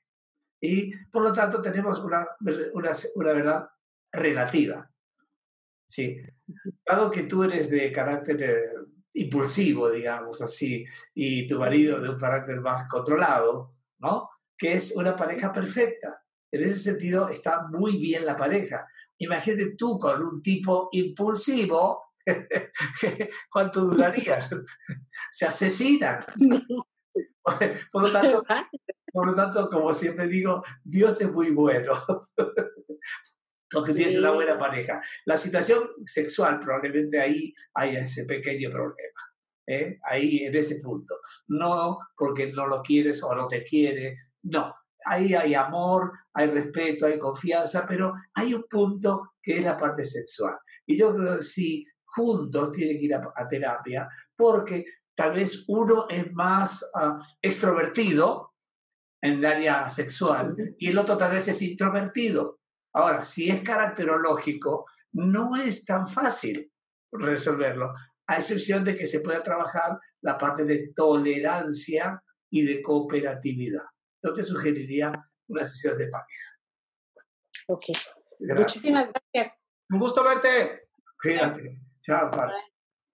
Y 0.61 0.95
por 1.11 1.23
lo 1.23 1.34
tanto 1.34 1.61
tenemos 1.61 1.99
una, 1.99 2.26
una, 2.73 2.91
una 3.15 3.34
verdad 3.34 3.69
relativa. 4.11 4.89
Sí. 5.88 6.21
Dado 6.86 7.09
que 7.11 7.23
tú 7.23 7.43
eres 7.43 7.69
de 7.69 7.91
carácter 7.91 8.88
impulsivo, 9.13 9.89
digamos 9.89 10.41
así, 10.41 10.86
y 11.13 11.47
tu 11.47 11.59
marido 11.59 11.99
de 11.99 12.09
un 12.09 12.19
carácter 12.19 12.59
más 12.61 12.88
controlado, 12.88 13.76
¿no? 13.99 14.30
Que 14.57 14.73
es 14.73 14.95
una 14.95 15.15
pareja 15.15 15.51
perfecta. 15.51 16.21
En 16.51 16.63
ese 16.63 16.78
sentido 16.78 17.30
está 17.30 17.67
muy 17.67 17.97
bien 17.97 18.26
la 18.26 18.38
pareja. 18.38 18.88
Imagínate 19.17 19.76
tú 19.78 19.97
con 19.97 20.21
un 20.23 20.41
tipo 20.41 20.89
impulsivo, 20.91 22.13
¿cuánto 23.51 23.82
duraría? 23.82 24.47
Se 25.32 25.45
asesinan. 25.45 26.26
Por 27.91 28.03
lo, 28.03 28.11
tanto, 28.11 28.43
por 29.13 29.27
lo 29.27 29.35
tanto, 29.35 29.69
como 29.69 29.93
siempre 29.93 30.27
digo, 30.27 30.63
Dios 30.83 31.21
es 31.21 31.31
muy 31.31 31.51
bueno. 31.51 31.93
Porque 33.71 33.93
tienes 33.93 34.17
una 34.17 34.31
buena 34.31 34.57
pareja. 34.57 35.01
La 35.25 35.37
situación 35.37 35.89
sexual, 36.05 36.59
probablemente 36.59 37.19
ahí 37.19 37.53
hay 37.73 37.97
ese 37.97 38.25
pequeño 38.25 38.71
problema. 38.71 39.21
¿eh? 39.67 39.99
Ahí 40.03 40.45
en 40.45 40.55
ese 40.55 40.79
punto. 40.81 41.19
No 41.47 41.97
porque 42.15 42.51
no 42.53 42.67
lo 42.67 42.81
quieres 42.81 43.21
o 43.23 43.35
no 43.35 43.47
te 43.47 43.63
quiere. 43.63 44.17
No. 44.43 44.73
Ahí 45.05 45.33
hay 45.33 45.53
amor, 45.53 46.11
hay 46.33 46.47
respeto, 46.47 47.05
hay 47.05 47.19
confianza, 47.19 47.85
pero 47.87 48.13
hay 48.33 48.53
un 48.53 48.63
punto 48.69 49.33
que 49.41 49.59
es 49.59 49.65
la 49.65 49.77
parte 49.77 50.03
sexual. 50.03 50.55
Y 50.85 50.97
yo 50.97 51.13
creo 51.15 51.37
que 51.37 51.43
sí, 51.43 51.85
juntos 52.05 52.71
tienen 52.71 52.97
que 52.97 53.05
ir 53.05 53.15
a, 53.15 53.47
terapia 53.47 54.07
porque 54.35 54.85
tal 55.16 55.34
vez 55.34 55.66
uno 55.68 56.07
es 56.09 56.32
más 56.34 56.89
ah, 56.95 57.20
extrovertido 57.41 58.53
en 59.22 59.39
el 59.39 59.45
área 59.45 59.89
sexual 59.89 60.55
y 60.78 60.89
el 60.89 60.97
otro 60.97 61.18
tal 61.18 61.32
vez 61.32 61.47
es 61.47 61.61
introvertido. 61.61 62.59
Ahora, 62.93 63.24
si 63.24 63.49
es 63.49 63.61
caracterológico, 63.61 64.86
no 65.13 65.55
es 65.55 65.86
tan 65.86 66.07
fácil 66.07 66.72
resolverlo, 67.11 67.93
a 68.28 68.36
excepción 68.36 68.84
de 68.84 68.95
que 68.95 69.05
se 69.05 69.22
pueda 69.22 69.41
trabajar 69.41 69.97
la 70.22 70.38
parte 70.38 70.66
de 70.66 70.91
tolerancia 70.95 72.22
y 72.49 72.66
de 72.66 72.82
cooperatividad. 72.82 73.84
Yo 74.24 74.34
te 74.34 74.43
sugeriría 74.43 75.11
una 75.47 75.66
sesión 75.66 75.97
de 75.97 76.07
pareja. 76.07 76.51
Ok. 77.68 77.86
Muchísimas 78.39 79.09
gracias. 79.09 79.57
Un 79.89 79.99
gusto 79.99 80.24
verte. 80.24 80.89
Cuídate. 81.22 81.80
Chao, 81.99 82.32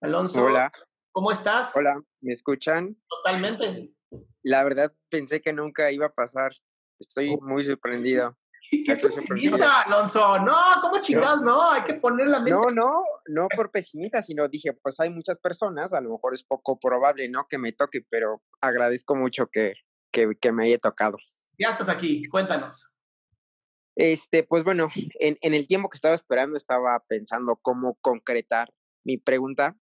Alonso. 0.00 0.44
Hola. 0.44 0.70
¿Cómo 1.12 1.30
estás? 1.30 1.76
Hola, 1.76 2.02
¿me 2.22 2.32
escuchan? 2.32 2.96
Totalmente. 3.06 3.94
La 4.42 4.64
verdad 4.64 4.94
pensé 5.10 5.42
que 5.42 5.52
nunca 5.52 5.92
iba 5.92 6.06
a 6.06 6.14
pasar. 6.14 6.52
Estoy 6.98 7.36
muy 7.36 7.64
sorprendido. 7.64 8.38
¿Qué 8.70 8.96
pesimista, 8.96 9.82
Alonso? 9.82 10.38
No, 10.38 10.56
¿cómo 10.80 10.98
chingados? 11.02 11.42
No, 11.42 11.70
hay 11.70 11.82
que 11.82 11.94
poner 11.94 12.28
la 12.28 12.38
mente. 12.38 12.52
No, 12.52 12.70
no, 12.70 13.04
no 13.26 13.46
por 13.54 13.70
pesimista, 13.70 14.22
sino 14.22 14.48
dije, 14.48 14.72
pues 14.72 14.98
hay 15.00 15.10
muchas 15.10 15.38
personas, 15.38 15.92
a 15.92 16.00
lo 16.00 16.12
mejor 16.12 16.32
es 16.32 16.44
poco 16.44 16.80
probable, 16.80 17.28
¿no? 17.28 17.46
Que 17.46 17.58
me 17.58 17.72
toque, 17.72 18.00
pero 18.08 18.42
agradezco 18.62 19.14
mucho 19.14 19.48
que, 19.48 19.74
que, 20.10 20.30
que 20.40 20.50
me 20.50 20.64
haya 20.64 20.78
tocado. 20.78 21.18
Ya 21.58 21.68
estás 21.68 21.90
aquí, 21.90 22.24
cuéntanos. 22.24 22.88
Este, 23.96 24.44
pues 24.44 24.64
bueno, 24.64 24.88
en, 25.20 25.36
en, 25.42 25.52
el 25.52 25.66
tiempo 25.66 25.90
que 25.90 25.96
estaba 25.96 26.14
esperando 26.14 26.56
estaba 26.56 27.04
pensando 27.06 27.58
cómo 27.60 27.98
concretar 28.00 28.72
mi 29.04 29.18
pregunta. 29.18 29.76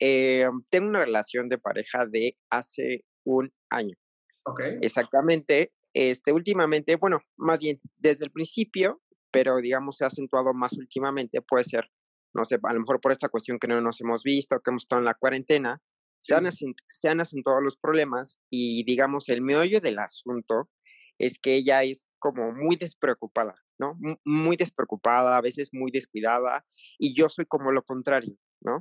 Eh, 0.00 0.46
tengo 0.70 0.88
una 0.88 1.04
relación 1.04 1.48
de 1.48 1.58
pareja 1.58 2.06
de 2.06 2.36
hace 2.50 3.04
un 3.24 3.52
año. 3.70 3.96
Ok. 4.44 4.60
Exactamente, 4.80 5.72
este, 5.94 6.32
últimamente, 6.32 6.96
bueno, 6.96 7.18
más 7.36 7.60
bien 7.60 7.80
desde 7.96 8.24
el 8.24 8.30
principio, 8.30 9.02
pero 9.30 9.56
digamos 9.58 9.96
se 9.96 10.04
ha 10.04 10.06
acentuado 10.06 10.54
más 10.54 10.72
últimamente, 10.78 11.42
puede 11.42 11.64
ser, 11.64 11.90
no 12.34 12.44
sé, 12.44 12.58
a 12.62 12.72
lo 12.72 12.80
mejor 12.80 13.00
por 13.00 13.12
esta 13.12 13.28
cuestión 13.28 13.58
que 13.58 13.68
no 13.68 13.80
nos 13.80 14.00
hemos 14.00 14.22
visto, 14.22 14.60
que 14.60 14.70
hemos 14.70 14.84
estado 14.84 15.00
en 15.00 15.06
la 15.06 15.14
cuarentena, 15.14 15.80
se 16.20 16.34
han, 16.34 16.46
se 16.92 17.08
han 17.08 17.20
acentuado 17.20 17.60
los 17.60 17.76
problemas 17.76 18.40
y 18.50 18.84
digamos 18.84 19.28
el 19.28 19.42
meollo 19.42 19.80
del 19.80 19.98
asunto 19.98 20.68
es 21.18 21.38
que 21.38 21.54
ella 21.54 21.82
es 21.82 22.06
como 22.18 22.52
muy 22.52 22.76
despreocupada, 22.76 23.56
¿no? 23.78 23.98
muy 24.24 24.56
despreocupada, 24.56 25.36
a 25.36 25.40
veces 25.40 25.70
muy 25.72 25.90
descuidada 25.90 26.64
y 26.98 27.14
yo 27.14 27.28
soy 27.28 27.46
como 27.46 27.72
lo 27.72 27.82
contrario, 27.82 28.36
¿no? 28.60 28.80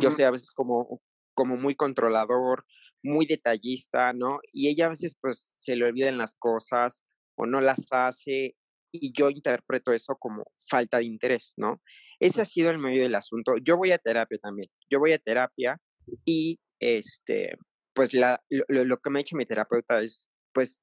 Yo 0.00 0.10
soy 0.10 0.24
a 0.24 0.30
veces 0.30 0.50
como, 0.50 1.00
como 1.34 1.56
muy 1.56 1.74
controlador, 1.74 2.64
muy 3.02 3.26
detallista, 3.26 4.12
¿no? 4.12 4.40
Y 4.52 4.68
ella 4.68 4.86
a 4.86 4.90
veces 4.90 5.16
pues 5.20 5.54
se 5.56 5.76
le 5.76 5.86
olvidan 5.86 6.18
las 6.18 6.34
cosas 6.34 7.04
o 7.36 7.46
no 7.46 7.60
las 7.60 7.84
hace 7.90 8.54
y 8.92 9.12
yo 9.12 9.30
interpreto 9.30 9.92
eso 9.92 10.16
como 10.18 10.44
falta 10.68 10.98
de 10.98 11.04
interés, 11.04 11.54
¿no? 11.56 11.80
Ese 12.20 12.42
ha 12.42 12.44
sido 12.44 12.70
el 12.70 12.78
medio 12.78 13.02
del 13.02 13.14
asunto. 13.14 13.54
Yo 13.62 13.76
voy 13.76 13.90
a 13.92 13.98
terapia 13.98 14.38
también. 14.38 14.68
Yo 14.90 14.98
voy 14.98 15.12
a 15.12 15.18
terapia 15.18 15.78
y 16.24 16.60
este, 16.78 17.56
pues 17.94 18.14
la, 18.14 18.42
lo, 18.48 18.84
lo 18.84 18.98
que 18.98 19.10
me 19.10 19.18
ha 19.18 19.22
hecho 19.22 19.36
mi 19.36 19.46
terapeuta 19.46 20.02
es, 20.02 20.30
pues, 20.52 20.82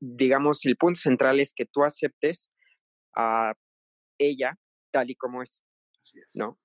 digamos, 0.00 0.64
el 0.64 0.76
punto 0.76 1.00
central 1.00 1.40
es 1.40 1.52
que 1.52 1.66
tú 1.66 1.84
aceptes 1.84 2.50
a 3.16 3.52
ella 4.18 4.58
tal 4.92 5.10
y 5.10 5.16
como 5.16 5.42
es, 5.42 5.64
¿no? 6.34 6.56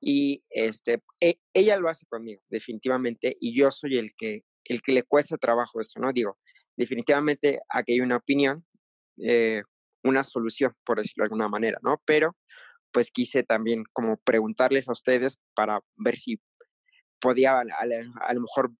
Y 0.00 0.44
este, 0.50 1.02
e, 1.20 1.38
ella 1.52 1.76
lo 1.76 1.88
hace 1.88 2.06
conmigo, 2.06 2.42
definitivamente, 2.48 3.36
y 3.40 3.56
yo 3.56 3.70
soy 3.70 3.98
el 3.98 4.14
que, 4.16 4.44
el 4.64 4.80
que 4.82 4.92
le 4.92 5.02
cuesta 5.02 5.36
trabajo 5.36 5.80
esto, 5.80 6.00
¿no? 6.00 6.12
Digo, 6.12 6.38
definitivamente 6.76 7.60
aquí 7.68 7.94
hay 7.94 8.00
una 8.00 8.16
opinión, 8.16 8.64
eh, 9.18 9.62
una 10.04 10.22
solución, 10.22 10.72
por 10.84 10.98
decirlo 10.98 11.22
de 11.22 11.26
alguna 11.26 11.48
manera, 11.48 11.78
¿no? 11.82 12.00
Pero 12.04 12.36
pues 12.92 13.10
quise 13.10 13.42
también 13.42 13.84
como 13.92 14.16
preguntarles 14.18 14.88
a 14.88 14.92
ustedes 14.92 15.38
para 15.54 15.80
ver 15.96 16.16
si 16.16 16.40
podía 17.20 17.58
a, 17.58 18.34
lo 18.34 18.40
mejor 18.40 18.72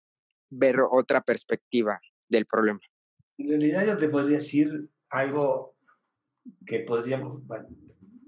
ver 0.51 0.77
otra 0.91 1.21
perspectiva 1.21 2.01
del 2.29 2.47
problema. 2.47 2.81
En 3.39 3.49
realidad 3.49 3.87
yo 3.87 3.97
te 3.97 4.09
podría 4.09 4.39
decir 4.39 4.89
algo 5.11 5.77
que 6.67 6.81
podríamos, 6.81 7.47
bueno, 7.47 7.69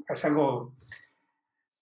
es 0.09 0.25
algo 0.25 0.75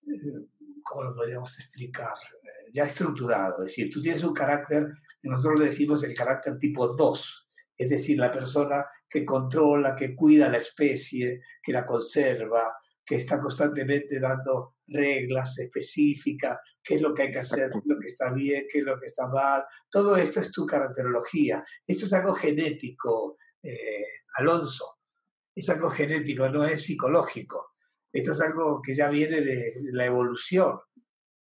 eh, 0.07 0.47
¿cómo 0.89 1.05
lo 1.05 1.15
podríamos 1.15 1.59
explicar? 1.61 2.15
Eh, 2.43 2.71
ya 2.73 2.85
estructurado. 2.85 3.63
Es 3.63 3.69
decir, 3.69 3.93
tú 3.93 4.01
tienes 4.01 4.25
un 4.25 4.33
carácter, 4.33 4.87
nosotros 5.23 5.61
le 5.61 5.67
decimos 5.67 6.03
el 6.05 6.15
carácter 6.15 6.59
tipo 6.59 6.89
2, 6.89 7.51
es 7.77 7.91
decir, 7.91 8.19
la 8.19 8.33
persona 8.33 8.87
que 9.09 9.25
controla, 9.25 9.95
que 9.95 10.15
cuida 10.15 10.49
la 10.49 10.59
especie, 10.59 11.43
que 11.63 11.73
la 11.73 11.87
conserva, 11.87 12.77
que 13.05 13.17
está 13.17 13.41
constantemente 13.41 14.21
dando 14.21 14.77
reglas 14.87 15.59
específicas, 15.59 16.59
qué 16.83 16.97
es 16.97 17.03
lo 17.03 17.15
que 17.15 17.23
hay 17.23 17.33
que 17.33 17.39
hacer, 17.39 17.71
qué 17.71 17.79
es 17.79 17.87
lo 17.87 17.99
que 17.99 18.07
está 18.07 18.33
bien, 18.33 18.67
qué 18.71 18.79
es 18.79 18.85
lo 18.85 18.99
que 18.99 19.07
está 19.07 19.27
mal. 19.29 19.65
Todo 19.91 20.17
esto 20.17 20.41
es 20.41 20.53
tu 20.53 20.67
caracterología. 20.67 21.65
Esto 21.87 22.07
es 22.07 22.13
algo 22.13 22.35
genético, 22.35 23.39
eh, 23.63 24.05
Alonso. 24.35 24.99
Es 25.55 25.69
algo 25.71 25.89
genético, 25.91 26.49
no 26.49 26.65
es 26.65 26.83
psicológico. 26.83 27.68
Esto 28.13 28.33
es 28.33 28.41
algo 28.41 28.81
que 28.83 28.95
ya 28.95 29.09
viene 29.09 29.41
de 29.41 29.73
la 29.93 30.07
evolución 30.07 30.79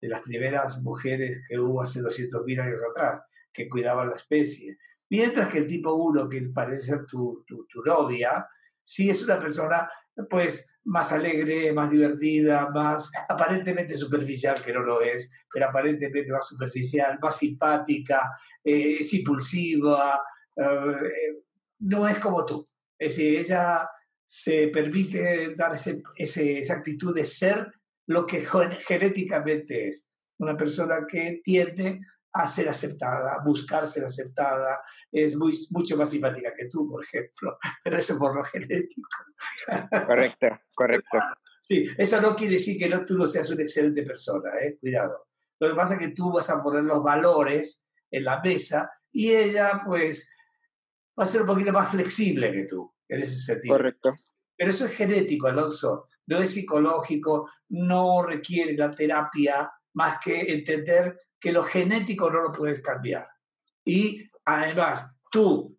de 0.00 0.08
las 0.08 0.22
primeras 0.22 0.82
mujeres 0.82 1.42
que 1.48 1.58
hubo 1.58 1.82
hace 1.82 2.00
200.000 2.00 2.60
años 2.60 2.80
atrás, 2.90 3.22
que 3.52 3.68
cuidaban 3.68 4.08
la 4.08 4.16
especie. 4.16 4.76
Mientras 5.08 5.48
que 5.48 5.58
el 5.58 5.66
tipo 5.66 5.94
1, 5.94 6.28
que 6.28 6.42
parece 6.54 6.82
ser 6.82 7.06
tu, 7.06 7.44
tu, 7.46 7.82
novia, 7.84 8.46
Si 8.88 9.10
es 9.10 9.22
una 9.24 9.40
persona, 9.40 9.90
pues, 10.30 10.72
más 10.84 11.10
alegre, 11.10 11.72
más 11.72 11.90
divertida, 11.90 12.70
más 12.70 13.10
aparentemente 13.28 13.96
superficial, 13.96 14.62
que 14.62 14.72
no 14.72 14.82
lo 14.82 15.00
es, 15.02 15.30
pero 15.52 15.66
aparentemente 15.66 16.30
más 16.30 16.46
superficial, 16.46 17.18
más 17.20 17.36
simpática, 17.36 18.30
eh, 18.62 18.98
es 19.00 19.12
impulsiva, 19.14 20.20
eh, 20.56 21.42
no 21.80 22.08
es 22.08 22.18
como 22.20 22.44
tú. 22.44 22.64
Es 22.96 23.16
decir, 23.16 23.40
ella 23.40 23.88
se 24.26 24.68
permite 24.68 25.54
dar 25.56 25.74
ese, 25.74 26.02
esa 26.16 26.74
actitud 26.74 27.14
de 27.14 27.24
ser 27.24 27.72
lo 28.06 28.26
que 28.26 28.44
genéticamente 28.86 29.88
es. 29.88 30.10
Una 30.38 30.56
persona 30.56 31.06
que 31.08 31.40
tiende 31.42 32.00
a 32.32 32.46
ser 32.46 32.68
aceptada, 32.68 33.34
a 33.34 33.44
buscar 33.44 33.86
ser 33.86 34.04
aceptada, 34.04 34.82
es 35.10 35.34
muy, 35.36 35.54
mucho 35.70 35.96
más 35.96 36.10
simpática 36.10 36.52
que 36.54 36.68
tú, 36.68 36.88
por 36.88 37.02
ejemplo, 37.02 37.56
pero 37.84 37.96
eso 37.96 38.18
por 38.18 38.34
lo 38.34 38.42
genético. 38.42 39.08
Correcto, 40.06 40.48
correcto. 40.74 41.18
Sí, 41.66 41.84
eso 41.98 42.20
no 42.20 42.36
quiere 42.36 42.52
decir 42.52 42.78
que 42.78 42.88
no, 42.88 43.04
tú 43.04 43.18
no 43.18 43.26
seas 43.26 43.50
una 43.50 43.62
excelente 43.64 44.04
persona, 44.04 44.50
¿eh? 44.62 44.78
cuidado. 44.78 45.26
Lo 45.58 45.68
que 45.68 45.74
pasa 45.74 45.94
es 45.94 45.98
que 45.98 46.10
tú 46.10 46.30
vas 46.30 46.48
a 46.48 46.62
poner 46.62 46.84
los 46.84 47.02
valores 47.02 47.88
en 48.08 48.22
la 48.22 48.40
mesa 48.40 48.88
y 49.10 49.32
ella, 49.32 49.82
pues, 49.84 50.32
va 51.18 51.24
a 51.24 51.26
ser 51.26 51.40
un 51.40 51.48
poquito 51.48 51.72
más 51.72 51.90
flexible 51.90 52.52
que 52.52 52.66
tú, 52.66 52.94
en 53.08 53.20
ese 53.20 53.36
sentido. 53.36 53.76
Correcto. 53.76 54.14
Pero 54.56 54.70
eso 54.70 54.86
es 54.86 54.96
genético, 54.96 55.48
Alonso, 55.48 56.08
no 56.26 56.40
es 56.40 56.50
psicológico, 56.50 57.50
no 57.68 58.22
requiere 58.22 58.74
la 58.76 58.90
terapia 58.90 59.70
más 59.94 60.18
que 60.22 60.52
entender 60.52 61.20
que 61.38 61.52
lo 61.52 61.62
genético 61.62 62.30
no 62.30 62.42
lo 62.42 62.52
puedes 62.52 62.80
cambiar. 62.80 63.26
Y 63.84 64.28
además, 64.44 65.10
tú, 65.30 65.78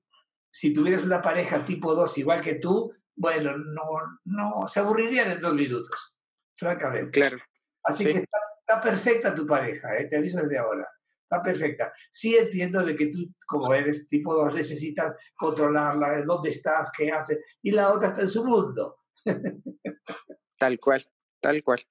si 0.50 0.74
tuvieras 0.74 1.04
una 1.04 1.22
pareja 1.22 1.66
tipo 1.66 1.94
2 1.94 2.18
igual 2.20 2.42
que 2.42 2.56
tú, 2.56 2.94
bueno, 3.16 3.58
no, 3.58 3.84
no, 4.26 4.68
se 4.68 4.80
aburrirían 4.80 5.32
en 5.32 5.42
dos 5.42 5.54
minutos, 5.54 6.16
francamente. 6.56 7.12
Claro. 7.12 7.38
Así 7.84 8.06
que 8.06 8.20
está, 8.20 8.82
perfecta 8.82 9.34
tu 9.34 9.46
pareja, 9.48 9.98
¿eh? 9.98 10.08
te 10.08 10.18
aviso 10.18 10.40
desde 10.42 10.58
ahora. 10.58 10.88
Está 11.30 11.44
perfecta. 11.44 11.92
Sí 12.10 12.38
entiendo 12.38 12.86
de 12.86 12.96
que 12.96 13.08
tú, 13.08 13.20
como 13.46 13.74
eres 13.74 14.08
tipo 14.08 14.34
2, 14.34 14.56
necesitas 14.56 15.14
controlarla, 15.36 16.24
dónde 16.24 16.52
estás, 16.52 16.90
qué 16.98 17.12
haces, 17.12 17.40
y 17.62 17.72
la 17.72 17.92
otra 17.92 18.10
está 18.10 18.22
en 18.22 18.28
su 18.30 18.46
mundo. 18.46 19.02
tal 20.58 20.80
cual, 20.80 21.06
tal 21.42 21.62
cual. 21.64 21.82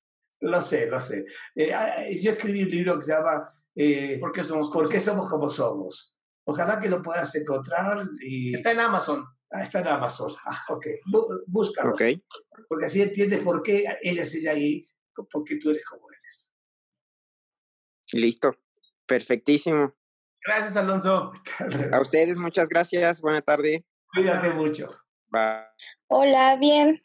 Lo 0.41 0.63
sé, 0.63 0.87
lo 0.87 0.99
sé. 1.01 1.27
Eh, 1.55 1.75
ah, 1.75 2.07
yo 2.19 2.31
escribí 2.31 2.63
un 2.63 2.71
libro 2.71 2.97
que 2.97 3.03
se 3.03 3.13
llama 3.13 3.47
eh, 3.75 4.17
¿Por, 4.19 4.33
qué 4.33 4.43
somos, 4.43 4.71
¿Por 4.71 4.89
qué 4.89 5.01
somos 5.01 5.29
como 5.29 5.51
somos? 5.51 6.17
Ojalá 6.45 6.81
que 6.81 6.89
lo 6.89 7.03
puedas 7.03 7.35
encontrar. 7.35 8.09
Y... 8.23 8.55
Está 8.55 8.71
en 8.71 8.81
Amazon. 8.81 9.23
Ah, 9.51 9.63
está 9.63 9.81
en 9.81 9.89
Amazon. 9.89 10.35
Ah, 10.47 10.65
ok. 10.71 10.87
búscalo. 11.47 11.95
Porque 12.69 12.87
así 12.87 13.03
entiendes 13.03 13.43
por 13.43 13.63
qué 13.63 13.85
ella 14.01 14.25
sigue 14.25 14.49
ahí, 14.49 14.91
por 15.15 15.45
qué 15.45 15.57
tú 15.59 15.71
eres 15.71 15.85
como 15.85 16.07
eres. 16.11 16.55
Listo. 18.13 18.57
Perfectísimo. 19.07 19.95
Gracias, 20.45 20.77
Alonso. 20.77 21.33
A 21.93 22.01
ustedes, 22.01 22.37
muchas 22.37 22.69
gracias. 22.69 23.21
Buena 23.21 23.43
tarde. 23.43 23.85
Cuídate 24.15 24.51
mucho. 24.51 24.89
Bye. 25.29 25.67
Hola, 26.09 26.57
bien. 26.57 27.01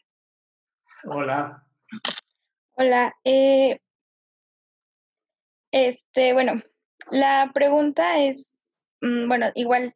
Hola. 1.04 1.66
Hola. 2.76 3.14
Eh, 3.24 3.80
este, 5.72 6.32
bueno, 6.32 6.62
la 7.10 7.50
pregunta 7.52 8.18
es, 8.20 8.70
mm, 9.00 9.26
bueno, 9.26 9.50
igual 9.54 9.92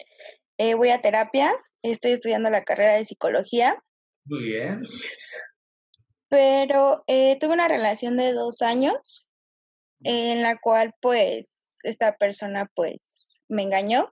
eh, 0.58 0.74
voy 0.74 0.88
a 0.88 1.00
terapia, 1.00 1.52
estoy 1.82 2.12
estudiando 2.12 2.50
la 2.50 2.64
carrera 2.64 2.94
de 2.94 3.04
psicología. 3.04 3.80
Muy 4.24 4.42
bien. 4.44 4.82
Pero 6.28 7.04
eh, 7.06 7.38
tuve 7.38 7.54
una 7.54 7.68
relación 7.68 8.16
de 8.16 8.32
dos 8.32 8.62
años 8.62 9.28
en 10.02 10.42
la 10.42 10.58
cual 10.58 10.92
pues 11.00 11.65
esta 11.88 12.16
persona 12.16 12.70
pues 12.74 13.42
me 13.48 13.62
engañó. 13.62 14.10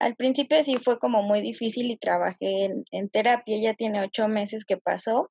Al 0.00 0.14
principio 0.14 0.62
sí 0.62 0.78
fue 0.78 0.98
como 0.98 1.22
muy 1.22 1.40
difícil 1.40 1.90
y 1.90 1.98
trabajé 1.98 2.66
en, 2.66 2.84
en 2.92 3.08
terapia, 3.08 3.58
ya 3.58 3.74
tiene 3.74 4.02
ocho 4.02 4.28
meses 4.28 4.64
que 4.64 4.76
pasó 4.76 5.30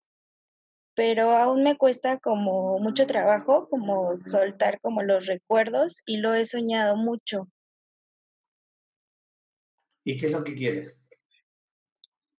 pero 0.98 1.30
aún 1.30 1.62
me 1.62 1.78
cuesta 1.78 2.18
como 2.18 2.80
mucho 2.80 3.06
trabajo, 3.06 3.70
como 3.70 4.18
soltar 4.18 4.82
como 4.82 5.04
los 5.04 5.28
recuerdos 5.28 6.02
y 6.08 6.18
lo 6.18 6.34
he 6.34 6.44
soñado 6.44 6.96
mucho. 6.96 7.48
¿Y 10.04 10.18
qué 10.18 10.26
es 10.26 10.32
lo 10.32 10.44
que 10.44 10.56
quieres? 10.56 11.06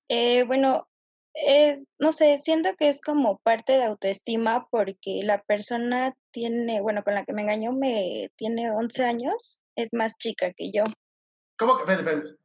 Eh, 0.08 0.42
bueno, 0.42 0.88
es, 1.46 1.84
no 1.98 2.12
sé, 2.12 2.38
siento 2.38 2.74
que 2.76 2.88
es 2.88 3.00
como 3.00 3.38
parte 3.38 3.72
de 3.72 3.84
autoestima 3.84 4.66
porque 4.70 5.20
la 5.22 5.42
persona 5.42 6.14
tiene, 6.30 6.80
bueno, 6.80 7.02
con 7.04 7.14
la 7.14 7.24
que 7.24 7.32
me 7.32 7.42
engañó 7.42 7.72
me 7.72 8.30
tiene 8.36 8.70
11 8.70 9.04
años, 9.04 9.62
es 9.76 9.92
más 9.92 10.16
chica 10.18 10.52
que 10.52 10.70
yo. 10.72 10.84
¿Cómo 11.58 11.78
que? 11.78 11.84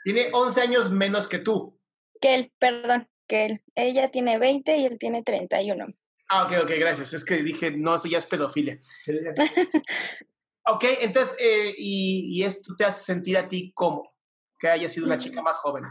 Tiene 0.03 0.29
11 0.33 0.61
años 0.61 0.91
menos 0.91 1.27
que 1.27 1.39
tú. 1.39 1.79
Que 2.19 2.35
él, 2.35 2.53
perdón, 2.59 3.07
que 3.27 3.45
él. 3.45 3.63
Ella 3.75 4.09
tiene 4.11 4.39
20 4.39 4.77
y 4.77 4.85
él 4.85 4.97
tiene 4.97 5.23
31. 5.23 5.87
Ah, 6.29 6.45
ok, 6.45 6.63
ok, 6.63 6.71
gracias. 6.79 7.13
Es 7.13 7.23
que 7.23 7.43
dije, 7.43 7.71
no, 7.71 7.95
eso 7.95 8.07
ya 8.07 8.17
es 8.17 8.25
pedofilia. 8.25 8.79
ok, 10.65 10.83
entonces, 11.01 11.35
eh, 11.39 11.75
y, 11.77 12.39
y, 12.39 12.43
esto 12.43 12.75
te 12.75 12.85
hace 12.85 13.03
sentir 13.03 13.37
a 13.37 13.47
ti 13.47 13.71
como 13.75 14.11
que 14.57 14.67
haya 14.67 14.89
sido 14.89 15.05
una 15.05 15.17
chica 15.17 15.41
más 15.41 15.57
joven. 15.59 15.83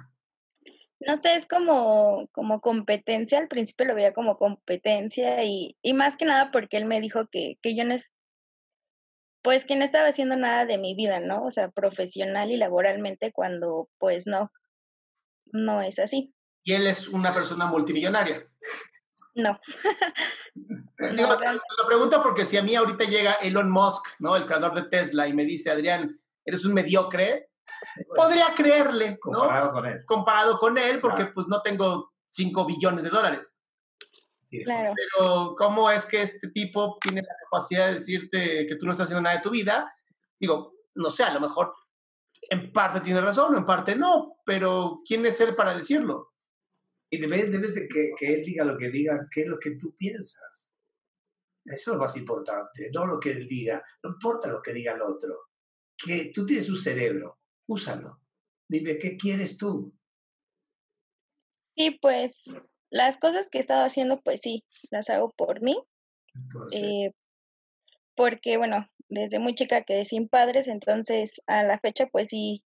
No 1.06 1.16
sé, 1.16 1.34
es 1.34 1.46
como, 1.46 2.28
como 2.32 2.60
competencia. 2.60 3.38
Al 3.38 3.48
principio 3.48 3.86
lo 3.86 3.94
veía 3.94 4.12
como 4.12 4.36
competencia 4.36 5.44
y, 5.44 5.76
y 5.82 5.94
más 5.94 6.16
que 6.16 6.24
nada 6.24 6.50
porque 6.50 6.76
él 6.76 6.84
me 6.84 7.00
dijo 7.00 7.26
que, 7.30 7.58
que 7.62 7.74
yo 7.74 7.84
no 7.84 7.94
es, 7.94 8.14
pues 9.42 9.64
que 9.64 9.76
no 9.76 9.84
estaba 9.84 10.08
haciendo 10.08 10.36
nada 10.36 10.66
de 10.66 10.78
mi 10.78 10.94
vida, 10.94 11.20
¿no? 11.20 11.44
O 11.44 11.50
sea, 11.50 11.70
profesional 11.70 12.50
y 12.50 12.56
laboralmente 12.56 13.32
cuando 13.32 13.88
pues 13.98 14.26
no, 14.26 14.52
no 15.46 15.82
es 15.82 15.98
así. 15.98 16.34
Y 16.64 16.74
él 16.74 16.86
es 16.86 17.08
una 17.08 17.34
persona 17.34 17.66
multimillonaria. 17.66 18.46
No. 19.34 19.58
lo 20.98 21.86
pregunto 21.86 22.22
porque 22.22 22.44
si 22.44 22.56
a 22.56 22.62
mí 22.62 22.74
ahorita 22.74 23.04
llega 23.04 23.32
Elon 23.34 23.70
Musk, 23.70 24.04
¿no? 24.20 24.36
El 24.36 24.46
creador 24.46 24.74
de 24.74 24.88
Tesla, 24.88 25.26
y 25.26 25.32
me 25.32 25.44
dice, 25.44 25.70
Adrián, 25.70 26.20
eres 26.44 26.64
un 26.64 26.74
mediocre, 26.74 27.50
podría 28.14 28.54
creerle, 28.54 29.18
¿no? 29.24 29.38
Comparado 29.38 29.72
con 29.72 29.86
él. 29.86 30.04
Comparado 30.06 30.58
con 30.58 30.78
él, 30.78 30.98
porque 30.98 31.26
pues 31.26 31.46
no 31.48 31.60
tengo 31.62 32.12
5 32.26 32.66
billones 32.66 33.04
de 33.04 33.10
dólares. 33.10 33.60
Claro. 34.50 34.92
Pero 34.94 35.54
¿cómo 35.56 35.90
es 35.90 36.04
que 36.04 36.22
este 36.22 36.48
tipo 36.48 36.98
tiene 37.00 37.22
la 37.22 37.34
capacidad 37.44 37.86
de 37.86 37.92
decirte 37.92 38.66
que 38.66 38.76
tú 38.76 38.84
no 38.84 38.92
estás 38.92 39.06
haciendo 39.06 39.22
nada 39.22 39.36
de 39.36 39.42
tu 39.42 39.50
vida? 39.50 39.92
Digo, 40.38 40.74
no 40.94 41.10
sé, 41.10 41.24
a 41.24 41.32
lo 41.32 41.40
mejor 41.40 41.72
en 42.50 42.70
parte 42.72 43.00
tiene 43.00 43.20
razón, 43.20 43.56
en 43.56 43.64
parte 43.64 43.96
no, 43.96 44.36
pero 44.44 45.00
¿quién 45.06 45.24
es 45.24 45.40
él 45.40 45.54
para 45.54 45.74
decirlo? 45.74 46.32
independientemente 47.12 47.80
de 47.80 47.88
que, 47.88 48.12
que 48.18 48.34
él 48.34 48.42
diga 48.42 48.64
lo 48.64 48.76
que 48.76 48.88
diga, 48.88 49.28
¿qué 49.30 49.42
es 49.42 49.46
lo 49.46 49.58
que 49.58 49.72
tú 49.72 49.94
piensas? 49.96 50.72
Eso 51.64 51.90
es 51.90 51.96
lo 51.96 52.02
más 52.02 52.16
importante, 52.16 52.90
no 52.92 53.06
lo 53.06 53.20
que 53.20 53.32
él 53.32 53.46
diga, 53.46 53.82
no 54.02 54.10
importa 54.10 54.48
lo 54.48 54.62
que 54.62 54.72
diga 54.72 54.94
el 54.94 55.02
otro. 55.02 55.50
Que 55.96 56.32
tú 56.34 56.46
tienes 56.46 56.68
un 56.70 56.78
cerebro, 56.78 57.41
úsalo. 57.66 58.20
Dime, 58.68 58.98
¿qué 58.98 59.16
quieres 59.16 59.58
tú? 59.58 59.94
Sí, 61.74 61.90
pues 62.00 62.44
las 62.90 63.16
cosas 63.16 63.48
que 63.48 63.58
he 63.58 63.60
estado 63.60 63.84
haciendo, 63.84 64.20
pues 64.20 64.40
sí, 64.42 64.64
las 64.90 65.10
hago 65.10 65.30
por 65.30 65.62
mí. 65.62 65.76
Eh, 66.72 67.12
porque, 68.14 68.58
bueno, 68.58 68.88
desde 69.08 69.38
muy 69.38 69.54
chica 69.54 69.82
quedé 69.82 70.04
sin 70.04 70.28
padres, 70.28 70.68
entonces 70.68 71.42
a 71.46 71.62
la 71.64 71.78
fecha, 71.78 72.06
pues 72.06 72.28
sí, 72.28 72.64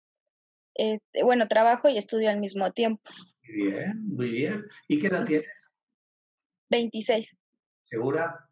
este, 0.76 1.24
bueno, 1.24 1.48
trabajo 1.48 1.90
y 1.90 1.98
estudio 1.98 2.30
al 2.30 2.40
mismo 2.40 2.72
tiempo. 2.72 3.04
Bien, 3.44 4.08
muy 4.08 4.32
bien. 4.32 4.64
¿Y 4.88 5.00
qué 5.00 5.08
edad 5.08 5.26
tienes? 5.26 5.72
26. 6.70 7.36
¿Segura? 7.82 8.50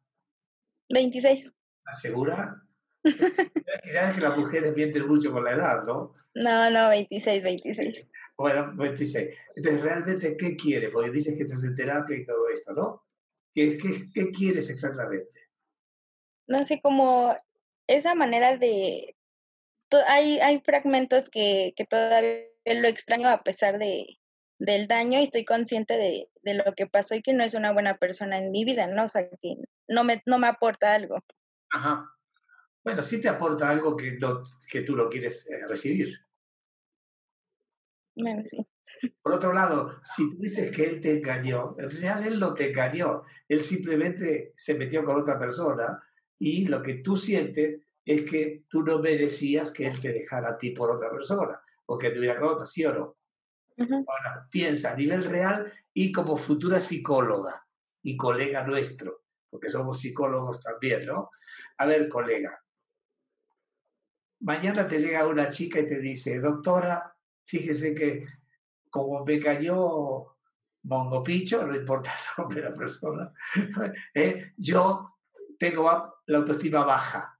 26. 0.89 1.53
¿Segura? 1.93 2.68
Sabes 3.03 4.15
que 4.15 4.21
las 4.21 4.37
mujeres 4.37 4.75
mienten 4.75 5.07
mucho 5.07 5.31
con 5.31 5.43
la 5.43 5.51
edad, 5.51 5.83
¿no? 5.83 6.13
No, 6.35 6.69
no, 6.69 6.89
26, 6.89 7.43
26. 7.43 8.07
Bueno, 8.37 8.71
26. 8.75 9.37
Entonces, 9.57 9.81
¿realmente 9.81 10.37
qué 10.37 10.55
quieres? 10.55 10.93
Porque 10.93 11.11
dices 11.11 11.35
que 11.35 11.43
estás 11.43 11.63
en 11.63 11.75
terapia 11.75 12.17
y 12.17 12.25
todo 12.25 12.47
esto, 12.49 12.73
¿no? 12.73 13.03
¿Qué, 13.53 13.77
qué, 13.77 14.09
qué 14.13 14.31
quieres 14.31 14.69
exactamente? 14.69 15.49
No 16.47 16.63
sé, 16.63 16.81
como 16.81 17.35
esa 17.87 18.15
manera 18.15 18.57
de... 18.57 19.15
Hay, 20.07 20.39
hay 20.39 20.61
fragmentos 20.61 21.29
que, 21.29 21.73
que 21.75 21.85
todavía 21.85 22.45
lo 22.65 22.87
extraño 22.87 23.27
a 23.27 23.43
pesar 23.43 23.79
de, 23.79 24.19
del 24.59 24.87
daño 24.87 25.19
y 25.19 25.23
estoy 25.23 25.45
consciente 25.45 25.95
de, 25.97 26.29
de, 26.43 26.53
lo 26.53 26.73
que 26.75 26.85
pasó 26.85 27.15
y 27.15 27.21
que 27.21 27.33
no 27.33 27.43
es 27.43 27.55
una 27.55 27.73
buena 27.73 27.97
persona 27.97 28.37
en 28.37 28.51
mi 28.51 28.65
vida, 28.65 28.87
¿no? 28.87 29.05
O 29.05 29.09
sea, 29.09 29.27
que 29.27 29.55
no 29.87 30.03
me, 30.03 30.21
no 30.25 30.37
me 30.37 30.47
aporta 30.47 30.93
algo. 30.93 31.19
Ajá. 31.71 32.09
Bueno, 32.83 33.01
sí 33.01 33.21
te 33.21 33.29
aporta 33.29 33.69
algo 33.69 33.95
que, 33.95 34.13
no, 34.13 34.43
que 34.69 34.81
tú 34.81 34.95
lo 34.95 35.09
quieres 35.09 35.49
eh, 35.49 35.67
recibir. 35.67 36.17
Bueno, 38.15 38.41
sí. 38.45 38.65
Por 39.21 39.33
otro 39.33 39.53
lado, 39.53 39.99
si 40.03 40.29
tú 40.29 40.41
dices 40.41 40.71
que 40.71 40.85
él 40.85 41.01
te 41.01 41.17
engañó, 41.17 41.75
en 41.77 41.89
realidad 41.89 42.27
él 42.27 42.39
no 42.39 42.53
te 42.53 42.69
engañó, 42.69 43.23
él 43.47 43.61
simplemente 43.61 44.53
se 44.55 44.75
metió 44.75 45.03
con 45.03 45.19
otra 45.19 45.39
persona 45.39 46.03
y 46.37 46.65
lo 46.67 46.81
que 46.81 46.95
tú 46.95 47.17
sientes 47.17 47.81
es 48.05 48.23
que 48.23 48.63
tú 48.67 48.83
no 48.83 48.99
merecías 48.99 49.71
que 49.71 49.87
él 49.87 49.99
te 49.99 50.11
dejara 50.11 50.51
a 50.51 50.57
ti 50.57 50.71
por 50.71 50.89
otra 50.89 51.11
persona 51.11 51.61
o 51.85 51.97
que 51.97 52.09
te 52.09 52.19
hubiera 52.19 52.39
con 52.39 52.49
otra, 52.49 52.65
¿sí 52.65 52.85
o 52.85 52.93
no? 52.93 53.17
Ahora, 53.77 54.47
piensa 54.51 54.91
a 54.91 54.95
nivel 54.95 55.23
real 55.23 55.71
y 55.93 56.11
como 56.11 56.35
futura 56.35 56.81
psicóloga 56.81 57.65
y 58.01 58.17
colega 58.17 58.65
nuestro, 58.65 59.23
porque 59.49 59.69
somos 59.69 59.99
psicólogos 59.99 60.59
también, 60.61 61.05
¿no? 61.05 61.29
A 61.77 61.85
ver, 61.85 62.09
colega, 62.09 62.61
mañana 64.39 64.87
te 64.87 64.99
llega 64.99 65.27
una 65.27 65.49
chica 65.49 65.79
y 65.79 65.87
te 65.87 65.99
dice, 65.99 66.39
doctora, 66.39 67.15
fíjese 67.45 67.93
que 67.93 68.25
como 68.89 69.23
me 69.23 69.39
cayó 69.39 70.37
Mongo 70.83 71.23
Picho, 71.23 71.65
no 71.65 71.75
importa 71.75 72.11
el 72.11 72.41
nombre 72.41 72.61
de 72.61 72.69
la 72.69 72.75
persona, 72.75 73.33
¿eh? 74.13 74.53
yo 74.57 75.17
tengo 75.57 76.21
la 76.25 76.37
autoestima 76.37 76.83
baja. 76.83 77.39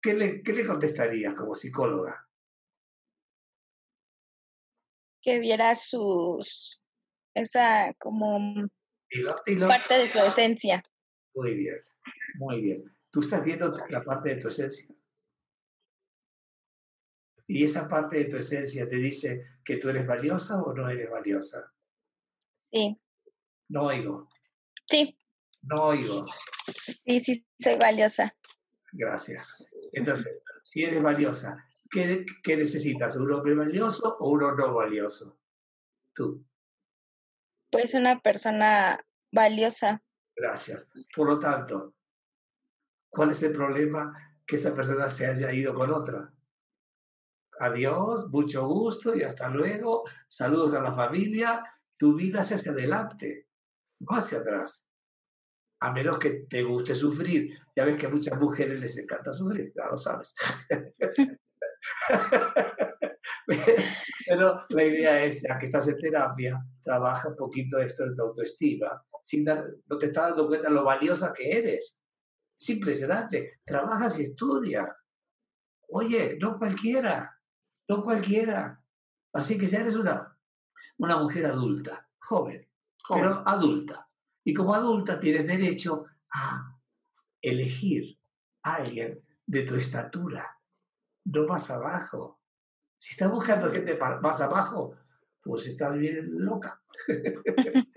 ¿Qué 0.00 0.14
le, 0.14 0.42
¿Qué 0.42 0.52
le 0.52 0.66
contestarías 0.66 1.34
como 1.34 1.54
psicóloga? 1.54 2.28
Que 5.22 5.40
viera 5.40 5.74
sus, 5.74 6.80
esa 7.34 7.92
como 7.94 8.68
parte 9.66 9.98
de 9.98 10.08
su 10.08 10.18
esencia. 10.20 10.82
Muy 11.34 11.54
bien, 11.54 11.78
muy 12.36 12.60
bien. 12.60 12.96
¿Tú 13.10 13.22
estás 13.22 13.42
viendo 13.42 13.72
la 13.88 14.02
parte 14.02 14.34
de 14.34 14.42
tu 14.42 14.48
esencia? 14.48 14.86
Y 17.46 17.64
esa 17.64 17.88
parte 17.88 18.18
de 18.18 18.24
tu 18.24 18.36
esencia 18.36 18.88
te 18.88 18.96
dice 18.96 19.44
que 19.64 19.76
tú 19.76 19.88
eres 19.88 20.06
valiosa 20.06 20.60
o 20.60 20.72
no 20.72 20.88
eres 20.88 21.10
valiosa. 21.10 21.72
Sí. 22.72 22.96
No 23.68 23.84
oigo. 23.84 24.28
Sí. 24.84 25.16
No 25.62 25.84
oigo. 25.84 26.26
Sí, 27.04 27.20
sí, 27.20 27.46
soy 27.58 27.76
valiosa. 27.76 28.36
Gracias. 28.92 29.76
Entonces, 29.92 30.40
si 30.62 30.84
eres 30.84 31.02
valiosa, 31.02 31.64
¿qué, 31.90 32.24
qué 32.42 32.56
necesitas? 32.56 33.16
¿Un 33.16 33.32
hombre 33.32 33.54
valioso 33.54 34.16
o 34.18 34.30
uno 34.30 34.54
no 34.54 34.74
valioso? 34.74 35.38
Tú. 36.12 36.44
Pues 37.70 37.94
una 37.94 38.20
persona 38.20 38.98
valiosa. 39.32 40.02
Gracias. 40.34 40.88
Por 41.14 41.28
lo 41.28 41.38
tanto, 41.38 41.94
¿cuál 43.08 43.30
es 43.30 43.42
el 43.42 43.52
problema 43.52 44.12
que 44.46 44.56
esa 44.56 44.74
persona 44.74 45.10
se 45.10 45.26
haya 45.26 45.52
ido 45.52 45.74
con 45.74 45.92
otra? 45.92 46.32
Adiós, 47.58 48.28
mucho 48.30 48.66
gusto 48.66 49.16
y 49.16 49.22
hasta 49.22 49.48
luego. 49.48 50.04
Saludos 50.28 50.74
a 50.74 50.82
la 50.82 50.92
familia. 50.92 51.64
Tu 51.96 52.14
vida 52.14 52.42
es 52.42 52.52
hacia 52.52 52.72
adelante, 52.72 53.48
no 54.00 54.16
hacia 54.16 54.38
atrás. 54.38 54.90
A 55.80 55.92
menos 55.92 56.18
que 56.18 56.46
te 56.48 56.62
guste 56.62 56.94
sufrir. 56.94 57.58
Ya 57.74 57.84
ves 57.84 57.98
que 57.98 58.06
a 58.06 58.10
muchas 58.10 58.38
mujeres 58.38 58.78
les 58.80 58.98
encanta 58.98 59.32
sufrir, 59.32 59.72
ya 59.74 59.86
lo 59.86 59.96
sabes. 59.96 60.34
Pero 64.26 64.64
la 64.68 64.84
idea 64.84 65.24
es, 65.24 65.42
ya 65.42 65.58
que 65.58 65.66
estás 65.66 65.88
en 65.88 65.98
terapia, 65.98 66.60
trabaja 66.82 67.28
un 67.28 67.36
poquito 67.36 67.78
esto 67.78 68.04
de 68.06 68.14
tu 68.14 68.22
autoestima. 68.22 69.02
Sin 69.22 69.44
no 69.44 69.98
te 69.98 70.06
estás 70.06 70.30
dando 70.30 70.46
cuenta 70.46 70.68
lo 70.68 70.84
valiosa 70.84 71.32
que 71.32 71.50
eres. 71.50 72.02
Es 72.58 72.70
impresionante. 72.70 73.60
Trabajas 73.64 74.18
y 74.18 74.24
estudias. 74.24 74.94
Oye, 75.88 76.36
no 76.40 76.58
cualquiera 76.58 77.35
no 77.88 78.02
cualquiera. 78.02 78.82
Así 79.32 79.58
que 79.58 79.66
ya 79.66 79.80
eres 79.80 79.96
una, 79.96 80.36
una 80.98 81.18
mujer 81.18 81.46
adulta, 81.46 82.08
joven, 82.18 82.66
pero 83.08 83.42
adulta. 83.46 84.08
Y 84.44 84.54
como 84.54 84.74
adulta 84.74 85.18
tienes 85.18 85.46
derecho 85.46 86.06
a 86.32 86.78
elegir 87.40 88.18
a 88.62 88.76
alguien 88.76 89.22
de 89.46 89.62
tu 89.62 89.74
estatura, 89.74 90.58
no 91.24 91.46
más 91.46 91.70
abajo. 91.70 92.40
Si 92.98 93.12
estás 93.12 93.30
buscando 93.30 93.70
gente 93.70 93.98
más 94.22 94.40
abajo, 94.40 94.96
pues 95.42 95.66
estás 95.66 95.94
bien 95.98 96.28
loca. 96.44 96.82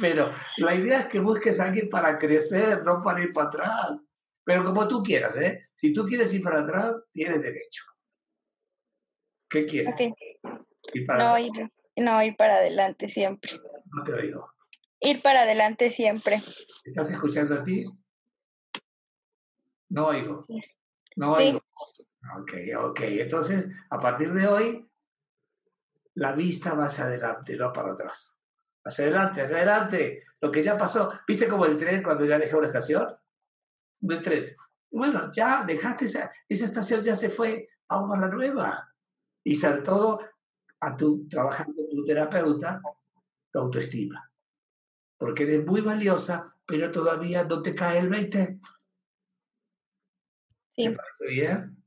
Pero 0.00 0.32
la 0.58 0.74
idea 0.74 1.00
es 1.00 1.06
que 1.06 1.20
busques 1.20 1.60
a 1.60 1.66
alguien 1.66 1.90
para 1.90 2.18
crecer, 2.18 2.82
no 2.84 3.02
para 3.02 3.22
ir 3.22 3.32
para 3.32 3.48
atrás. 3.48 4.00
Pero 4.44 4.64
como 4.64 4.88
tú 4.88 5.02
quieras, 5.02 5.36
¿eh? 5.36 5.68
Si 5.74 5.92
tú 5.92 6.06
quieres 6.06 6.32
ir 6.32 6.42
para 6.42 6.62
atrás, 6.62 6.96
tienes 7.12 7.42
derecho. 7.42 7.84
¿Qué 9.48 9.66
quieres? 9.66 9.94
Ir 10.92 11.06
para 11.06 11.24
no, 11.24 11.38
ir, 11.38 11.52
no, 11.96 12.22
ir 12.22 12.36
para 12.36 12.56
adelante 12.56 13.08
siempre. 13.08 13.52
No 13.92 14.04
te 14.04 14.12
oigo. 14.12 14.52
Ir 15.00 15.22
para 15.22 15.42
adelante 15.42 15.90
siempre. 15.90 16.42
¿Estás 16.84 17.10
escuchando 17.10 17.54
a 17.54 17.64
ti? 17.64 17.84
No 19.90 20.08
oigo. 20.08 20.42
No 21.16 21.32
oigo. 21.32 21.62
Ok, 22.40 22.52
ok. 22.78 23.00
Entonces, 23.02 23.68
a 23.90 24.00
partir 24.00 24.32
de 24.32 24.46
hoy, 24.46 24.90
la 26.14 26.32
vista 26.32 26.74
va 26.74 26.86
hacia 26.86 27.04
adelante, 27.04 27.56
no 27.56 27.72
para 27.72 27.92
atrás. 27.92 28.38
Hacia 28.84 29.04
adelante, 29.06 29.42
hacia 29.42 29.56
adelante. 29.56 30.24
Lo 30.40 30.50
que 30.50 30.62
ya 30.62 30.76
pasó. 30.76 31.12
¿Viste 31.26 31.48
como 31.48 31.64
el 31.64 31.76
tren 31.76 32.02
cuando 32.02 32.24
ya 32.24 32.38
dejó 32.38 32.58
una 32.58 32.66
estación? 32.66 33.16
Un 34.00 34.22
tren. 34.22 34.54
Bueno, 34.90 35.30
ya 35.32 35.64
dejaste 35.66 36.04
esa, 36.06 36.30
esa 36.48 36.64
estación, 36.66 37.02
ya 37.02 37.16
se 37.16 37.30
fue. 37.30 37.68
Vamos 37.88 38.16
a 38.16 38.20
la 38.20 38.28
nueva 38.28 38.87
y 39.48 39.56
sobre 39.56 39.80
todo 39.80 40.20
a 40.80 40.94
tu, 40.94 41.26
trabajando 41.26 41.82
tu 41.90 42.04
terapeuta, 42.04 42.82
tu 43.50 43.58
autoestima. 43.58 44.30
Porque 45.16 45.44
eres 45.44 45.64
muy 45.64 45.80
valiosa, 45.80 46.54
pero 46.66 46.92
todavía 46.92 47.44
no 47.44 47.62
te 47.62 47.74
cae 47.74 47.98
el 47.98 48.10
20. 48.10 48.58
Sí. 50.76 50.84
¿Te 50.84 50.94
parece 50.94 51.28
bien? 51.28 51.82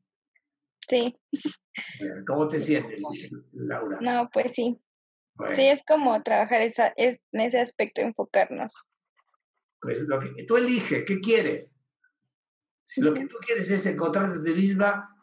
Sí. 0.88 1.16
¿Cómo 2.26 2.48
te 2.48 2.58
sientes, 2.58 3.00
Laura? 3.52 4.00
No, 4.02 4.28
pues 4.34 4.54
sí. 4.54 4.82
Sí, 5.54 5.68
es 5.68 5.84
como 5.88 6.24
trabajar 6.24 6.62
esa, 6.62 6.88
es, 6.98 7.20
en 7.32 7.42
ese 7.42 7.60
aspecto, 7.60 8.02
enfocarnos. 8.02 8.90
Pues 9.80 10.02
lo 10.02 10.20
que 10.20 10.46
tú 10.46 10.58
eliges, 10.58 11.06
¿qué 11.06 11.20
quieres? 11.20 11.76
Si 12.84 13.02
lo 13.02 13.14
que 13.14 13.28
tú 13.28 13.38
quieres 13.38 13.70
es 13.70 13.86
encontrarte 13.86 14.40
de 14.40 14.56
misma, 14.56 15.16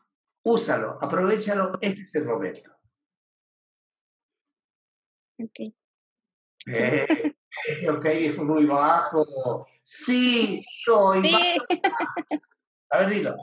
úsalo, 0.48 0.98
aprovechalo, 1.00 1.78
este 1.80 2.02
es 2.02 2.14
el 2.14 2.24
momento. 2.24 2.72
Ok. 5.38 5.74
Eh, 6.66 7.34
ok, 7.90 8.04
es 8.06 8.38
muy 8.38 8.66
bajo. 8.66 9.66
Sí, 9.82 10.62
soy 10.80 11.22
sí. 11.22 11.56
A 12.90 12.98
ver, 12.98 13.10
dilo. 13.10 13.36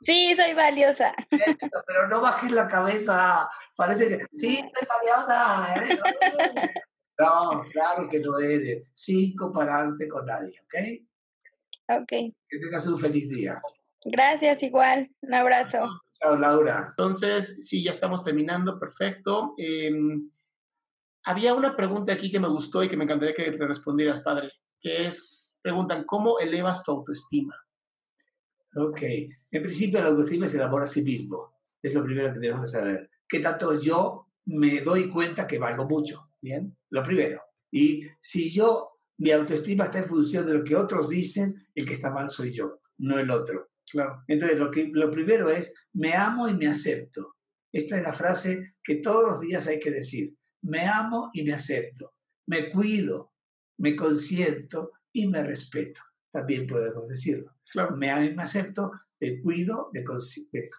Sí, 0.00 0.34
soy 0.36 0.54
valiosa. 0.54 1.12
pero 1.28 2.08
no 2.08 2.20
bajes 2.20 2.52
la 2.52 2.68
cabeza. 2.68 3.48
Parece 3.76 4.08
que 4.08 4.24
sí, 4.32 4.56
soy 4.56 4.88
valiosa. 4.88 5.74
¿eh? 5.84 6.74
No, 7.18 7.64
claro 7.72 8.08
que 8.08 8.20
no 8.20 8.38
eres. 8.38 8.88
Sin 8.92 9.34
compararte 9.34 10.06
con 10.06 10.26
nadie, 10.26 10.54
¿ok? 10.60 11.98
Ok. 12.00 12.08
Que 12.08 12.58
tengas 12.60 12.86
un 12.86 12.98
feliz 12.98 13.28
día. 13.28 13.60
Gracias, 14.04 14.62
igual. 14.62 15.10
Un 15.22 15.34
abrazo. 15.34 15.88
Chao, 16.18 16.36
Laura. 16.36 16.86
Entonces, 16.90 17.56
sí, 17.60 17.82
ya 17.82 17.90
estamos 17.90 18.24
terminando, 18.24 18.78
perfecto. 18.78 19.54
Em, 19.58 20.30
había 21.24 21.54
una 21.54 21.76
pregunta 21.76 22.12
aquí 22.12 22.30
que 22.30 22.40
me 22.40 22.48
gustó 22.48 22.82
y 22.82 22.88
que 22.88 22.96
me 22.96 23.04
encantaría 23.04 23.34
que 23.34 23.50
te 23.50 23.66
respondieras, 23.66 24.22
padre, 24.22 24.50
que 24.80 25.06
es, 25.06 25.56
preguntan, 25.60 26.04
¿cómo 26.04 26.38
elevas 26.38 26.82
tu 26.82 26.92
autoestima? 26.92 27.54
Ok, 28.76 29.02
en 29.02 29.62
principio 29.62 30.00
la 30.00 30.08
autoestima 30.08 30.46
es 30.46 30.54
el 30.54 30.62
amor 30.62 30.82
a 30.82 30.86
sí 30.86 31.02
mismo. 31.02 31.54
Es 31.82 31.94
lo 31.94 32.04
primero 32.04 32.32
que 32.32 32.40
tenemos 32.40 32.62
que 32.62 32.66
saber. 32.66 33.10
¿Qué 33.28 33.40
tanto 33.40 33.78
yo 33.78 34.28
me 34.46 34.80
doy 34.80 35.10
cuenta 35.10 35.46
que 35.46 35.58
valgo 35.58 35.86
mucho? 35.86 36.30
Bien, 36.40 36.76
lo 36.90 37.02
primero. 37.02 37.42
Y 37.70 38.06
si 38.20 38.50
yo, 38.50 39.00
mi 39.18 39.32
autoestima 39.32 39.84
está 39.84 39.98
en 39.98 40.06
función 40.06 40.46
de 40.46 40.54
lo 40.54 40.64
que 40.64 40.76
otros 40.76 41.08
dicen, 41.08 41.66
el 41.74 41.86
que 41.86 41.94
está 41.94 42.10
mal 42.10 42.28
soy 42.28 42.52
yo, 42.52 42.80
no 42.98 43.18
el 43.18 43.30
otro. 43.30 43.68
Claro. 43.90 44.24
Entonces, 44.26 44.58
lo, 44.58 44.70
que, 44.70 44.88
lo 44.92 45.10
primero 45.10 45.50
es, 45.50 45.74
me 45.92 46.14
amo 46.14 46.48
y 46.48 46.54
me 46.54 46.68
acepto. 46.68 47.36
Esta 47.72 47.98
es 47.98 48.02
la 48.02 48.12
frase 48.12 48.74
que 48.82 48.96
todos 48.96 49.26
los 49.26 49.40
días 49.40 49.66
hay 49.66 49.78
que 49.78 49.90
decir. 49.90 50.34
Me 50.62 50.86
amo 50.86 51.30
y 51.32 51.44
me 51.44 51.52
acepto. 51.52 52.14
Me 52.48 52.70
cuido, 52.70 53.32
me 53.78 53.94
consiento 53.94 54.92
y 55.12 55.26
me 55.28 55.42
respeto. 55.44 56.00
También 56.32 56.66
podemos 56.66 57.06
decirlo. 57.08 57.54
Claro. 57.70 57.96
Me 57.96 58.10
amo 58.10 58.24
y 58.24 58.34
me 58.34 58.42
acepto, 58.42 58.92
me 59.20 59.40
cuido, 59.42 59.90
me, 59.92 60.04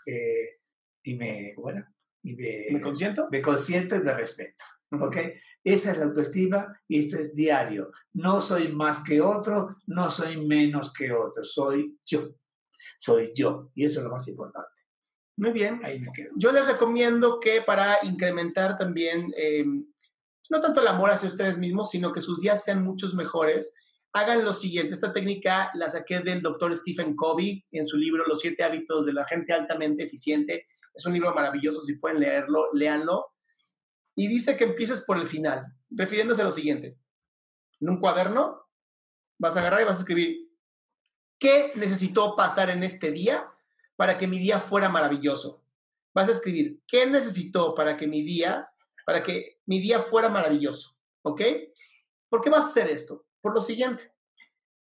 eh, 0.05 0.59
y 1.03 1.15
me, 1.15 1.53
bueno, 1.57 1.85
y 2.23 2.35
me, 2.35 2.81
consiento? 2.81 3.27
Me 3.31 3.41
consiento 3.41 3.95
y 3.95 4.01
me 4.01 4.13
respeto. 4.13 4.63
¿Ok? 4.91 5.17
Esa 5.63 5.91
es 5.91 5.97
la 5.97 6.05
autoestima 6.05 6.81
y 6.87 6.99
esto 6.99 7.17
es 7.17 7.33
diario. 7.33 7.91
No 8.13 8.39
soy 8.39 8.69
más 8.69 9.03
que 9.03 9.21
otro, 9.21 9.77
no 9.87 10.09
soy 10.09 10.45
menos 10.45 10.93
que 10.93 11.11
otro, 11.11 11.43
soy 11.43 11.97
yo 12.05 12.35
soy 12.97 13.31
yo. 13.35 13.71
Y 13.75 13.85
eso 13.85 13.99
es 13.99 14.05
lo 14.05 14.11
más 14.11 14.27
importante. 14.27 14.69
Muy 15.37 15.51
bien. 15.51 15.81
Ahí 15.83 15.99
me 15.99 16.11
quedo. 16.11 16.31
Yo 16.35 16.51
les 16.51 16.67
recomiendo 16.67 17.39
que 17.39 17.61
para 17.61 17.97
incrementar 18.03 18.77
también, 18.77 19.31
eh, 19.37 19.65
no 20.49 20.61
tanto 20.61 20.81
el 20.81 20.87
amor 20.87 21.11
hacia 21.11 21.29
ustedes 21.29 21.57
mismos, 21.57 21.91
sino 21.91 22.11
que 22.11 22.21
sus 22.21 22.39
días 22.39 22.63
sean 22.63 22.83
muchos 22.83 23.13
mejores, 23.13 23.75
hagan 24.13 24.43
lo 24.43 24.53
siguiente. 24.53 24.93
Esta 24.93 25.13
técnica 25.13 25.69
la 25.75 25.89
saqué 25.89 26.19
del 26.19 26.41
doctor 26.41 26.75
Stephen 26.75 27.15
Covey 27.15 27.63
en 27.71 27.85
su 27.85 27.97
libro 27.97 28.25
Los 28.27 28.39
siete 28.39 28.63
hábitos 28.63 29.05
de 29.05 29.13
la 29.13 29.25
gente 29.25 29.53
altamente 29.53 30.03
eficiente. 30.03 30.65
Es 30.93 31.05
un 31.05 31.13
libro 31.13 31.33
maravilloso, 31.33 31.81
si 31.81 31.97
pueden 31.97 32.19
leerlo, 32.19 32.73
léanlo. 32.73 33.27
Y 34.15 34.27
dice 34.27 34.57
que 34.57 34.63
empieces 34.63 35.01
por 35.01 35.17
el 35.17 35.27
final, 35.27 35.63
refiriéndose 35.91 36.41
a 36.41 36.45
lo 36.45 36.51
siguiente. 36.51 36.97
En 37.79 37.89
un 37.89 37.99
cuaderno 37.99 38.63
vas 39.37 39.55
a 39.55 39.59
agarrar 39.59 39.81
y 39.81 39.85
vas 39.85 39.97
a 39.97 39.99
escribir, 39.99 40.46
¿qué 41.39 41.71
necesitó 41.75 42.35
pasar 42.35 42.69
en 42.69 42.83
este 42.83 43.11
día 43.11 43.49
para 43.95 44.17
que 44.17 44.27
mi 44.27 44.39
día 44.39 44.59
fuera 44.59 44.89
maravilloso? 44.89 45.63
Vas 46.13 46.27
a 46.29 46.31
escribir, 46.31 46.81
¿qué 46.87 47.05
necesitó 47.05 47.75
para 47.75 47.95
que 47.95 48.07
mi 48.07 48.21
día, 48.23 48.69
para 49.05 49.21
que 49.21 49.59
mi 49.65 49.79
día 49.79 49.99
fuera 49.99 50.29
maravilloso? 50.29 50.97
¿Ok? 51.21 51.41
¿Por 52.29 52.41
qué 52.41 52.49
vas 52.49 52.65
a 52.65 52.67
hacer 52.69 52.87
esto? 52.87 53.25
Por 53.41 53.53
lo 53.53 53.61
siguiente, 53.61 54.11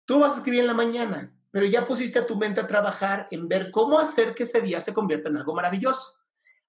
tú 0.06 0.20
vas 0.20 0.34
a 0.34 0.38
escribir 0.38 0.62
en 0.62 0.68
la 0.68 0.74
mañana, 0.74 1.34
pero 1.52 1.66
ya 1.66 1.88
pusiste 1.88 2.20
a 2.20 2.28
tu 2.28 2.36
mente 2.36 2.62
a 2.62 2.68
trabajar 2.68 3.28
en 3.32 3.48
ver 3.48 3.72
cómo 3.72 4.00
hacer 4.00 4.34
que 4.34 4.44
ese 4.44 4.62
día 4.62 4.82
se 4.82 4.94
convierta 4.94 5.30
en 5.30 5.38
algo 5.38 5.54
maravilloso. 5.54 6.20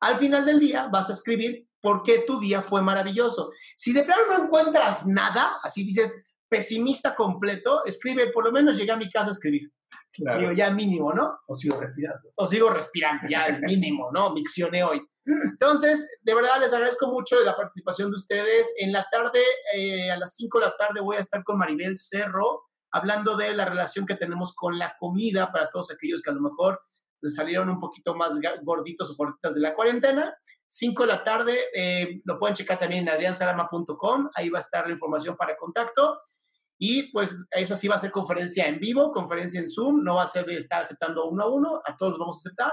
Al 0.01 0.17
final 0.17 0.45
del 0.45 0.59
día 0.59 0.89
vas 0.89 1.09
a 1.09 1.13
escribir 1.13 1.69
por 1.81 2.03
qué 2.03 2.21
tu 2.27 2.41
día 2.41 2.63
fue 2.63 2.83
maravilloso. 2.83 3.53
Si 3.77 3.93
de 3.93 4.05
plano 4.05 4.23
no 4.29 4.45
encuentras 4.45 5.07
nada, 5.07 5.59
así 5.63 5.85
dices 5.85 6.23
pesimista 6.53 7.15
completo, 7.15 7.83
escribe, 7.87 8.31
por 8.31 8.45
lo 8.45 8.53
menos 8.53 8.77
llegué 8.77 8.93
a 8.93 8.97
mi 8.99 9.11
casa 9.11 9.29
a 9.29 9.33
escribir. 9.33 9.73
Claro. 10.13 10.41
Digo, 10.41 10.53
ya 10.53 10.71
mínimo, 10.71 11.11
¿no? 11.15 11.39
O 11.47 11.55
sigo 11.55 11.81
respirando. 11.81 12.29
O 12.37 12.45
sigo 12.45 12.69
respirando, 12.69 13.23
ya 13.27 13.47
el 13.47 13.63
mínimo, 13.63 14.11
¿no? 14.13 14.35
Miccioné 14.35 14.85
hoy. 14.85 15.03
Entonces, 15.25 16.07
de 16.21 16.35
verdad 16.35 16.61
les 16.61 16.75
agradezco 16.75 17.07
mucho 17.07 17.41
la 17.41 17.57
participación 17.57 18.11
de 18.11 18.17
ustedes. 18.17 18.71
En 18.77 18.93
la 18.93 19.07
tarde, 19.11 19.41
eh, 19.75 20.11
a 20.11 20.19
las 20.19 20.35
5 20.37 20.59
de 20.59 20.67
la 20.67 20.77
tarde, 20.77 21.01
voy 21.01 21.17
a 21.17 21.21
estar 21.21 21.43
con 21.43 21.57
Maribel 21.57 21.97
Cerro 21.97 22.65
hablando 22.91 23.35
de 23.35 23.55
la 23.55 23.65
relación 23.65 24.05
que 24.05 24.17
tenemos 24.17 24.55
con 24.55 24.79
la 24.79 24.95
comida 24.99 25.51
para 25.51 25.71
todos 25.71 25.91
aquellos 25.91 26.21
que 26.21 26.31
a 26.31 26.35
lo 26.35 26.43
mejor 26.43 26.79
salieron 27.23 27.71
un 27.71 27.81
poquito 27.81 28.15
más 28.15 28.39
gorditos 28.63 29.11
o 29.11 29.17
gorditas 29.17 29.55
de 29.55 29.61
la 29.61 29.75
cuarentena. 29.75 30.37
5 30.69 31.03
de 31.03 31.09
la 31.09 31.23
tarde, 31.23 31.59
eh, 31.75 32.21
lo 32.25 32.39
pueden 32.39 32.55
checar 32.55 32.79
también 32.79 33.03
en 33.03 33.11
adriansalama.com, 33.11 34.29
ahí 34.35 34.49
va 34.49 34.59
a 34.59 34.61
estar 34.61 34.87
la 34.87 34.95
información 34.95 35.37
para 35.37 35.57
contacto. 35.57 36.21
Y 36.85 37.13
pues 37.13 37.33
esa 37.53 37.77
sí 37.77 37.87
va 37.87 37.95
a 37.95 37.99
ser 37.99 38.11
conferencia 38.11 38.67
en 38.67 38.81
vivo, 38.81 39.13
conferencia 39.13 39.61
en 39.61 39.69
Zoom, 39.69 40.03
no 40.03 40.17
va 40.17 40.25
a 40.25 40.27
ser 40.27 40.45
de 40.45 40.57
estar 40.57 40.81
aceptando 40.81 41.27
uno 41.27 41.45
a 41.45 41.49
uno, 41.49 41.81
a 41.85 41.97
todos 41.97 42.11
los 42.11 42.19
vamos 42.19 42.37
a 42.39 42.49
aceptar. 42.49 42.73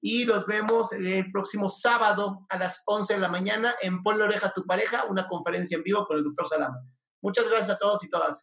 Y 0.00 0.24
los 0.24 0.46
vemos 0.46 0.90
el 0.94 1.30
próximo 1.30 1.68
sábado 1.68 2.46
a 2.48 2.56
las 2.56 2.82
11 2.86 3.12
de 3.12 3.20
la 3.20 3.28
mañana 3.28 3.74
en 3.82 4.02
Ponle 4.02 4.24
Oreja 4.24 4.46
a 4.46 4.52
tu 4.54 4.64
pareja, 4.64 5.04
una 5.04 5.28
conferencia 5.28 5.76
en 5.76 5.82
vivo 5.82 6.06
con 6.06 6.16
el 6.16 6.24
doctor 6.24 6.48
Salama. 6.48 6.78
Muchas 7.20 7.46
gracias 7.46 7.76
a 7.76 7.78
todos 7.78 8.02
y 8.02 8.08
todas. 8.08 8.42